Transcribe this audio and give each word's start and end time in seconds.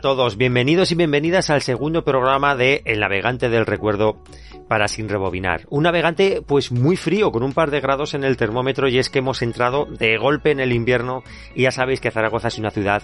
a 0.00 0.02
todos, 0.02 0.38
bienvenidos 0.38 0.92
y 0.92 0.94
bienvenidas 0.94 1.50
al 1.50 1.60
segundo 1.60 2.04
programa 2.04 2.56
de 2.56 2.80
El 2.86 3.00
navegante 3.00 3.50
del 3.50 3.66
recuerdo 3.66 4.22
para 4.66 4.88
sin 4.88 5.10
rebobinar. 5.10 5.66
Un 5.68 5.82
navegante 5.82 6.40
pues 6.40 6.72
muy 6.72 6.96
frío, 6.96 7.30
con 7.30 7.42
un 7.42 7.52
par 7.52 7.70
de 7.70 7.82
grados 7.82 8.14
en 8.14 8.24
el 8.24 8.38
termómetro 8.38 8.88
y 8.88 8.96
es 8.96 9.10
que 9.10 9.18
hemos 9.18 9.42
entrado 9.42 9.84
de 9.84 10.16
golpe 10.16 10.52
en 10.52 10.60
el 10.60 10.72
invierno 10.72 11.22
y 11.54 11.64
ya 11.64 11.70
sabéis 11.70 12.00
que 12.00 12.10
Zaragoza 12.10 12.48
es 12.48 12.58
una 12.58 12.70
ciudad 12.70 13.02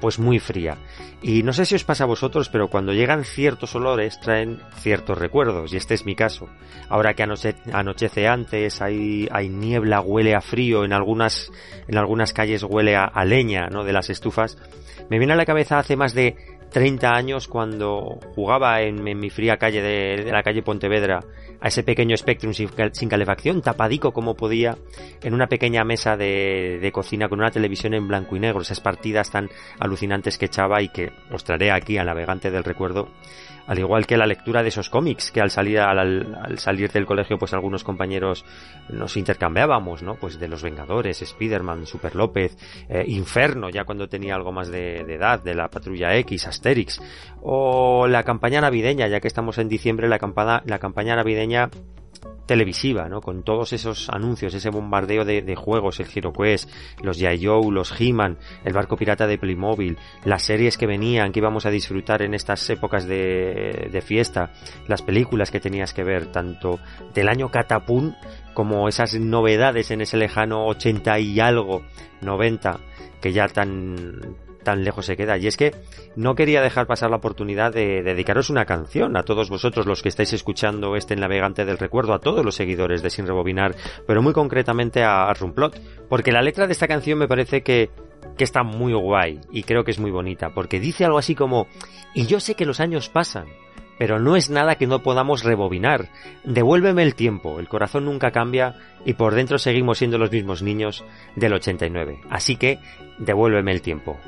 pues 0.00 0.18
muy 0.18 0.38
fría. 0.38 0.76
Y 1.22 1.42
no 1.42 1.52
sé 1.52 1.64
si 1.66 1.74
os 1.74 1.84
pasa 1.84 2.04
a 2.04 2.06
vosotros, 2.06 2.48
pero 2.48 2.68
cuando 2.68 2.92
llegan 2.92 3.24
ciertos 3.24 3.74
olores 3.74 4.20
traen 4.20 4.60
ciertos 4.78 5.18
recuerdos, 5.18 5.72
y 5.72 5.76
este 5.76 5.94
es 5.94 6.04
mi 6.04 6.14
caso. 6.14 6.48
Ahora 6.88 7.14
que 7.14 7.22
anoche, 7.22 7.54
anochece 7.72 8.28
antes, 8.28 8.82
hay, 8.82 9.28
hay 9.30 9.48
niebla, 9.48 10.00
huele 10.00 10.34
a 10.34 10.40
frío, 10.40 10.84
en 10.84 10.92
algunas, 10.92 11.50
en 11.88 11.98
algunas 11.98 12.32
calles 12.32 12.62
huele 12.62 12.96
a, 12.96 13.04
a 13.04 13.24
leña, 13.24 13.68
¿no? 13.68 13.84
De 13.84 13.92
las 13.92 14.10
estufas. 14.10 14.58
Me 15.08 15.18
viene 15.18 15.34
a 15.34 15.36
la 15.36 15.46
cabeza 15.46 15.78
hace 15.78 15.96
más 15.96 16.14
de 16.14 16.36
30 16.70 17.10
años 17.10 17.48
cuando 17.48 18.18
jugaba 18.34 18.82
en, 18.82 19.02
mi 19.02 19.30
fría 19.30 19.56
calle 19.56 19.82
de, 19.82 20.30
la 20.30 20.42
calle 20.42 20.62
Pontevedra 20.62 21.24
a 21.60 21.68
ese 21.68 21.82
pequeño 21.82 22.16
Spectrum 22.16 22.52
sin, 22.52 22.68
sin, 22.92 23.08
calefacción, 23.08 23.62
tapadico 23.62 24.12
como 24.12 24.34
podía, 24.34 24.76
en 25.22 25.34
una 25.34 25.46
pequeña 25.46 25.84
mesa 25.84 26.16
de, 26.16 26.78
de, 26.80 26.92
cocina 26.92 27.28
con 27.28 27.38
una 27.40 27.50
televisión 27.50 27.94
en 27.94 28.06
blanco 28.06 28.36
y 28.36 28.40
negro, 28.40 28.60
esas 28.60 28.80
partidas 28.80 29.30
tan 29.30 29.48
alucinantes 29.78 30.38
que 30.38 30.46
echaba 30.46 30.82
y 30.82 30.88
que 30.88 31.12
os 31.30 31.44
traeré 31.44 31.70
aquí 31.70 31.98
al 31.98 32.06
navegante 32.06 32.50
del 32.50 32.64
recuerdo 32.64 33.08
al 33.66 33.78
igual 33.78 34.06
que 34.06 34.16
la 34.16 34.26
lectura 34.26 34.62
de 34.62 34.68
esos 34.68 34.90
cómics 34.90 35.30
que 35.30 35.40
al 35.40 35.50
salir 35.50 35.80
al, 35.80 35.98
al, 35.98 36.58
salir 36.58 36.90
del 36.90 37.06
colegio 37.06 37.38
pues 37.38 37.52
algunos 37.52 37.84
compañeros 37.84 38.44
nos 38.88 39.16
intercambiábamos 39.16 40.02
no 40.02 40.14
pues 40.14 40.38
de 40.38 40.48
los 40.48 40.62
Vengadores 40.62 41.22
Spiderman 41.24 41.86
Super 41.86 42.14
López 42.14 42.56
eh, 42.88 43.04
Inferno 43.06 43.68
ya 43.70 43.84
cuando 43.84 44.08
tenía 44.08 44.34
algo 44.34 44.52
más 44.52 44.68
de, 44.68 45.04
de, 45.04 45.14
edad 45.14 45.42
de 45.42 45.54
la 45.54 45.68
Patrulla 45.68 46.16
X 46.16 46.46
Asterix 46.46 47.00
o 47.42 48.06
la 48.06 48.22
campaña 48.22 48.60
navideña 48.60 49.08
ya 49.08 49.20
que 49.20 49.28
estamos 49.28 49.58
en 49.58 49.68
diciembre 49.68 50.08
la 50.08 50.18
campaña 50.18 50.62
la 50.66 50.78
campaña 50.78 51.16
navideña 51.16 51.70
televisiva, 52.46 53.08
¿no? 53.08 53.20
Con 53.20 53.42
todos 53.42 53.72
esos 53.72 54.08
anuncios, 54.08 54.54
ese 54.54 54.70
bombardeo 54.70 55.24
de, 55.24 55.56
juegos, 55.56 56.00
el 56.00 56.06
HeroQuest, 56.12 56.70
los. 57.02 57.16
Joe, 57.16 57.72
los 57.72 58.00
He-Man, 58.00 58.38
el 58.64 58.72
barco 58.72 58.96
pirata 58.96 59.26
de 59.26 59.38
Playmobil, 59.38 59.98
las 60.24 60.44
series 60.44 60.78
que 60.78 60.86
venían, 60.86 61.32
que 61.32 61.40
íbamos 61.40 61.66
a 61.66 61.70
disfrutar 61.70 62.22
en 62.22 62.34
estas 62.34 62.68
épocas 62.70 63.06
de, 63.06 63.88
de 63.90 64.00
fiesta, 64.00 64.52
las 64.86 65.02
películas 65.02 65.50
que 65.50 65.60
tenías 65.60 65.92
que 65.92 66.04
ver, 66.04 66.26
tanto 66.30 66.78
del 67.14 67.28
año 67.28 67.50
Catapún 67.50 68.14
como 68.54 68.88
esas 68.88 69.14
novedades 69.14 69.90
en 69.90 70.00
ese 70.00 70.16
lejano 70.16 70.66
80 70.66 71.18
y 71.18 71.40
algo, 71.40 71.82
90, 72.22 72.78
que 73.20 73.32
ya 73.32 73.48
tan 73.48 74.36
tan 74.66 74.82
lejos 74.82 75.06
se 75.06 75.16
queda. 75.16 75.38
Y 75.38 75.46
es 75.46 75.56
que 75.56 75.72
no 76.16 76.34
quería 76.34 76.60
dejar 76.60 76.88
pasar 76.88 77.08
la 77.08 77.18
oportunidad 77.18 77.72
de 77.72 78.02
dedicaros 78.02 78.50
una 78.50 78.64
canción 78.64 79.16
a 79.16 79.22
todos 79.22 79.48
vosotros 79.48 79.86
los 79.86 80.02
que 80.02 80.08
estáis 80.08 80.32
escuchando 80.32 80.96
este 80.96 81.14
navegante 81.14 81.64
del 81.64 81.78
recuerdo, 81.78 82.12
a 82.12 82.18
todos 82.18 82.44
los 82.44 82.56
seguidores 82.56 83.00
de 83.00 83.10
Sin 83.10 83.28
Rebobinar, 83.28 83.76
pero 84.08 84.22
muy 84.22 84.32
concretamente 84.32 85.04
a, 85.04 85.30
a 85.30 85.34
porque 86.08 86.32
la 86.32 86.42
letra 86.42 86.66
de 86.66 86.72
esta 86.72 86.88
canción 86.88 87.20
me 87.20 87.28
parece 87.28 87.62
que 87.62 87.90
que 88.36 88.42
está 88.42 88.64
muy 88.64 88.92
guay 88.92 89.40
y 89.52 89.62
creo 89.62 89.84
que 89.84 89.92
es 89.92 90.00
muy 90.00 90.10
bonita, 90.10 90.50
porque 90.52 90.80
dice 90.80 91.04
algo 91.04 91.18
así 91.18 91.36
como, 91.36 91.68
y 92.12 92.26
yo 92.26 92.40
sé 92.40 92.54
que 92.54 92.66
los 92.66 92.80
años 92.80 93.08
pasan, 93.08 93.46
pero 93.98 94.18
no 94.18 94.34
es 94.34 94.50
nada 94.50 94.74
que 94.74 94.88
no 94.88 95.02
podamos 95.02 95.44
rebobinar. 95.44 96.08
Devuélveme 96.44 97.04
el 97.04 97.14
tiempo, 97.14 97.60
el 97.60 97.68
corazón 97.68 98.04
nunca 98.04 98.32
cambia 98.32 98.74
y 99.04 99.14
por 99.14 99.34
dentro 99.34 99.58
seguimos 99.58 99.98
siendo 99.98 100.18
los 100.18 100.32
mismos 100.32 100.62
niños 100.62 101.04
del 101.36 101.54
89. 101.54 102.20
Así 102.28 102.56
que, 102.56 102.78
devuélveme 103.18 103.72
el 103.72 103.80
tiempo. 103.80 104.18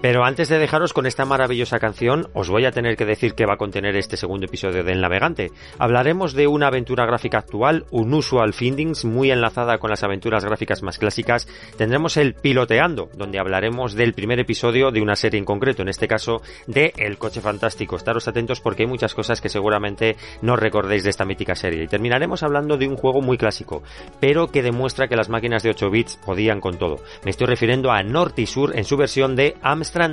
Pero 0.00 0.24
antes 0.24 0.48
de 0.48 0.58
dejaros 0.58 0.92
con 0.92 1.06
esta 1.06 1.24
maravillosa 1.24 1.78
canción, 1.78 2.28
os 2.34 2.50
voy 2.50 2.66
a 2.66 2.70
tener 2.70 2.96
que 2.96 3.06
decir 3.06 3.34
que 3.34 3.46
va 3.46 3.54
a 3.54 3.58
contener 3.58 3.96
este 3.96 4.18
segundo 4.18 4.44
episodio 4.44 4.84
del 4.84 5.00
Navegante. 5.00 5.52
Hablaremos 5.78 6.34
de 6.34 6.46
una 6.46 6.66
aventura 6.66 7.06
gráfica 7.06 7.38
actual, 7.38 7.86
Unusual 7.90 8.52
Findings, 8.52 9.06
muy 9.06 9.30
enlazada 9.30 9.78
con 9.78 9.88
las 9.88 10.04
aventuras 10.04 10.44
gráficas 10.44 10.82
más 10.82 10.98
clásicas. 10.98 11.48
Tendremos 11.78 12.18
el 12.18 12.34
Piloteando, 12.34 13.08
donde 13.16 13.38
hablaremos 13.38 13.94
del 13.94 14.12
primer 14.12 14.38
episodio 14.38 14.90
de 14.90 15.00
una 15.00 15.16
serie 15.16 15.38
en 15.38 15.46
concreto, 15.46 15.80
en 15.80 15.88
este 15.88 16.06
caso 16.06 16.42
de 16.66 16.92
El 16.98 17.16
Coche 17.16 17.40
Fantástico. 17.40 17.96
Estaros 17.96 18.28
atentos 18.28 18.60
porque 18.60 18.82
hay 18.82 18.88
muchas 18.88 19.14
cosas 19.14 19.40
que 19.40 19.48
seguramente 19.48 20.16
no 20.42 20.56
recordéis 20.56 21.04
de 21.04 21.10
esta 21.10 21.24
mítica 21.24 21.54
serie. 21.54 21.84
Y 21.84 21.88
terminaremos 21.88 22.42
hablando 22.42 22.76
de 22.76 22.86
un 22.86 22.96
juego 22.96 23.22
muy 23.22 23.38
clásico, 23.38 23.82
pero 24.20 24.48
que 24.48 24.62
demuestra 24.62 25.08
que 25.08 25.16
las 25.16 25.30
máquinas 25.30 25.62
de 25.62 25.70
8 25.70 25.90
bits 25.90 26.16
podían 26.16 26.60
con 26.60 26.76
todo. 26.78 26.96
Me 27.24 27.30
estoy 27.30 27.46
refiriendo 27.46 27.90
a 27.90 28.02
Norte 28.02 28.42
y 28.42 28.46
Sur 28.46 28.76
en 28.76 28.84
su 28.84 28.98
versión 28.98 29.36
de 29.36 29.56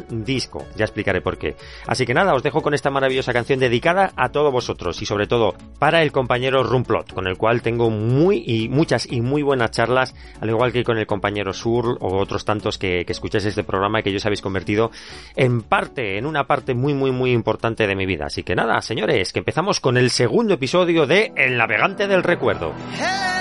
Disco. 0.10 0.66
Ya 0.76 0.86
explicaré 0.86 1.22
por 1.22 1.38
qué. 1.38 1.56
Así 1.88 2.06
que 2.06 2.14
nada, 2.14 2.34
os 2.34 2.44
dejo 2.44 2.62
con 2.62 2.74
esta 2.74 2.90
maravillosa 2.90 3.34
canción 3.34 3.60
dedicada 3.60 4.12
a 4.16 4.30
todos 4.30 4.52
vosotros 4.52 5.02
y 5.02 5.06
sobre 5.06 5.28
todo 5.28 5.54
para 5.80 6.02
el 6.02 6.12
compañero 6.12 6.64
Rumplot, 6.64 7.14
con 7.14 7.28
el 7.28 7.38
cual 7.38 7.62
tengo 7.62 7.90
muy 7.90 8.44
y 8.46 8.70
muchas 8.70 9.12
y 9.12 9.22
muy 9.22 9.42
buenas 9.42 9.72
charlas, 9.72 10.16
al 10.40 10.50
igual 10.50 10.72
que 10.72 10.84
con 10.84 10.98
el 10.98 11.08
compañero 11.08 11.54
Sur 11.54 11.98
o 12.00 12.18
otros 12.18 12.46
tantos 12.46 12.78
que, 12.78 13.06
escucháis 13.08 13.46
este 13.46 13.64
programa 13.64 14.00
y 14.00 14.04
que 14.04 14.16
os 14.16 14.26
habéis 14.26 14.42
convertido 14.42 14.90
en 15.36 15.62
parte, 15.62 16.18
en 16.18 16.26
una 16.26 16.46
parte 16.46 16.74
muy 16.74 16.94
muy 16.94 17.12
muy 17.12 17.32
importante 17.32 17.86
de 17.86 17.96
mi 17.96 18.06
vida. 18.06 18.26
Así 18.26 18.44
que 18.44 18.56
nada, 18.56 18.82
señores, 18.82 19.34
que 19.34 19.40
empezamos 19.40 19.80
con 19.80 19.98
el 19.98 20.10
segundo 20.10 20.56
episodio 20.56 21.06
de 21.06 21.32
El 21.36 21.58
navegante 21.58 22.08
del 22.08 22.24
recuerdo. 22.24 22.74
¡Hey! 22.98 23.33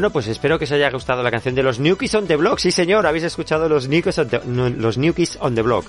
Bueno, 0.00 0.14
pues 0.14 0.28
espero 0.28 0.58
que 0.58 0.64
os 0.64 0.72
haya 0.72 0.90
gustado 0.90 1.22
la 1.22 1.30
canción 1.30 1.54
de 1.54 1.62
los 1.62 1.78
New 1.78 1.98
Kids 1.98 2.14
on 2.14 2.26
the 2.26 2.36
Block. 2.36 2.58
Sí, 2.58 2.70
señor, 2.70 3.06
habéis 3.06 3.24
escuchado 3.24 3.68
los 3.68 3.86
New 3.86 4.00
Kids 4.02 4.16
on 4.18 4.28
the, 4.30 4.40
on 5.40 5.54
the 5.54 5.60
Block. 5.60 5.84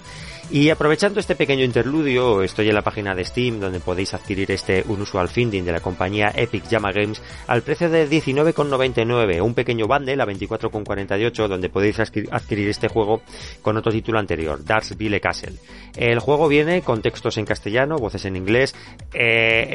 Y 0.50 0.70
aprovechando 0.70 1.22
este 1.22 1.34
pequeño 1.38 1.64
interludio, 1.64 2.42
estoy 2.44 2.68
en 2.68 2.76
la 2.76 2.82
página 2.82 3.16
de 3.16 3.24
Steam 3.24 3.62
donde 3.62 3.80
podéis 3.80 4.14
adquirir 4.14 4.52
este 4.52 4.84
Unusual 4.86 5.30
Finding 5.30 5.64
de 5.64 5.72
la 5.72 5.80
compañía 5.80 6.30
Epic 6.36 6.68
Llama 6.68 6.92
Games 6.92 7.22
al 7.48 7.62
precio 7.62 7.90
de 7.90 8.10
19,99, 8.10 9.42
un 9.42 9.54
pequeño 9.54 9.88
bundle 9.88 10.22
a 10.22 10.26
24,48 10.26 11.48
donde 11.48 11.70
podéis 11.70 11.98
adqui- 12.00 12.28
adquirir 12.30 12.68
este 12.68 12.90
juego 12.90 13.22
con 13.62 13.78
otro 13.78 13.94
título 13.94 14.20
anterior, 14.20 14.62
Darksville 14.62 15.22
Castle. 15.22 15.54
El 15.96 16.20
juego 16.20 16.48
viene 16.48 16.82
con 16.82 17.02
textos 17.02 17.38
en 17.38 17.46
castellano, 17.46 17.98
voces 17.98 18.26
en 18.26 18.36
inglés, 18.36 18.74
eh, 19.14 19.74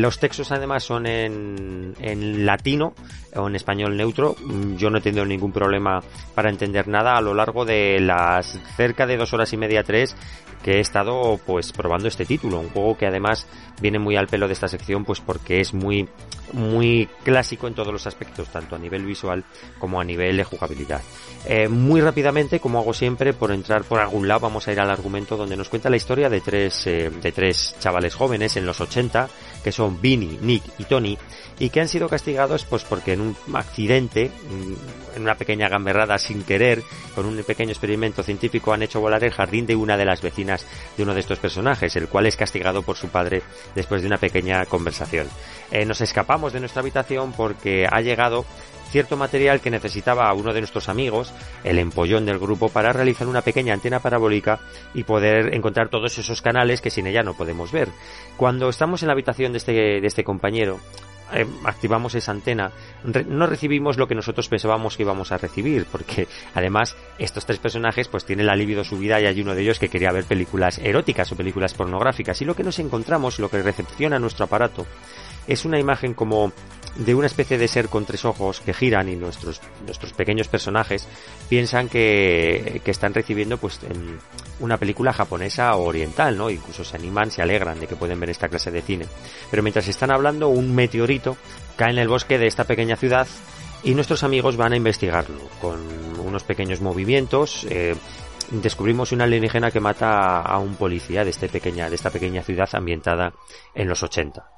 los 0.00 0.18
textos 0.18 0.50
además 0.52 0.84
son 0.84 1.06
en, 1.06 1.94
en 2.00 2.46
latino 2.46 2.94
o 3.34 3.48
en 3.48 3.56
español 3.56 3.96
neutro. 3.96 4.36
Mm, 4.40 4.76
Yo 4.76 4.90
no 4.90 4.98
he 4.98 5.00
tenido 5.00 5.24
ningún 5.24 5.52
problema 5.52 6.02
para 6.34 6.50
entender 6.50 6.88
nada 6.88 7.16
a 7.16 7.20
lo 7.20 7.34
largo 7.34 7.64
de 7.64 8.00
las 8.00 8.58
cerca 8.76 9.06
de 9.06 9.16
dos 9.16 9.32
horas 9.32 9.52
y 9.52 9.56
media, 9.56 9.82
tres 9.82 10.16
que 10.64 10.78
he 10.78 10.80
estado 10.80 11.38
pues 11.44 11.72
probando 11.72 12.08
este 12.08 12.24
título, 12.24 12.58
un 12.58 12.70
juego 12.70 12.96
que 12.96 13.06
además 13.06 13.46
viene 13.82 13.98
muy 13.98 14.16
al 14.16 14.28
pelo 14.28 14.46
de 14.46 14.54
esta 14.54 14.66
sección 14.66 15.04
pues 15.04 15.20
porque 15.20 15.60
es 15.60 15.74
muy 15.74 16.08
muy 16.52 17.08
clásico 17.22 17.66
en 17.66 17.74
todos 17.74 17.92
los 17.92 18.06
aspectos, 18.06 18.48
tanto 18.48 18.76
a 18.76 18.78
nivel 18.78 19.04
visual 19.04 19.44
como 19.78 20.00
a 20.00 20.04
nivel 20.04 20.36
de 20.36 20.44
jugabilidad. 20.44 21.02
Eh, 21.46 21.68
muy 21.68 22.00
rápidamente, 22.00 22.60
como 22.60 22.78
hago 22.78 22.94
siempre, 22.94 23.32
por 23.34 23.50
entrar 23.50 23.84
por 23.84 24.00
algún 24.00 24.26
lado, 24.26 24.40
vamos 24.40 24.66
a 24.66 24.72
ir 24.72 24.80
al 24.80 24.90
argumento 24.90 25.36
donde 25.36 25.56
nos 25.56 25.68
cuenta 25.68 25.90
la 25.90 25.96
historia 25.96 26.30
de 26.30 26.40
tres, 26.40 26.86
eh, 26.86 27.10
de 27.10 27.32
tres 27.32 27.74
chavales 27.80 28.14
jóvenes 28.14 28.56
en 28.56 28.66
los 28.66 28.80
80, 28.80 29.28
que 29.64 29.72
son 29.72 30.00
Vinny, 30.00 30.38
Nick 30.42 30.62
y 30.78 30.84
Tony, 30.84 31.18
y 31.58 31.70
que 31.70 31.80
han 31.80 31.88
sido 31.88 32.08
castigados 32.08 32.64
pues 32.64 32.84
porque 32.84 33.14
en 33.14 33.22
un 33.22 33.36
accidente, 33.54 34.30
mm, 34.30 35.16
en 35.16 35.22
una 35.22 35.36
pequeña 35.36 35.68
gamberrada 35.68 36.18
sin 36.18 36.44
querer, 36.44 36.82
con 37.14 37.24
un 37.26 37.42
pequeño 37.42 37.70
experimento 37.70 38.22
científico 38.22 38.72
han 38.72 38.82
hecho 38.82 39.00
volar 39.00 39.24
el 39.24 39.32
jardín 39.32 39.66
de 39.66 39.74
una 39.74 39.96
de 39.96 40.04
las 40.04 40.20
vecinas 40.20 40.66
de 40.96 41.02
uno 41.02 41.14
de 41.14 41.20
estos 41.20 41.38
personajes, 41.38 41.96
el 41.96 42.08
cual 42.08 42.26
es 42.26 42.36
castigado 42.36 42.82
por 42.82 42.96
su 42.96 43.08
padre 43.08 43.42
después 43.74 44.02
de 44.02 44.08
una 44.08 44.18
pequeña 44.18 44.66
conversación. 44.66 45.28
Eh, 45.70 45.84
nos 45.84 46.00
escapamos 46.00 46.52
de 46.52 46.60
nuestra 46.60 46.80
habitación 46.80 47.32
porque 47.32 47.86
ha 47.90 48.00
llegado 48.00 48.44
cierto 48.94 49.16
material 49.16 49.60
que 49.60 49.72
necesitaba 49.72 50.32
uno 50.34 50.52
de 50.52 50.60
nuestros 50.60 50.88
amigos, 50.88 51.32
el 51.64 51.80
empollón 51.80 52.26
del 52.26 52.38
grupo, 52.38 52.68
para 52.68 52.92
realizar 52.92 53.26
una 53.26 53.42
pequeña 53.42 53.74
antena 53.74 53.98
parabólica 53.98 54.60
y 54.94 55.02
poder 55.02 55.52
encontrar 55.52 55.88
todos 55.88 56.16
esos 56.16 56.40
canales 56.40 56.80
que 56.80 56.90
sin 56.90 57.08
ella 57.08 57.24
no 57.24 57.34
podemos 57.34 57.72
ver. 57.72 57.88
Cuando 58.36 58.68
estamos 58.68 59.02
en 59.02 59.08
la 59.08 59.14
habitación 59.14 59.50
de 59.50 59.58
este, 59.58 59.72
de 59.72 60.06
este 60.06 60.22
compañero, 60.22 60.78
eh, 61.32 61.44
activamos 61.64 62.14
esa 62.14 62.30
antena, 62.30 62.70
re- 63.02 63.24
no 63.24 63.48
recibimos 63.48 63.96
lo 63.96 64.06
que 64.06 64.14
nosotros 64.14 64.48
pensábamos 64.48 64.96
que 64.96 65.02
íbamos 65.02 65.32
a 65.32 65.38
recibir, 65.38 65.86
porque 65.90 66.28
además 66.54 66.94
estos 67.18 67.46
tres 67.46 67.58
personajes 67.58 68.06
pues 68.06 68.24
tienen 68.24 68.46
la 68.46 68.54
libido 68.54 68.84
subida 68.84 69.20
y 69.20 69.26
hay 69.26 69.40
uno 69.40 69.56
de 69.56 69.62
ellos 69.62 69.80
que 69.80 69.88
quería 69.88 70.12
ver 70.12 70.24
películas 70.24 70.78
eróticas 70.78 71.32
o 71.32 71.36
películas 71.36 71.74
pornográficas 71.74 72.40
y 72.42 72.44
lo 72.44 72.54
que 72.54 72.62
nos 72.62 72.78
encontramos, 72.78 73.40
lo 73.40 73.50
que 73.50 73.60
recepciona 73.60 74.20
nuestro 74.20 74.44
aparato, 74.44 74.86
es 75.46 75.64
una 75.64 75.78
imagen 75.78 76.14
como 76.14 76.52
de 76.96 77.14
una 77.14 77.26
especie 77.26 77.58
de 77.58 77.66
ser 77.66 77.88
con 77.88 78.04
tres 78.04 78.24
ojos 78.24 78.60
que 78.60 78.72
giran 78.72 79.08
y 79.08 79.16
nuestros, 79.16 79.60
nuestros 79.84 80.12
pequeños 80.12 80.46
personajes 80.46 81.08
piensan 81.48 81.88
que, 81.88 82.80
que 82.84 82.90
están 82.90 83.12
recibiendo 83.12 83.58
pues 83.58 83.80
en 83.82 84.18
una 84.60 84.76
película 84.76 85.12
japonesa 85.12 85.74
o 85.74 85.84
oriental, 85.84 86.38
¿no? 86.38 86.50
Incluso 86.50 86.84
se 86.84 86.96
animan, 86.96 87.30
se 87.30 87.42
alegran 87.42 87.80
de 87.80 87.88
que 87.88 87.96
pueden 87.96 88.20
ver 88.20 88.30
esta 88.30 88.48
clase 88.48 88.70
de 88.70 88.82
cine. 88.82 89.06
Pero 89.50 89.62
mientras 89.62 89.88
están 89.88 90.12
hablando, 90.12 90.48
un 90.48 90.74
meteorito 90.74 91.36
cae 91.76 91.90
en 91.90 91.98
el 91.98 92.08
bosque 92.08 92.38
de 92.38 92.46
esta 92.46 92.64
pequeña 92.64 92.96
ciudad 92.96 93.26
y 93.82 93.94
nuestros 93.94 94.22
amigos 94.22 94.56
van 94.56 94.72
a 94.72 94.76
investigarlo 94.76 95.40
con 95.60 95.80
unos 96.20 96.44
pequeños 96.44 96.80
movimientos. 96.80 97.66
eh, 97.70 97.94
descubrimos 98.50 99.12
una 99.12 99.24
alienígena 99.24 99.70
que 99.70 99.80
mata 99.80 100.42
a 100.42 100.58
un 100.58 100.76
policía 100.76 101.24
de, 101.24 101.30
este 101.30 101.48
pequeña, 101.48 101.88
de 101.88 101.96
esta 101.96 102.10
pequeña 102.10 102.42
ciudad 102.42 102.68
ambientada 102.72 103.32
en 103.74 103.88
los 103.88 104.02
80. 104.02 104.53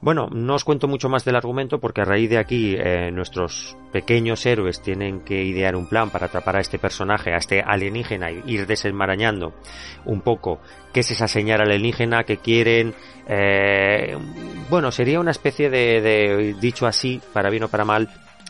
Bueno, 0.00 0.28
no 0.30 0.54
os 0.54 0.64
cuento 0.64 0.86
mucho 0.86 1.08
más 1.08 1.24
del 1.24 1.36
argumento 1.36 1.78
porque 1.78 2.02
a 2.02 2.04
raíz 2.04 2.28
de 2.28 2.38
aquí 2.38 2.76
eh, 2.78 3.10
nuestros 3.10 3.76
pequeños 3.92 4.44
héroes 4.44 4.82
tienen 4.82 5.20
que 5.20 5.42
idear 5.42 5.76
un 5.76 5.88
plan 5.88 6.10
para 6.10 6.26
atrapar 6.26 6.56
a 6.56 6.60
este 6.60 6.78
personaje, 6.78 7.32
a 7.32 7.38
este 7.38 7.62
alienígena 7.62 8.30
y 8.30 8.42
ir 8.46 8.66
desenmarañando 8.66 9.54
un 10.04 10.20
poco 10.20 10.60
qué 10.92 11.00
es 11.00 11.10
esa 11.10 11.28
señal 11.28 11.62
alienígena 11.62 12.24
que 12.24 12.36
quieren. 12.36 12.94
eh, 13.28 14.16
bueno, 14.68 14.90
sería 14.90 15.20
una 15.20 15.30
especie 15.30 15.70
de, 15.70 16.00
de, 16.00 16.54
dicho 16.60 16.86
así, 16.86 17.20
para 17.32 17.50
bien 17.50 17.64
o 17.64 17.68
para 17.68 17.84
mal, 17.84 18.08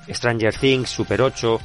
Stranger 0.09 0.55
Things, 0.55 0.91
Super 0.91 1.23
8, 1.23 1.61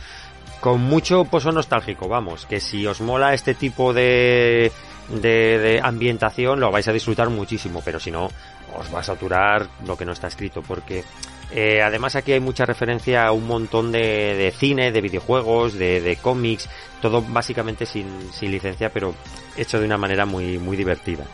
con 0.59 0.81
mucho 0.81 1.25
pozo 1.25 1.51
nostálgico, 1.51 2.07
vamos, 2.07 2.45
que 2.45 2.59
si 2.59 2.85
os 2.85 3.01
mola 3.01 3.33
este 3.33 3.53
tipo 3.53 3.93
de, 3.93 4.71
de, 5.09 5.57
de 5.59 5.79
ambientación 5.81 6.59
lo 6.59 6.71
vais 6.71 6.87
a 6.87 6.93
disfrutar 6.93 7.29
muchísimo, 7.29 7.81
pero 7.83 7.99
si 7.99 8.11
no, 8.11 8.29
os 8.77 8.93
va 8.93 8.99
a 8.99 9.03
saturar 9.03 9.67
lo 9.85 9.97
que 9.97 10.05
no 10.05 10.11
está 10.11 10.27
escrito, 10.27 10.61
porque 10.61 11.03
eh, 11.51 11.81
además 11.81 12.15
aquí 12.15 12.31
hay 12.31 12.39
mucha 12.39 12.65
referencia 12.65 13.25
a 13.25 13.31
un 13.31 13.47
montón 13.47 13.91
de, 13.91 14.35
de 14.35 14.51
cine, 14.51 14.91
de 14.91 15.01
videojuegos, 15.01 15.73
de, 15.73 16.01
de 16.01 16.15
cómics, 16.17 16.69
todo 17.01 17.21
básicamente 17.21 17.85
sin, 17.85 18.31
sin 18.31 18.51
licencia, 18.51 18.89
pero 18.91 19.15
hecho 19.57 19.79
de 19.79 19.85
una 19.85 19.97
manera 19.97 20.25
muy, 20.25 20.57
muy 20.59 20.77
divertida. 20.77 21.25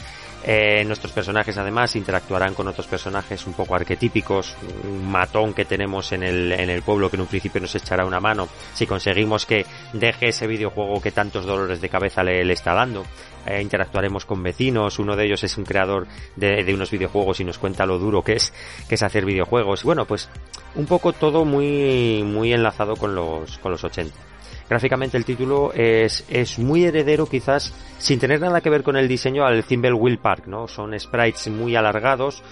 Eh, 0.48 0.84
nuestros 0.86 1.12
personajes 1.12 1.58
además 1.58 1.96
interactuarán 1.96 2.54
con 2.54 2.68
otros 2.68 2.86
personajes 2.86 3.48
un 3.48 3.54
poco 3.54 3.74
arquetípicos, 3.74 4.56
un 4.84 5.10
matón 5.10 5.56
que 5.56 5.66
tenemos 5.66 6.12
en 6.12 6.22
el, 6.22 6.52
en 6.52 6.70
el 6.70 6.84
pueblo 6.84 7.10
que 7.10 7.16
en 7.16 7.22
un 7.22 7.28
principio 7.28 7.62
nos 7.62 7.74
echará 7.74 8.06
una 8.06 8.20
mano 8.20 8.48
si 8.76 8.86
conseguimos 8.86 9.48
que 9.48 9.66
deje 9.94 10.28
ese 10.28 10.46
videojuego 10.46 11.02
que 11.02 11.12
tantos 11.12 11.46
dolores 11.46 11.82
de 11.82 11.90
cabeza 11.90 12.22
le, 12.22 12.54
está 12.54 12.76
dando. 12.76 13.04
Eh, 13.48 13.60
interactuaremos 13.60 14.26
con 14.26 14.44
vecinos, 14.44 15.00
uno 15.00 15.16
de 15.16 15.26
ellos 15.26 15.44
es 15.44 15.58
un 15.58 15.66
creador 15.66 16.06
de, 16.36 16.64
de 16.64 16.74
unos 16.76 16.92
videojuegos 16.92 17.40
y 17.40 17.44
nos 17.44 17.58
cuenta 17.58 17.88
lo 17.88 17.98
duro 17.98 18.22
que 18.22 18.34
es, 18.34 18.54
que 18.88 18.96
es 18.96 19.02
hacer 19.02 19.26
videojuegos. 19.26 19.84
Bueno, 19.84 20.06
pues 20.06 20.30
un 20.76 20.86
poco 20.86 21.12
todo 21.12 21.44
muy, 21.44 22.22
muy 22.24 22.54
enlazado 22.54 22.96
con 22.96 23.16
los, 23.16 23.58
con 23.58 23.72
los 23.72 23.84
80. 23.84 24.35
Gráficamente 24.70 25.18
el 25.18 25.26
título 25.26 25.72
es, 25.74 26.26
es 26.28 26.58
muy 26.58 26.86
heredero 26.86 27.28
quizás 27.28 27.74
sin 27.98 28.20
tener 28.20 28.42
nada 28.42 28.62
que 28.62 28.70
ver 28.70 28.84
con 28.84 28.98
el 28.98 29.08
diseño 29.08 29.46
al 29.46 29.64
Thimbleweed 29.64 30.20
Park, 30.20 30.48
¿no? 30.48 30.68
Son 30.68 30.98
sprites 31.00 31.48
muy 31.50 31.76
alargados, 31.76 32.44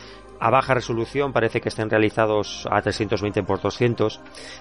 a 0.44 0.50
baja 0.50 0.74
resolución, 0.74 1.32
parece 1.32 1.62
que 1.62 1.70
estén 1.70 1.90
realizados 1.90 2.68
a 2.70 2.82
320 2.82 3.40
x 3.40 3.62
200, 3.62 4.20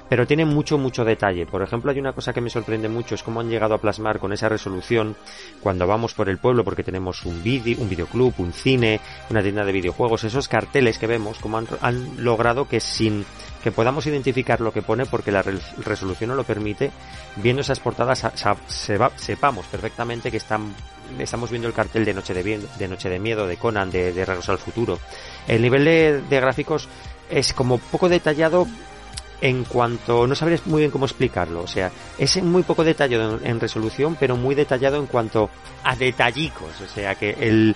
pero 0.09 0.29
tienen 0.29 0.47
mucho, 0.47 0.79
mucho 0.79 1.05
detalle. 1.05 1.45
Por 1.45 1.61
ejemplo, 1.61 1.91
hay 1.91 1.99
una 1.99 2.13
cosa 2.13 2.33
que 2.33 2.41
me 2.41 2.51
sorprende 2.51 2.89
mucho, 2.89 3.17
es 3.17 3.25
cómo 3.25 3.41
han 3.41 3.51
llegado 3.51 3.75
a 3.75 3.79
plasmar 3.79 4.21
con 4.21 4.33
esa 4.33 4.49
resolución 4.49 5.17
cuando 5.61 5.89
vamos 5.89 6.15
por 6.15 6.29
el 6.29 6.39
pueblo, 6.39 6.63
porque 6.63 6.85
tenemos 6.85 7.25
un 7.25 7.43
vídeo, 7.43 7.79
un 7.81 7.89
videoclub, 7.89 8.33
un 8.39 8.53
cine, 8.53 9.01
una 9.29 9.43
tienda 9.43 9.65
de 9.65 9.73
videojuegos, 9.73 10.23
esos 10.23 10.47
carteles 10.47 10.99
que 10.99 11.09
vemos, 11.09 11.41
cómo 11.41 11.59
han, 11.59 11.67
han 11.81 12.25
logrado 12.25 12.69
que 12.69 12.79
sin 12.79 13.25
que 13.63 13.73
podamos 13.73 14.07
identificar 14.07 14.61
lo 14.61 14.73
que 14.73 14.83
pone 14.83 15.07
porque 15.07 15.31
la 15.33 15.43
re- 15.43 15.59
resolución 15.79 16.31
no 16.31 16.37
lo 16.37 16.45
permite, 16.45 16.91
viendo 17.37 17.63
esas 17.63 17.81
portadas 17.81 18.25
sepamos 18.67 19.67
perfectamente 19.67 20.31
que 20.31 20.37
están, 20.37 20.75
estamos 21.19 21.51
viendo 21.51 21.69
el 21.69 21.75
cartel 21.75 22.05
de 22.05 22.15
Noche 22.15 22.35
de, 22.35 22.61
de 22.79 22.89
Noche 22.89 23.09
de 23.09 23.19
Miedo, 23.19 23.47
de 23.47 23.57
Conan, 23.57 23.91
de, 23.91 24.13
de 24.13 24.25
Regreso 24.25 24.53
al 24.53 24.59
Futuro. 24.59 24.99
El 25.47 25.63
nivel 25.63 25.85
de, 25.85 26.41
gráficos 26.41 26.89
es 27.31 27.53
como 27.53 27.79
poco 27.79 28.09
detallado 28.09 28.67
en 29.41 29.65
cuanto 29.65 30.27
no 30.29 30.35
sabría 30.37 30.61
muy 30.67 30.83
bien 30.83 30.93
cómo 30.93 31.05
explicarlo 31.05 31.63
o 31.63 31.67
sea 31.67 31.91
es 32.17 32.41
muy 32.45 32.63
poco 32.63 32.85
detallado 32.85 33.39
en, 33.39 33.47
en 33.49 33.59
resolución 33.59 34.17
pero 34.21 34.37
muy 34.37 34.55
detallado 34.55 34.99
en 34.99 35.07
cuanto 35.07 35.51
a 35.83 35.97
detallicos 35.97 36.81
o 36.81 36.87
sea 36.87 37.17
que 37.17 37.31
el 37.41 37.75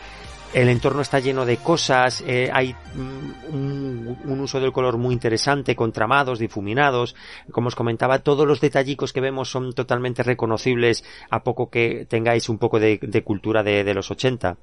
el 0.55 0.69
entorno 0.69 1.03
está 1.03 1.21
lleno 1.21 1.45
de 1.45 1.59
cosas, 1.59 2.23
eh, 2.26 2.50
hay 2.53 2.75
mm, 2.95 4.31
un, 4.31 4.41
uso 4.41 4.61
del 4.61 4.73
color 4.73 4.97
muy 4.97 5.12
interesante, 5.12 5.75
con 5.75 5.93
tramados, 5.93 6.38
difuminados, 6.38 7.15
como 7.50 7.69
os 7.69 7.75
comentaba, 7.75 8.21
todos 8.21 8.47
los 8.47 8.61
detallicos 8.61 9.12
que 9.12 9.21
vemos 9.21 9.50
son 9.50 9.73
totalmente 9.73 10.23
reconocibles 10.23 11.05
a 11.31 11.43
poco 11.43 11.71
que 11.71 12.07
tengáis 12.09 12.49
un 12.49 12.59
poco 12.59 12.79
de, 12.79 12.99
cultura 13.25 13.62
de, 13.62 13.83
de 13.83 13.95
los 13.95 14.11
80. 14.11 14.57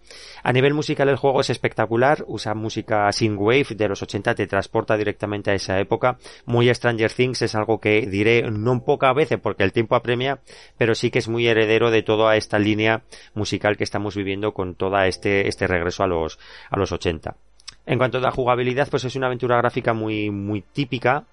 A 0.43 0.53
nivel 0.53 0.73
musical 0.73 1.09
el 1.09 1.17
juego 1.17 1.41
es 1.41 1.49
espectacular, 1.49 2.23
usa 2.27 2.53
música 2.53 3.11
synthwave 3.11 3.75
de 3.75 3.89
los 3.89 4.01
80, 4.01 4.35
te 4.35 4.47
transporta 4.47 4.97
directamente 4.97 5.51
a 5.51 5.55
esa 5.55 5.79
época, 5.79 6.17
muy 6.45 6.73
Stranger 6.73 7.11
Things 7.11 7.41
es 7.41 7.55
algo 7.55 7.79
que 7.79 8.07
diré 8.07 8.43
no 8.49 8.83
pocas 8.83 9.13
veces 9.15 9.39
porque 9.39 9.63
el 9.63 9.73
tiempo 9.73 9.95
apremia, 9.95 10.39
pero 10.77 10.95
sí 10.95 11.11
que 11.11 11.19
es 11.19 11.27
muy 11.27 11.47
heredero 11.47 11.91
de 11.91 12.03
toda 12.03 12.35
esta 12.35 12.59
línea 12.59 13.03
musical 13.33 13.77
que 13.77 13.83
estamos 13.83 14.15
viviendo 14.15 14.53
con 14.53 14.75
toda 14.75 15.07
este, 15.07 15.47
este 15.47 15.67
regreso 15.73 16.03
a 16.03 16.07
los, 16.07 16.39
a 16.69 16.77
los 16.77 16.91
80. 16.91 17.35
En 17.85 17.97
cuanto 17.97 18.17
a 18.17 18.21
la 18.21 18.31
jugabilidad, 18.31 18.87
pues 18.89 19.03
es 19.03 19.15
una 19.15 19.27
aventura 19.27 19.57
gráfica 19.57 19.93
muy, 19.93 20.29
muy 20.29 20.61
típica, 20.61 21.25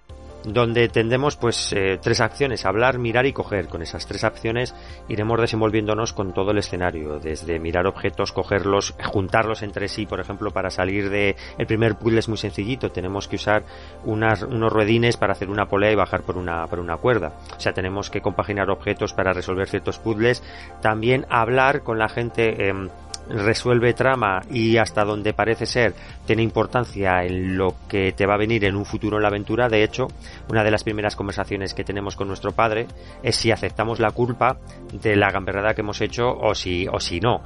donde 0.44 0.88
tendemos 0.88 1.36
pues 1.36 1.72
eh, 1.72 1.98
tres 2.00 2.20
acciones, 2.20 2.64
hablar, 2.64 2.98
mirar 2.98 3.26
y 3.26 3.32
coger. 3.32 3.68
Con 3.68 3.82
esas 3.82 4.06
tres 4.06 4.24
acciones 4.24 4.74
iremos 5.08 5.40
desenvolviéndonos 5.40 6.12
con 6.12 6.32
todo 6.32 6.50
el 6.50 6.58
escenario, 6.58 7.18
desde 7.18 7.58
mirar 7.58 7.86
objetos, 7.86 8.32
cogerlos, 8.32 8.94
juntarlos 9.04 9.62
entre 9.62 9.88
sí, 9.88 10.06
por 10.06 10.20
ejemplo, 10.20 10.50
para 10.50 10.70
salir 10.70 11.10
de... 11.10 11.36
El 11.58 11.66
primer 11.66 11.96
puzzle 11.96 12.18
es 12.18 12.28
muy 12.28 12.38
sencillito, 12.38 12.90
tenemos 12.90 13.28
que 13.28 13.36
usar 13.36 13.64
unas, 14.04 14.42
unos 14.42 14.72
ruedines 14.72 15.16
para 15.16 15.32
hacer 15.32 15.50
una 15.50 15.66
polea 15.66 15.92
y 15.92 15.96
bajar 15.96 16.22
por 16.22 16.36
una, 16.36 16.66
por 16.66 16.80
una 16.80 16.96
cuerda. 16.96 17.34
O 17.56 17.60
sea, 17.60 17.72
tenemos 17.72 18.10
que 18.10 18.22
compaginar 18.22 18.70
objetos 18.70 19.12
para 19.12 19.32
resolver 19.32 19.68
ciertos 19.68 19.98
puzzles. 19.98 20.42
También 20.80 21.26
hablar 21.28 21.82
con 21.82 21.98
la 21.98 22.08
gente... 22.08 22.68
em, 22.68 22.88
resuelve 23.30 23.94
trama 23.94 24.42
y 24.50 24.76
hasta 24.76 25.04
donde 25.04 25.32
parece 25.32 25.66
ser 25.66 25.94
tiene 26.26 26.42
importancia 26.42 27.24
en 27.24 27.56
lo 27.56 27.74
que 27.88 28.12
te 28.12 28.26
va 28.26 28.34
a 28.34 28.38
venir 28.38 28.64
en 28.64 28.76
un 28.76 28.84
futuro 28.84 29.16
en 29.16 29.22
la 29.22 29.28
aventura. 29.28 29.68
De 29.68 29.82
hecho, 29.82 30.08
una 30.48 30.64
de 30.64 30.70
las 30.70 30.84
primeras 30.84 31.16
conversaciones 31.16 31.74
que 31.74 31.84
tenemos 31.84 32.16
con 32.16 32.28
nuestro 32.28 32.52
padre 32.52 32.86
es 33.22 33.36
si 33.36 33.50
aceptamos 33.50 34.00
la 34.00 34.10
culpa 34.10 34.58
de 34.92 35.16
la 35.16 35.30
gamberrada 35.30 35.74
que 35.74 35.80
hemos 35.80 36.00
hecho 36.00 36.28
o 36.28 36.54
si, 36.54 36.86
o 36.88 37.00
si 37.00 37.20
no. 37.20 37.42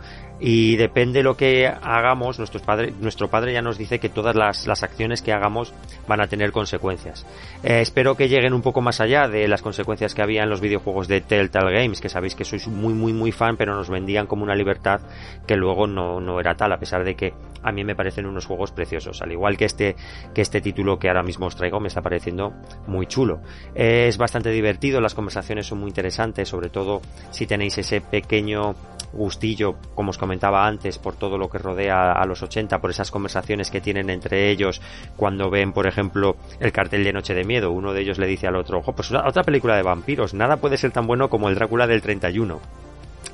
Y 0.46 0.76
depende 0.76 1.22
lo 1.22 1.38
que 1.38 1.66
hagamos, 1.66 2.36
nuestros 2.36 2.62
padre, 2.62 2.92
nuestro 3.00 3.28
padre 3.28 3.54
ya 3.54 3.62
nos 3.62 3.78
dice 3.78 3.98
que 3.98 4.10
todas 4.10 4.36
las, 4.36 4.66
las 4.66 4.82
acciones 4.82 5.22
que 5.22 5.32
hagamos 5.32 5.72
van 6.06 6.20
a 6.20 6.26
tener 6.26 6.52
consecuencias. 6.52 7.24
Eh, 7.62 7.80
espero 7.80 8.14
que 8.14 8.28
lleguen 8.28 8.52
un 8.52 8.60
poco 8.60 8.82
más 8.82 9.00
allá 9.00 9.26
de 9.26 9.48
las 9.48 9.62
consecuencias 9.62 10.14
que 10.14 10.20
había 10.20 10.42
en 10.42 10.50
los 10.50 10.60
videojuegos 10.60 11.08
de 11.08 11.22
Telltale 11.22 11.72
Games, 11.72 12.02
que 12.02 12.10
sabéis 12.10 12.34
que 12.34 12.44
sois 12.44 12.68
muy 12.68 12.92
muy 12.92 13.14
muy 13.14 13.32
fan, 13.32 13.56
pero 13.56 13.74
nos 13.74 13.88
vendían 13.88 14.26
como 14.26 14.42
una 14.42 14.54
libertad 14.54 15.00
que 15.46 15.56
luego 15.56 15.86
no, 15.86 16.20
no 16.20 16.38
era 16.38 16.54
tal, 16.54 16.72
a 16.72 16.78
pesar 16.78 17.04
de 17.04 17.14
que 17.14 17.32
a 17.62 17.72
mí 17.72 17.82
me 17.82 17.96
parecen 17.96 18.26
unos 18.26 18.44
juegos 18.44 18.70
preciosos, 18.70 19.22
al 19.22 19.32
igual 19.32 19.56
que 19.56 19.64
este, 19.64 19.96
que 20.34 20.42
este 20.42 20.60
título 20.60 20.98
que 20.98 21.08
ahora 21.08 21.22
mismo 21.22 21.46
os 21.46 21.56
traigo 21.56 21.80
me 21.80 21.88
está 21.88 22.02
pareciendo 22.02 22.52
muy 22.86 23.06
chulo. 23.06 23.40
Eh, 23.74 24.08
es 24.08 24.18
bastante 24.18 24.50
divertido, 24.50 25.00
las 25.00 25.14
conversaciones 25.14 25.66
son 25.66 25.78
muy 25.80 25.88
interesantes, 25.88 26.50
sobre 26.50 26.68
todo 26.68 27.00
si 27.30 27.46
tenéis 27.46 27.78
ese 27.78 28.02
pequeño 28.02 28.74
gustillo, 29.14 29.76
como 29.94 30.10
os 30.10 30.18
comentaba 30.18 30.66
antes, 30.66 30.98
por 30.98 31.14
todo 31.14 31.38
lo 31.38 31.48
que 31.48 31.58
rodea 31.58 32.12
a 32.12 32.26
los 32.26 32.42
80, 32.42 32.80
por 32.80 32.90
esas 32.90 33.10
conversaciones 33.10 33.70
que 33.70 33.80
tienen 33.80 34.10
entre 34.10 34.50
ellos 34.50 34.80
cuando 35.16 35.50
ven, 35.50 35.72
por 35.72 35.86
ejemplo, 35.86 36.36
el 36.60 36.72
cartel 36.72 37.04
de 37.04 37.12
Noche 37.12 37.34
de 37.34 37.44
Miedo. 37.44 37.70
Uno 37.70 37.92
de 37.92 38.02
ellos 38.02 38.18
le 38.18 38.26
dice 38.26 38.46
al 38.46 38.56
otro, 38.56 38.78
ojo, 38.78 38.92
pues 38.92 39.12
otra 39.12 39.42
película 39.42 39.76
de 39.76 39.82
vampiros, 39.82 40.34
nada 40.34 40.56
puede 40.56 40.76
ser 40.76 40.90
tan 40.90 41.06
bueno 41.06 41.28
como 41.28 41.48
el 41.48 41.54
Drácula 41.54 41.86
del 41.86 42.02
31. 42.02 42.60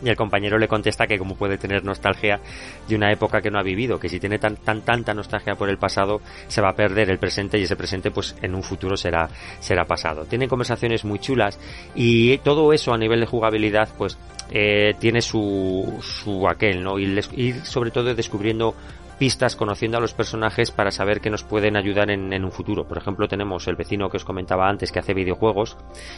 Y 0.03 0.09
el 0.09 0.17
compañero 0.17 0.59
le 0.59 0.69
contesta 0.69 1.07
que 1.07 1.19
como 1.19 1.37
puede 1.37 1.59
tener 1.59 1.85
nostalgia 1.85 2.41
de 2.89 2.97
una 2.97 3.13
época 3.13 3.41
que 3.41 3.51
no 3.51 3.59
ha 3.59 3.63
vivido, 3.63 4.01
que 4.01 4.09
si 4.09 4.19
tiene 4.19 4.39
tan, 4.39 4.57
tan 4.57 4.83
tanta 4.83 5.13
nostalgia 5.13 5.57
por 5.57 5.69
el 5.69 5.79
pasado, 5.79 6.21
se 6.49 6.61
va 6.61 6.71
a 6.71 6.75
perder 6.75 7.11
el 7.11 7.19
presente 7.19 7.59
y 7.59 7.65
ese 7.65 7.77
presente 7.77 8.11
pues 8.11 8.35
en 8.41 8.55
un 8.55 8.63
futuro 8.63 8.97
será, 8.97 9.29
será 9.61 9.85
pasado. 9.85 10.25
Tienen 10.25 10.49
conversaciones 10.49 11.05
muy 11.05 11.19
chulas 11.19 11.59
y 11.95 12.39
todo 12.39 12.73
eso 12.73 12.95
a 12.95 12.99
nivel 12.99 13.21
de 13.21 13.27
jugabilidad 13.27 13.89
pues 13.99 14.19
eh, 14.51 14.95
tiene 14.99 15.23
su, 15.23 15.99
su 16.03 16.49
aquel, 16.49 16.83
¿no? 16.83 16.99
Y 16.99 17.19
ir 17.37 17.65
sobre 17.65 17.91
todo 17.91 18.15
descubriendo 18.15 18.75
pistas 19.21 19.55
conociendo 19.55 19.99
a 19.99 20.01
los 20.01 20.15
personajes 20.15 20.71
para 20.71 20.91
saber 20.91 21.21
que 21.21 21.29
nos 21.29 21.45
pueden 21.45 21.77
ayudar 21.77 22.11
en, 22.11 22.33
en 22.33 22.43
un 22.43 22.51
futuro. 22.51 22.89
Por 22.89 22.97
ejemplo, 22.97 23.29
tenemos 23.29 23.69
el 23.69 23.77
vecino 23.77 24.09
que 24.09 24.17
os 24.17 24.25
comentaba 24.25 24.67
antes 24.67 24.91
que 24.91 24.99
hace 24.99 25.13
videojuegos. 25.13 25.77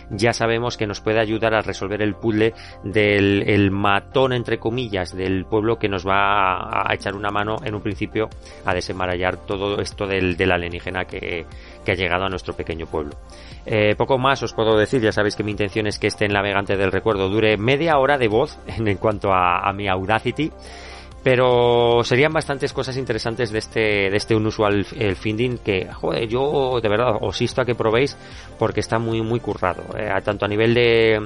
Ya 0.09 0.33
sabemos 0.33 0.77
que 0.77 0.87
nos 0.87 1.01
puede 1.01 1.19
ayudar 1.19 1.53
a 1.53 1.63
resolver 1.63 2.01
el 2.01 2.15
puzzle 2.15 2.55
del 2.85 3.43
el 3.49 3.73
matón, 3.73 4.33
entre 4.33 4.59
comillas, 4.59 5.17
del 5.17 5.47
pueblo 5.47 5.81
que 5.81 5.89
nos 5.89 6.07
va 6.07 6.59
a, 6.59 6.93
a 6.93 6.95
echar 6.95 7.17
una 7.17 7.31
mano 7.31 7.57
en 7.65 7.75
un 7.75 7.83
principio 7.83 8.29
a 8.65 8.73
desenmarañar 8.73 9.37
todo 9.37 9.81
esto 9.81 10.07
del, 10.07 10.37
del 10.37 10.53
alienígena 10.53 11.05
que, 11.05 11.45
que 11.85 11.93
ha 11.93 11.97
llegado 11.97 12.27
a 12.27 12.29
nuestro 12.29 12.55
pequeño 12.55 12.87
pueblo. 12.87 13.17
Eh, 13.67 13.97
poco 13.97 14.17
más 14.17 14.45
os 14.45 14.55
puedo 14.55 14.79
decir, 14.79 15.03
ya 15.03 15.11
sabéis 15.11 15.35
que 15.35 15.43
mi 15.43 15.51
intención 15.51 15.89
es 15.89 15.99
que 15.99 16.07
este 16.07 16.29
navegante 16.29 16.77
del 16.77 16.93
recuerdo 16.93 17.29
dure 17.29 17.57
media 17.57 17.99
hora 17.99 18.17
de 18.17 18.29
voz 18.29 18.57
en, 18.69 18.87
en 18.87 18.97
cuanto 18.99 19.33
a 19.33 19.73
mi 19.73 19.89
Audacity. 19.89 20.53
Pero 21.23 22.03
serían 22.03 22.33
bastantes 22.33 22.73
cosas 22.73 22.97
interesantes 22.97 23.53
de 23.53 23.59
este, 23.61 23.81
de 24.11 24.17
este 24.17 24.35
unusual 24.35 24.85
el 24.99 25.15
finding 25.17 25.59
que, 25.59 25.87
joder, 25.93 26.27
yo 26.29 26.81
de 26.83 26.89
verdad 26.89 27.15
os 27.21 27.41
insto 27.41 27.61
a 27.61 27.65
que 27.65 27.77
probéis 27.77 28.17
porque 28.59 28.81
está 28.81 28.99
muy, 28.99 29.23
muy 29.23 29.39
currado. 29.39 29.85
eh, 29.97 30.11
tanto 30.25 30.45
a 30.45 30.49
nivel 30.49 30.75
de, 30.75 31.21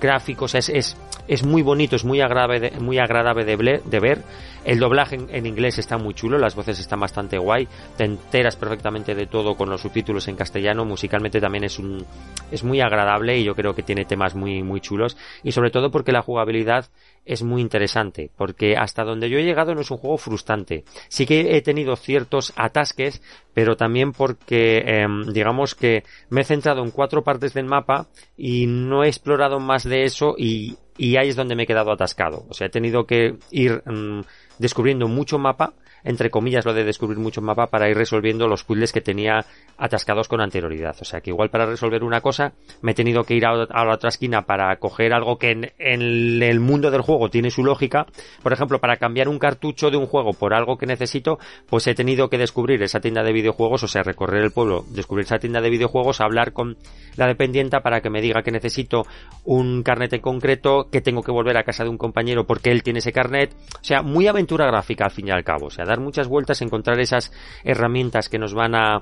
gráficos, 0.00 0.54
es, 0.56 0.68
es, 0.68 0.96
es 1.28 1.44
muy 1.44 1.62
bonito, 1.62 1.94
es 1.94 2.04
muy 2.04 2.20
agradable, 2.20 2.72
muy 2.80 2.98
agradable 2.98 3.44
de, 3.44 3.56
ble- 3.56 3.82
de 3.84 4.00
ver. 4.00 4.22
El 4.64 4.78
doblaje 4.78 5.16
en, 5.16 5.46
inglés 5.46 5.78
está 5.78 5.96
muy 5.96 6.14
chulo, 6.14 6.38
las 6.38 6.54
voces 6.54 6.78
están 6.78 7.00
bastante 7.00 7.38
guay, 7.38 7.66
te 7.96 8.04
enteras 8.04 8.56
perfectamente 8.56 9.14
de 9.14 9.26
todo 9.26 9.54
con 9.54 9.70
los 9.70 9.80
subtítulos 9.80 10.28
en 10.28 10.36
castellano, 10.36 10.84
musicalmente 10.84 11.40
también 11.40 11.64
es 11.64 11.78
un 11.78 12.04
es 12.50 12.62
muy 12.62 12.80
agradable 12.80 13.38
y 13.38 13.44
yo 13.44 13.54
creo 13.54 13.74
que 13.74 13.82
tiene 13.82 14.04
temas 14.04 14.34
muy 14.34 14.62
muy 14.62 14.80
chulos 14.80 15.16
y 15.42 15.52
sobre 15.52 15.70
todo 15.70 15.90
porque 15.90 16.12
la 16.12 16.22
jugabilidad 16.22 16.90
es 17.24 17.42
muy 17.42 17.60
interesante, 17.60 18.30
porque 18.36 18.76
hasta 18.76 19.04
donde 19.04 19.28
yo 19.28 19.38
he 19.38 19.44
llegado 19.44 19.74
no 19.74 19.82
es 19.82 19.90
un 19.90 19.98
juego 19.98 20.18
frustrante. 20.18 20.84
Sí 21.08 21.26
que 21.26 21.56
he 21.56 21.62
tenido 21.62 21.94
ciertos 21.96 22.52
atasques, 22.56 23.22
pero 23.54 23.76
también 23.76 24.12
porque 24.12 24.78
em, 24.78 25.26
digamos 25.32 25.74
que 25.74 26.04
me 26.28 26.40
he 26.40 26.44
centrado 26.44 26.82
en 26.82 26.90
cuatro 26.90 27.22
partes 27.22 27.54
del 27.54 27.66
mapa 27.66 28.08
y 28.36 28.66
no 28.66 29.04
he 29.04 29.08
explorado 29.08 29.60
más 29.60 29.84
de 29.84 30.04
eso 30.04 30.34
y, 30.36 30.76
y 30.96 31.16
ahí 31.16 31.28
es 31.28 31.36
donde 31.36 31.54
me 31.54 31.64
he 31.64 31.66
quedado 31.66 31.92
atascado. 31.92 32.46
O 32.48 32.54
sea, 32.54 32.66
he 32.66 32.70
tenido 32.70 33.06
que 33.06 33.36
ir 33.50 33.82
mm, 33.86 34.20
descubriendo 34.60 35.08
mucho 35.08 35.38
mapa, 35.38 35.72
entre 36.04 36.30
comillas 36.30 36.64
lo 36.64 36.74
de 36.74 36.84
descubrir 36.84 37.18
mucho 37.18 37.40
mapa 37.40 37.68
para 37.68 37.88
ir 37.88 37.96
resolviendo 37.96 38.48
los 38.48 38.64
puzzles 38.64 38.92
que 38.92 39.00
tenía 39.00 39.44
atascados 39.76 40.28
con 40.28 40.40
anterioridad. 40.40 40.96
O 41.00 41.04
sea 41.04 41.20
que 41.20 41.30
igual 41.30 41.50
para 41.50 41.66
resolver 41.66 42.04
una 42.04 42.20
cosa 42.20 42.52
me 42.82 42.92
he 42.92 42.94
tenido 42.94 43.24
que 43.24 43.34
ir 43.34 43.46
a, 43.46 43.54
la 43.54 43.94
otra 43.94 44.08
esquina 44.08 44.42
para 44.42 44.74
coger 44.76 45.12
algo 45.12 45.38
que 45.38 45.50
en, 45.50 45.72
el 45.78 46.60
mundo 46.60 46.90
del 46.90 47.00
juego 47.02 47.30
tiene 47.30 47.50
su 47.50 47.64
lógica. 47.64 48.06
Por 48.42 48.52
ejemplo, 48.52 48.78
para 48.78 48.96
cambiar 48.96 49.28
un 49.28 49.38
cartucho 49.38 49.90
de 49.90 49.96
un 49.96 50.06
juego 50.06 50.32
por 50.32 50.54
algo 50.54 50.76
que 50.76 50.86
necesito, 50.86 51.38
pues 51.68 51.86
he 51.86 51.94
tenido 51.94 52.28
que 52.28 52.38
descubrir 52.38 52.82
esa 52.82 53.00
tienda 53.00 53.22
de 53.22 53.32
videojuegos, 53.32 53.82
o 53.82 53.88
sea, 53.88 54.02
recorrer 54.02 54.42
el 54.42 54.52
pueblo, 54.52 54.84
descubrir 54.90 55.26
esa 55.26 55.38
tienda 55.38 55.60
de 55.60 55.70
videojuegos, 55.70 56.20
hablar 56.20 56.52
con 56.52 56.76
la 57.16 57.26
dependienta 57.26 57.80
para 57.80 58.00
que 58.00 58.10
me 58.10 58.20
diga 58.20 58.42
que 58.42 58.50
necesito 58.50 59.06
un 59.44 59.82
carnet 59.82 60.12
en 60.12 60.20
concreto, 60.20 60.88
que 60.90 61.00
tengo 61.00 61.22
que 61.22 61.32
volver 61.32 61.56
a 61.56 61.64
casa 61.64 61.84
de 61.84 61.90
un 61.90 61.98
compañero 61.98 62.46
porque 62.46 62.70
él 62.70 62.82
tiene 62.82 63.00
ese 63.00 63.12
carnet. 63.12 63.54
O 63.74 63.84
sea, 63.84 64.02
muy 64.02 64.26
aventura 64.26 64.66
gráfica 64.66 65.04
al 65.04 65.10
fin 65.10 65.28
y 65.28 65.30
al 65.30 65.44
cabo. 65.44 65.70
Dar 65.90 66.00
muchas 66.00 66.28
vueltas, 66.28 66.62
encontrar 66.62 66.98
esas 67.00 67.32
herramientas 67.64 68.28
que 68.28 68.38
nos 68.38 68.54
van 68.54 68.74
a 68.74 69.00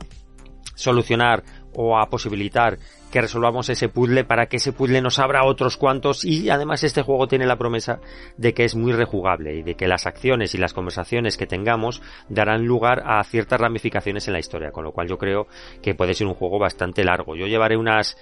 solucionar 0.75 1.43
o 1.75 1.99
a 1.99 2.09
posibilitar 2.09 2.79
que 3.11 3.21
resolvamos 3.21 3.69
ese 3.69 3.89
puzzle 3.89 4.25
para 4.25 4.47
que 4.47 4.59
ese 4.59 4.73
puzzle 4.73 5.01
nos 5.01 5.19
abra 5.19 5.45
otros 5.45 5.77
cuantos 5.77 6.25
y 6.25 6.51
además 6.51 6.85
este 6.85 7.03
juego 7.03 7.27
tiene 7.27 7.47
la 7.47 7.57
promesa 7.57 8.01
de 8.37 8.53
que 8.55 8.65
es 8.65 8.75
muy 8.75 8.93
rejugable 8.93 9.57
y 9.57 9.63
de 9.63 9.75
que 9.75 9.89
las 9.89 10.07
acciones 10.07 10.55
y 10.55 10.59
las 10.59 10.75
conversaciones 10.75 11.37
que 11.37 11.47
tengamos 11.47 12.03
darán 12.29 12.65
lugar 12.65 13.03
a 13.07 13.23
ciertas 13.25 13.61
ramificaciones 13.61 14.27
en 14.29 14.35
la 14.35 14.39
historia, 14.41 14.71
con 14.71 14.85
lo 14.85 14.93
cual 14.93 15.09
yo 15.09 15.19
creo 15.19 15.47
que 15.83 15.95
puede 15.95 16.15
ser 16.15 16.27
un 16.27 16.35
juego 16.35 16.59
bastante 16.59 17.05
largo. 17.05 17.35
Yo 17.35 17.47
llevaré 17.47 17.77
unas 17.77 18.17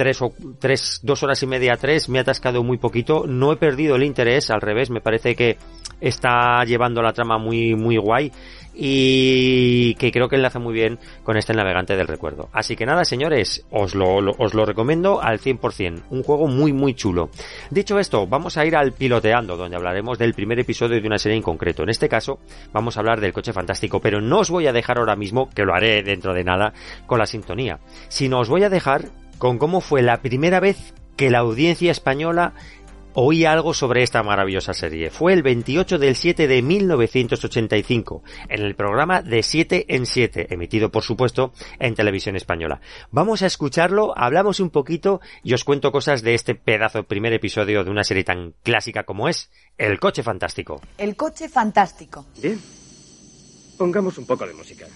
tres 0.00 0.22
o 0.22 0.32
tres, 0.58 1.00
dos 1.02 1.22
horas 1.22 1.42
y 1.42 1.46
media, 1.46 1.76
tres, 1.76 2.08
me 2.08 2.18
ha 2.18 2.22
atascado 2.22 2.62
muy 2.62 2.78
poquito, 2.78 3.26
no 3.28 3.52
he 3.52 3.56
perdido 3.56 3.96
el 3.96 4.02
interés, 4.02 4.50
al 4.50 4.62
revés, 4.62 4.88
me 4.88 5.02
parece 5.02 5.34
que 5.36 5.58
está 6.00 6.64
llevando 6.64 7.02
la 7.02 7.12
trama 7.12 7.36
muy, 7.36 7.74
muy 7.74 7.98
guay 7.98 8.32
y 8.72 9.94
que 9.96 10.10
creo 10.10 10.26
que 10.30 10.36
enlaza 10.36 10.58
muy 10.58 10.72
bien 10.72 10.98
con 11.22 11.36
este 11.36 11.52
navegante 11.52 11.96
del 11.96 12.06
recuerdo. 12.06 12.48
Así 12.54 12.76
que 12.76 12.86
nada, 12.86 13.04
señores, 13.04 13.66
os 13.70 13.94
lo, 13.94 14.22
lo- 14.22 14.34
os 14.38 14.54
lo 14.54 14.64
recomiendo 14.64 15.20
al 15.20 15.38
100%. 15.38 16.04
Un 16.08 16.22
juego 16.22 16.46
muy, 16.46 16.72
muy 16.72 16.94
chulo. 16.94 17.28
Dicho 17.70 17.98
esto, 17.98 18.26
vamos 18.26 18.56
a 18.56 18.64
ir 18.64 18.74
al 18.76 18.92
piloteando, 18.92 19.58
donde 19.58 19.76
hablaremos 19.76 20.18
del 20.18 20.32
primer 20.32 20.58
episodio 20.60 20.98
de 20.98 21.06
una 21.06 21.18
serie 21.18 21.36
en 21.36 21.42
concreto. 21.42 21.82
En 21.82 21.90
este 21.90 22.08
caso, 22.08 22.38
vamos 22.72 22.96
a 22.96 23.00
hablar 23.00 23.20
del 23.20 23.34
coche 23.34 23.52
fantástico, 23.52 24.00
pero 24.00 24.22
no 24.22 24.38
os 24.38 24.48
voy 24.50 24.66
a 24.66 24.72
dejar 24.72 24.96
ahora 24.98 25.14
mismo, 25.16 25.50
que 25.50 25.64
lo 25.64 25.74
haré 25.74 26.02
dentro 26.02 26.32
de 26.32 26.44
nada, 26.44 26.72
con 27.06 27.18
la 27.18 27.26
sintonía, 27.26 27.80
sino 28.08 28.38
os 28.40 28.48
voy 28.48 28.62
a 28.64 28.70
dejar 28.70 29.10
con 29.40 29.56
cómo 29.56 29.80
fue 29.80 30.02
la 30.02 30.20
primera 30.20 30.60
vez 30.60 30.92
que 31.16 31.30
la 31.30 31.38
audiencia 31.38 31.90
española 31.90 32.52
oí 33.14 33.46
algo 33.46 33.72
sobre 33.72 34.02
esta 34.02 34.22
maravillosa 34.22 34.74
serie. 34.74 35.10
Fue 35.10 35.32
el 35.32 35.42
28 35.42 35.98
del 35.98 36.14
7 36.14 36.46
de 36.46 36.60
1985, 36.60 38.22
en 38.50 38.60
el 38.60 38.74
programa 38.76 39.22
de 39.22 39.42
7 39.42 39.86
en 39.88 40.04
7, 40.04 40.48
emitido 40.50 40.90
por 40.90 41.02
supuesto 41.04 41.54
en 41.78 41.94
televisión 41.94 42.36
española. 42.36 42.82
Vamos 43.10 43.40
a 43.40 43.46
escucharlo, 43.46 44.12
hablamos 44.14 44.60
un 44.60 44.68
poquito 44.68 45.22
y 45.42 45.54
os 45.54 45.64
cuento 45.64 45.90
cosas 45.90 46.20
de 46.20 46.34
este 46.34 46.54
pedazo 46.54 47.04
primer 47.04 47.32
episodio 47.32 47.82
de 47.82 47.90
una 47.90 48.04
serie 48.04 48.24
tan 48.24 48.52
clásica 48.62 49.04
como 49.04 49.26
es 49.26 49.50
El 49.78 49.98
Coche 49.98 50.22
Fantástico. 50.22 50.82
El 50.98 51.16
coche 51.16 51.48
fantástico. 51.48 52.26
Bien. 52.42 52.60
Pongamos 53.78 54.18
un 54.18 54.26
poco 54.26 54.46
de 54.46 54.52
música. 54.52 54.86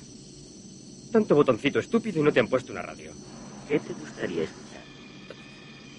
Tanto 1.11 1.35
botoncito 1.35 1.79
estúpido 1.79 2.21
y 2.21 2.23
no 2.23 2.31
te 2.31 2.41
han 2.41 2.49
puesto 2.49 2.73
una 2.73 2.83
radio. 2.83 3.11
¿Qué 3.69 3.81
te 3.81 3.93
gustaría 3.95 4.45
escuchar? 4.45 4.83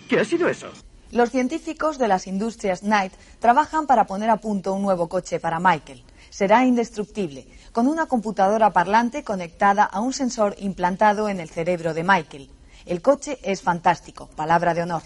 ¿Qué 0.08 0.20
ha 0.20 0.26
sido 0.26 0.48
eso? 0.48 0.72
Los 1.12 1.32
científicos 1.32 1.98
de 1.98 2.08
las 2.08 2.28
industrias 2.28 2.82
Knight 2.82 3.14
trabajan 3.40 3.88
para 3.88 4.06
poner 4.06 4.30
a 4.30 4.38
punto 4.38 4.74
un 4.74 4.84
nuevo 4.84 5.08
coche 5.10 5.40
para 5.40 5.60
Michael. 5.60 6.04
Será 6.30 6.66
indestructible, 6.66 7.48
con 7.72 7.88
una 7.88 8.06
computadora 8.08 8.72
parlante 8.72 9.24
conectada 9.24 9.84
a 9.84 10.00
un 10.00 10.14
sensor 10.14 10.56
implantado 10.60 11.30
en 11.30 11.40
el 11.40 11.50
cerebro 11.50 11.94
de 11.94 12.04
Michael. 12.04 12.50
El 12.86 13.02
coche 13.02 13.40
es 13.42 13.62
fantástico, 13.62 14.30
palabra 14.36 14.74
de 14.74 14.84
honor. 14.84 15.02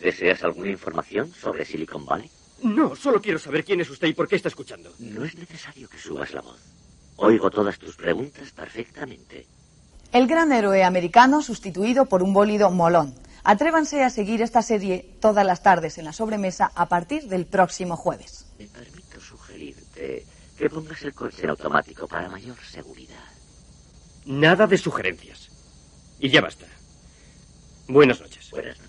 ¿Deseas 0.00 0.42
alguna 0.44 0.70
información 0.70 1.32
sobre 1.32 1.64
Silicon 1.64 2.04
Valley? 2.04 2.30
No, 2.62 2.94
solo 2.94 3.22
quiero 3.22 3.38
saber 3.38 3.64
quién 3.64 3.80
es 3.80 3.88
usted 3.88 4.08
y 4.08 4.12
por 4.12 4.28
qué 4.28 4.36
está 4.36 4.48
escuchando. 4.48 4.92
No 4.98 5.24
es 5.24 5.34
necesario 5.34 5.88
que 5.88 5.98
subas 5.98 6.32
la 6.34 6.42
voz. 6.42 6.60
Oigo 7.16 7.50
todas 7.50 7.78
tus 7.78 7.96
preguntas 7.96 8.50
perfectamente. 8.52 9.46
El 10.12 10.26
gran 10.26 10.52
héroe 10.52 10.84
americano 10.84 11.42
sustituido 11.42 12.06
por 12.06 12.22
un 12.22 12.32
bólido 12.32 12.70
molón. 12.70 13.14
Atrévanse 13.42 14.02
a 14.02 14.10
seguir 14.10 14.42
esta 14.42 14.62
serie 14.62 15.16
todas 15.20 15.44
las 15.44 15.62
tardes 15.62 15.98
en 15.98 16.06
la 16.06 16.12
sobremesa 16.12 16.72
a 16.74 16.88
partir 16.88 17.28
del 17.28 17.46
próximo 17.46 17.96
jueves. 17.96 18.46
Me 18.58 18.66
permito 18.66 19.20
sugerirte 19.20 20.24
que 20.56 20.70
pongas 20.70 21.02
el 21.02 21.14
coche 21.14 21.46
automático 21.46 22.08
para 22.08 22.28
mayor 22.28 22.56
seguridad. 22.64 23.24
Nada 24.24 24.66
de 24.66 24.78
sugerencias. 24.78 25.50
Y 26.18 26.30
ya 26.30 26.40
basta. 26.40 26.66
Buenas 27.88 28.20
noches. 28.20 28.50
Buenas 28.50 28.78
noches. 28.78 28.83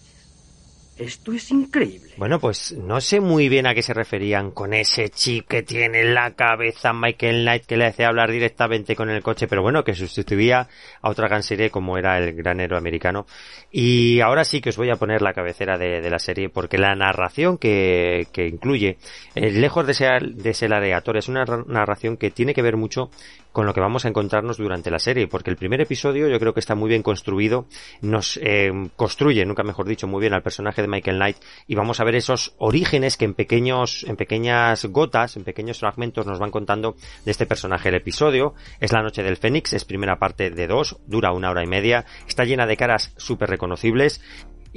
Esto 0.98 1.34
es 1.34 1.52
increíble. 1.52 2.14
Bueno, 2.16 2.40
pues 2.40 2.72
no 2.72 3.02
sé 3.02 3.20
muy 3.20 3.50
bien 3.50 3.68
a 3.68 3.74
qué 3.74 3.82
se 3.82 3.94
referían 3.94 4.52
con 4.52 4.74
ese 4.74 5.10
chip 5.10 5.46
que 5.46 5.62
tiene 5.62 6.00
en 6.00 6.14
la 6.14 6.32
cabeza 6.36 6.94
Michael 6.94 7.42
Knight 7.42 7.66
que 7.66 7.76
le 7.76 7.86
hace 7.86 8.06
hablar 8.06 8.32
directamente 8.32 8.96
con 8.96 9.10
el 9.10 9.22
coche, 9.22 9.48
pero 9.48 9.62
bueno, 9.62 9.84
que 9.84 9.94
sustituía 9.94 10.70
a 11.02 11.10
otra 11.10 11.28
gran 11.28 11.44
serie 11.44 11.70
como 11.70 11.98
era 11.98 12.18
el 12.18 12.34
gran 12.34 12.62
héroe 12.62 12.78
americano. 12.80 13.26
Y 13.72 14.22
ahora 14.22 14.46
sí 14.46 14.62
que 14.62 14.70
os 14.70 14.78
voy 14.78 14.90
a 14.90 14.96
poner 14.96 15.22
la 15.22 15.34
cabecera 15.34 15.78
de, 15.78 16.10
la 16.10 16.20
serie 16.20 16.48
porque 16.48 16.78
la 16.78 16.96
narración 16.96 17.58
que, 17.58 18.28
que 18.32 18.48
incluye, 18.48 18.98
eh, 19.36 19.52
lejos 19.52 19.86
de 19.86 19.94
ser, 19.96 20.24
de 20.34 20.54
ser 20.54 20.74
aleatoria, 20.74 21.20
es 21.20 21.28
una 21.28 21.44
ra- 21.44 21.66
narración 21.68 22.16
que 22.16 22.32
tiene 22.32 22.54
que 22.54 22.62
ver 22.62 22.78
mucho 22.78 23.10
con 23.56 23.66
lo 23.66 23.74
que 23.74 23.80
vamos 23.80 24.04
a 24.04 24.10
encontrarnos 24.10 24.58
durante 24.58 24.92
la 24.92 25.00
serie, 25.00 25.30
porque 25.30 25.50
el 25.50 25.56
primer 25.56 25.80
episodio 25.80 26.28
yo 26.28 26.38
creo 26.42 26.54
que 26.54 26.60
está 26.60 26.76
muy 26.76 26.90
bien 26.90 27.02
construido, 27.02 27.68
nos 28.02 28.38
eh, 28.44 28.70
construye, 28.98 29.46
nunca 29.46 29.64
mejor 29.64 29.88
dicho, 29.88 30.08
muy 30.08 30.20
bien 30.20 30.34
al 30.34 30.44
personaje 30.44 30.82
de 30.82 30.90
Michael 30.90 31.16
Knight 31.16 31.38
y 31.66 31.76
vamos 31.76 32.02
a 32.02 32.04
ver 32.04 32.16
esos 32.16 32.54
orígenes 32.58 33.16
que 33.16 33.24
en 33.24 33.34
pequeños, 33.34 34.04
en 34.10 34.18
pequeñas 34.18 34.84
gotas, 34.88 35.38
en 35.38 35.46
pequeños 35.46 35.80
fragmentos 35.80 36.26
nos 36.26 36.38
van 36.38 36.52
contando 36.52 36.98
de 37.24 37.32
este 37.32 37.46
personaje. 37.46 37.88
El 37.88 37.96
episodio 37.96 38.56
es 38.82 38.92
La 38.92 39.02
Noche 39.02 39.24
del 39.24 39.38
Fénix, 39.38 39.72
es 39.72 39.86
primera 39.86 40.20
parte 40.20 40.50
de 40.50 40.68
dos, 40.68 40.98
dura 41.08 41.32
una 41.32 41.50
hora 41.50 41.64
y 41.64 41.68
media, 41.68 42.04
está 42.28 42.44
llena 42.44 42.68
de 42.68 42.76
caras 42.76 43.14
súper 43.16 43.50
reconocibles 43.50 44.20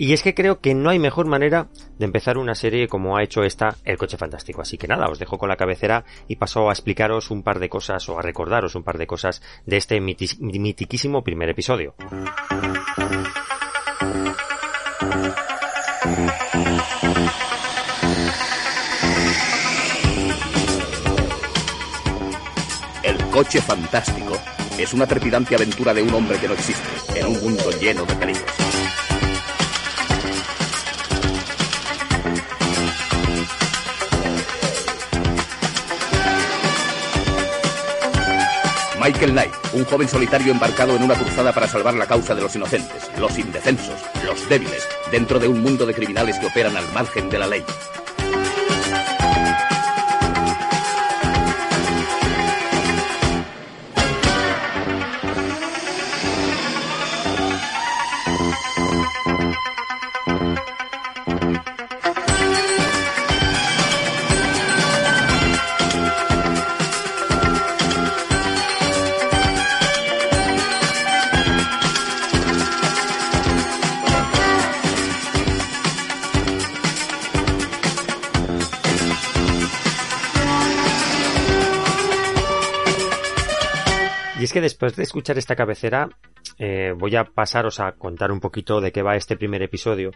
y 0.00 0.12
es 0.12 0.22
que 0.22 0.32
creo 0.32 0.60
que 0.60 0.74
no 0.74 0.90
hay 0.90 1.00
mejor 1.00 1.26
manera 1.26 1.66
de 1.98 2.04
empezar 2.04 2.38
una 2.38 2.54
serie 2.54 2.86
como 2.86 3.16
ha 3.16 3.24
hecho 3.24 3.42
esta 3.42 3.74
El 3.84 3.98
Coche 3.98 4.16
Fantástico. 4.16 4.62
Así 4.62 4.78
que 4.78 4.86
nada, 4.86 5.08
os 5.08 5.18
dejo 5.18 5.38
con 5.38 5.48
la 5.48 5.56
cabecera 5.56 6.04
y 6.28 6.36
paso 6.36 6.68
a 6.70 6.72
explicaros 6.72 7.32
un 7.32 7.42
par 7.42 7.58
de 7.58 7.68
cosas 7.68 8.08
o 8.08 8.16
a 8.16 8.22
recordaros 8.22 8.76
un 8.76 8.84
par 8.84 8.96
de 8.96 9.08
cosas 9.08 9.42
de 9.66 9.76
este 9.76 10.00
miti- 10.00 10.38
mitiquísimo 10.38 11.24
primer 11.24 11.48
episodio. 11.50 11.96
El 23.02 23.16
coche 23.30 23.60
fantástico 23.60 24.36
es 24.78 24.92
una 24.92 25.06
trepidante 25.06 25.54
aventura 25.54 25.94
de 25.94 26.02
un 26.02 26.12
hombre 26.14 26.38
que 26.38 26.48
no 26.48 26.54
existe, 26.54 27.18
en 27.18 27.26
un 27.26 27.40
mundo 27.40 27.70
lleno 27.80 28.04
de 28.04 28.14
peligros. 28.14 28.44
Michael 39.00 39.30
Knight, 39.30 39.52
un 39.74 39.84
joven 39.84 40.08
solitario 40.08 40.52
embarcado 40.52 40.96
en 40.96 41.02
una 41.02 41.14
cruzada 41.14 41.52
para 41.52 41.68
salvar 41.68 41.94
la 41.94 42.06
causa 42.06 42.34
de 42.34 42.42
los 42.42 42.54
inocentes, 42.56 43.08
los 43.18 43.38
indefensos, 43.38 44.00
los 44.24 44.48
débiles, 44.48 44.86
dentro 45.12 45.38
de 45.38 45.46
un 45.46 45.62
mundo 45.62 45.86
de 45.86 45.94
criminales 45.94 46.38
que 46.38 46.46
operan 46.46 46.76
al 46.76 46.92
margen 46.92 47.30
de 47.30 47.38
la 47.38 47.46
ley. 47.46 47.64
Después 84.60 84.96
de 84.96 85.02
escuchar 85.02 85.38
esta 85.38 85.56
cabecera, 85.56 86.08
eh, 86.58 86.92
voy 86.96 87.16
a 87.16 87.24
pasaros 87.24 87.80
a 87.80 87.92
contar 87.92 88.32
un 88.32 88.40
poquito 88.40 88.80
de 88.80 88.92
qué 88.92 89.02
va 89.02 89.16
este 89.16 89.36
primer 89.36 89.62
episodio. 89.62 90.10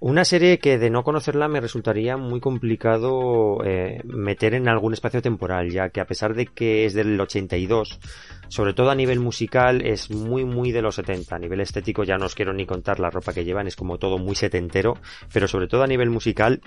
Una 0.00 0.24
serie 0.24 0.58
que 0.58 0.78
de 0.78 0.90
no 0.90 1.02
conocerla 1.02 1.48
me 1.48 1.60
resultaría 1.60 2.16
muy 2.16 2.38
complicado 2.38 3.58
eh, 3.64 4.00
meter 4.04 4.54
en 4.54 4.68
algún 4.68 4.92
espacio 4.92 5.20
temporal, 5.20 5.70
ya 5.70 5.88
que 5.88 6.00
a 6.00 6.06
pesar 6.06 6.34
de 6.34 6.46
que 6.46 6.86
es 6.86 6.94
del 6.94 7.20
82, 7.20 7.98
sobre 8.46 8.74
todo 8.74 8.90
a 8.90 8.94
nivel 8.94 9.18
musical 9.18 9.84
es 9.84 10.10
muy 10.10 10.44
muy 10.44 10.70
de 10.70 10.82
los 10.82 10.94
70. 10.94 11.34
A 11.34 11.38
nivel 11.40 11.60
estético 11.60 12.04
ya 12.04 12.16
no 12.16 12.26
os 12.26 12.36
quiero 12.36 12.52
ni 12.52 12.64
contar 12.64 13.00
la 13.00 13.10
ropa 13.10 13.32
que 13.32 13.44
llevan, 13.44 13.66
es 13.66 13.74
como 13.74 13.98
todo 13.98 14.18
muy 14.18 14.36
setentero, 14.36 14.94
pero 15.32 15.48
sobre 15.48 15.66
todo 15.66 15.82
a 15.82 15.88
nivel 15.88 16.10
musical 16.10 16.60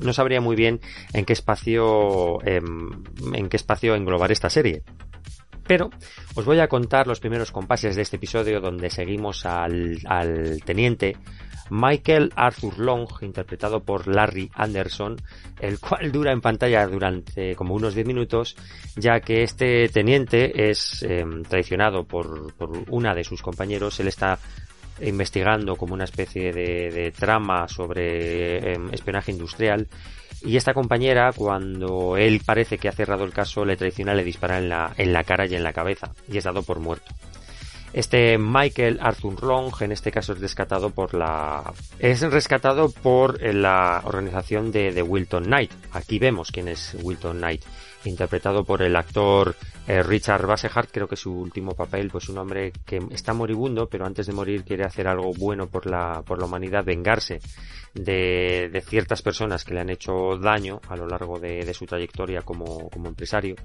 no 0.00 0.12
sabría 0.12 0.42
muy 0.42 0.54
bien 0.54 0.80
en 1.14 1.24
qué 1.24 1.32
espacio 1.32 2.44
em, 2.46 2.90
en 3.32 3.48
qué 3.48 3.56
espacio 3.56 3.94
englobar 3.94 4.32
esta 4.32 4.50
serie. 4.50 4.82
Pero 5.70 5.88
os 6.34 6.44
voy 6.44 6.58
a 6.58 6.66
contar 6.66 7.06
los 7.06 7.20
primeros 7.20 7.52
compases 7.52 7.94
de 7.94 8.02
este 8.02 8.16
episodio 8.16 8.60
donde 8.60 8.90
seguimos 8.90 9.46
al, 9.46 10.00
al 10.04 10.60
teniente 10.64 11.16
Michael 11.70 12.32
Arthur 12.34 12.80
Long, 12.80 13.06
interpretado 13.20 13.78
por 13.78 14.08
Larry 14.08 14.50
Anderson, 14.54 15.14
el 15.60 15.78
cual 15.78 16.10
dura 16.10 16.32
en 16.32 16.40
pantalla 16.40 16.84
durante 16.88 17.54
como 17.54 17.76
unos 17.76 17.94
10 17.94 18.04
minutos, 18.04 18.56
ya 18.96 19.20
que 19.20 19.44
este 19.44 19.88
teniente 19.90 20.70
es 20.70 21.04
eh, 21.04 21.24
traicionado 21.48 22.02
por, 22.02 22.52
por 22.54 22.72
una 22.88 23.14
de 23.14 23.22
sus 23.22 23.40
compañeros. 23.40 24.00
Él 24.00 24.08
está 24.08 24.40
investigando 25.00 25.76
como 25.76 25.94
una 25.94 26.02
especie 26.02 26.52
de, 26.52 26.90
de 26.90 27.12
trama 27.12 27.68
sobre 27.68 28.72
eh, 28.72 28.78
espionaje 28.90 29.30
industrial 29.30 29.86
y 30.42 30.56
esta 30.56 30.74
compañera, 30.74 31.32
cuando 31.34 32.16
él 32.16 32.40
parece 32.44 32.78
que 32.78 32.88
ha 32.88 32.92
cerrado 32.92 33.24
el 33.24 33.32
caso, 33.32 33.64
le 33.64 33.76
traiciona, 33.76 34.14
le 34.14 34.24
dispara 34.24 34.58
en 34.58 34.68
la, 34.68 34.92
en 34.96 35.12
la 35.12 35.24
cara 35.24 35.46
y 35.46 35.54
en 35.54 35.62
la 35.62 35.72
cabeza, 35.72 36.12
y 36.28 36.38
es 36.38 36.44
dado 36.44 36.62
por 36.62 36.80
muerto. 36.80 37.12
Este 37.92 38.38
Michael 38.38 38.98
Arthur 39.02 39.42
Long, 39.42 39.72
en 39.80 39.90
este 39.90 40.12
caso 40.12 40.32
es 40.32 40.40
rescatado 40.40 40.90
por 40.90 41.12
la, 41.12 41.72
es 41.98 42.20
rescatado 42.20 42.90
por 42.90 43.42
la 43.42 44.00
organización 44.04 44.70
de, 44.70 44.92
de 44.92 45.02
Wilton 45.02 45.44
Knight. 45.44 45.72
Aquí 45.92 46.20
vemos 46.20 46.52
quién 46.52 46.68
es 46.68 46.96
Wilton 47.02 47.38
Knight, 47.38 47.64
interpretado 48.04 48.64
por 48.64 48.82
el 48.82 48.94
actor 48.94 49.56
eh, 49.90 50.04
Richard 50.04 50.46
Basehart, 50.46 50.88
creo 50.92 51.08
que 51.08 51.16
su 51.16 51.32
último 51.32 51.74
papel, 51.74 52.10
pues 52.10 52.28
un 52.28 52.38
hombre 52.38 52.72
que 52.86 53.00
está 53.10 53.32
moribundo, 53.32 53.88
pero 53.88 54.06
antes 54.06 54.24
de 54.24 54.32
morir 54.32 54.62
quiere 54.62 54.84
hacer 54.84 55.08
algo 55.08 55.32
bueno 55.32 55.66
por 55.66 55.86
la, 55.90 56.22
por 56.24 56.38
la 56.38 56.44
humanidad, 56.44 56.84
vengarse 56.84 57.40
de, 57.92 58.70
de 58.72 58.80
ciertas 58.82 59.20
personas 59.20 59.64
que 59.64 59.74
le 59.74 59.80
han 59.80 59.90
hecho 59.90 60.36
daño 60.36 60.80
a 60.88 60.94
lo 60.94 61.08
largo 61.08 61.40
de, 61.40 61.74
su 61.74 61.86
trayectoria 61.86 62.42
como, 62.42 62.88
como 62.88 63.08
empresario. 63.08 63.56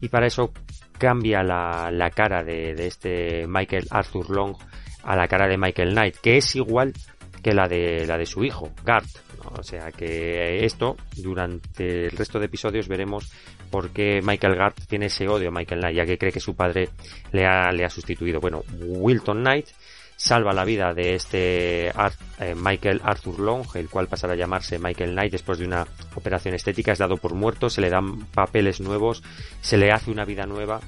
Y 0.00 0.08
para 0.08 0.26
eso 0.26 0.54
cambia 0.96 1.42
la, 1.42 1.90
la 1.92 2.08
cara 2.08 2.42
de, 2.42 2.70
este 2.86 3.46
Michael 3.46 3.86
Arthur 3.90 4.30
Long 4.30 4.56
a 5.02 5.14
la 5.14 5.28
cara 5.28 5.46
de 5.46 5.58
Michael 5.58 5.90
Knight, 5.90 6.16
que 6.16 6.38
es 6.38 6.56
igual 6.56 6.94
que 7.42 7.52
la 7.52 7.68
de 7.68 8.06
la 8.06 8.16
de 8.16 8.24
su 8.24 8.42
hijo, 8.42 8.70
Garth. 8.86 9.18
¿no? 9.44 9.50
O 9.58 9.62
sea 9.62 9.92
que 9.92 10.64
esto, 10.64 10.96
durante 11.14 12.06
el 12.06 12.12
resto 12.12 12.38
de 12.38 12.46
episodios 12.46 12.88
veremos 12.88 13.30
por 13.74 13.90
qué 13.90 14.20
Michael 14.22 14.54
Garth 14.54 14.86
tiene 14.86 15.06
ese 15.06 15.26
odio 15.26 15.48
a 15.48 15.50
Michael 15.50 15.80
Knight, 15.80 15.96
ya 15.96 16.06
que 16.06 16.16
cree 16.16 16.30
que 16.30 16.38
su 16.38 16.54
padre 16.54 16.90
le 17.32 17.44
ha, 17.44 17.90
sustituido. 17.90 18.38
Bueno, 18.38 18.62
Wilton 18.78 19.40
Knight 19.40 19.66
salva 20.14 20.52
la 20.52 20.64
vida 20.64 20.94
de 20.94 21.16
este 21.16 21.88
eh, 21.88 22.54
Michael 22.54 23.00
Arthur 23.02 23.40
Long, 23.40 23.66
el 23.74 23.88
cual 23.88 24.06
pasará 24.06 24.34
a 24.34 24.36
llamarse 24.36 24.78
Michael 24.78 25.14
Knight 25.14 25.32
después 25.32 25.58
de 25.58 25.66
una 25.66 25.88
operación 26.14 26.54
estética, 26.54 26.92
es 26.92 27.00
dado 27.00 27.16
por 27.16 27.34
muerto, 27.34 27.68
se 27.68 27.80
le 27.80 27.90
dan 27.90 28.26
papeles 28.26 28.80
nuevos, 28.80 29.24
se 29.60 29.76
le 29.76 29.90
hace 29.90 30.12
una 30.12 30.24
vida 30.24 30.46
nueva 30.46 30.78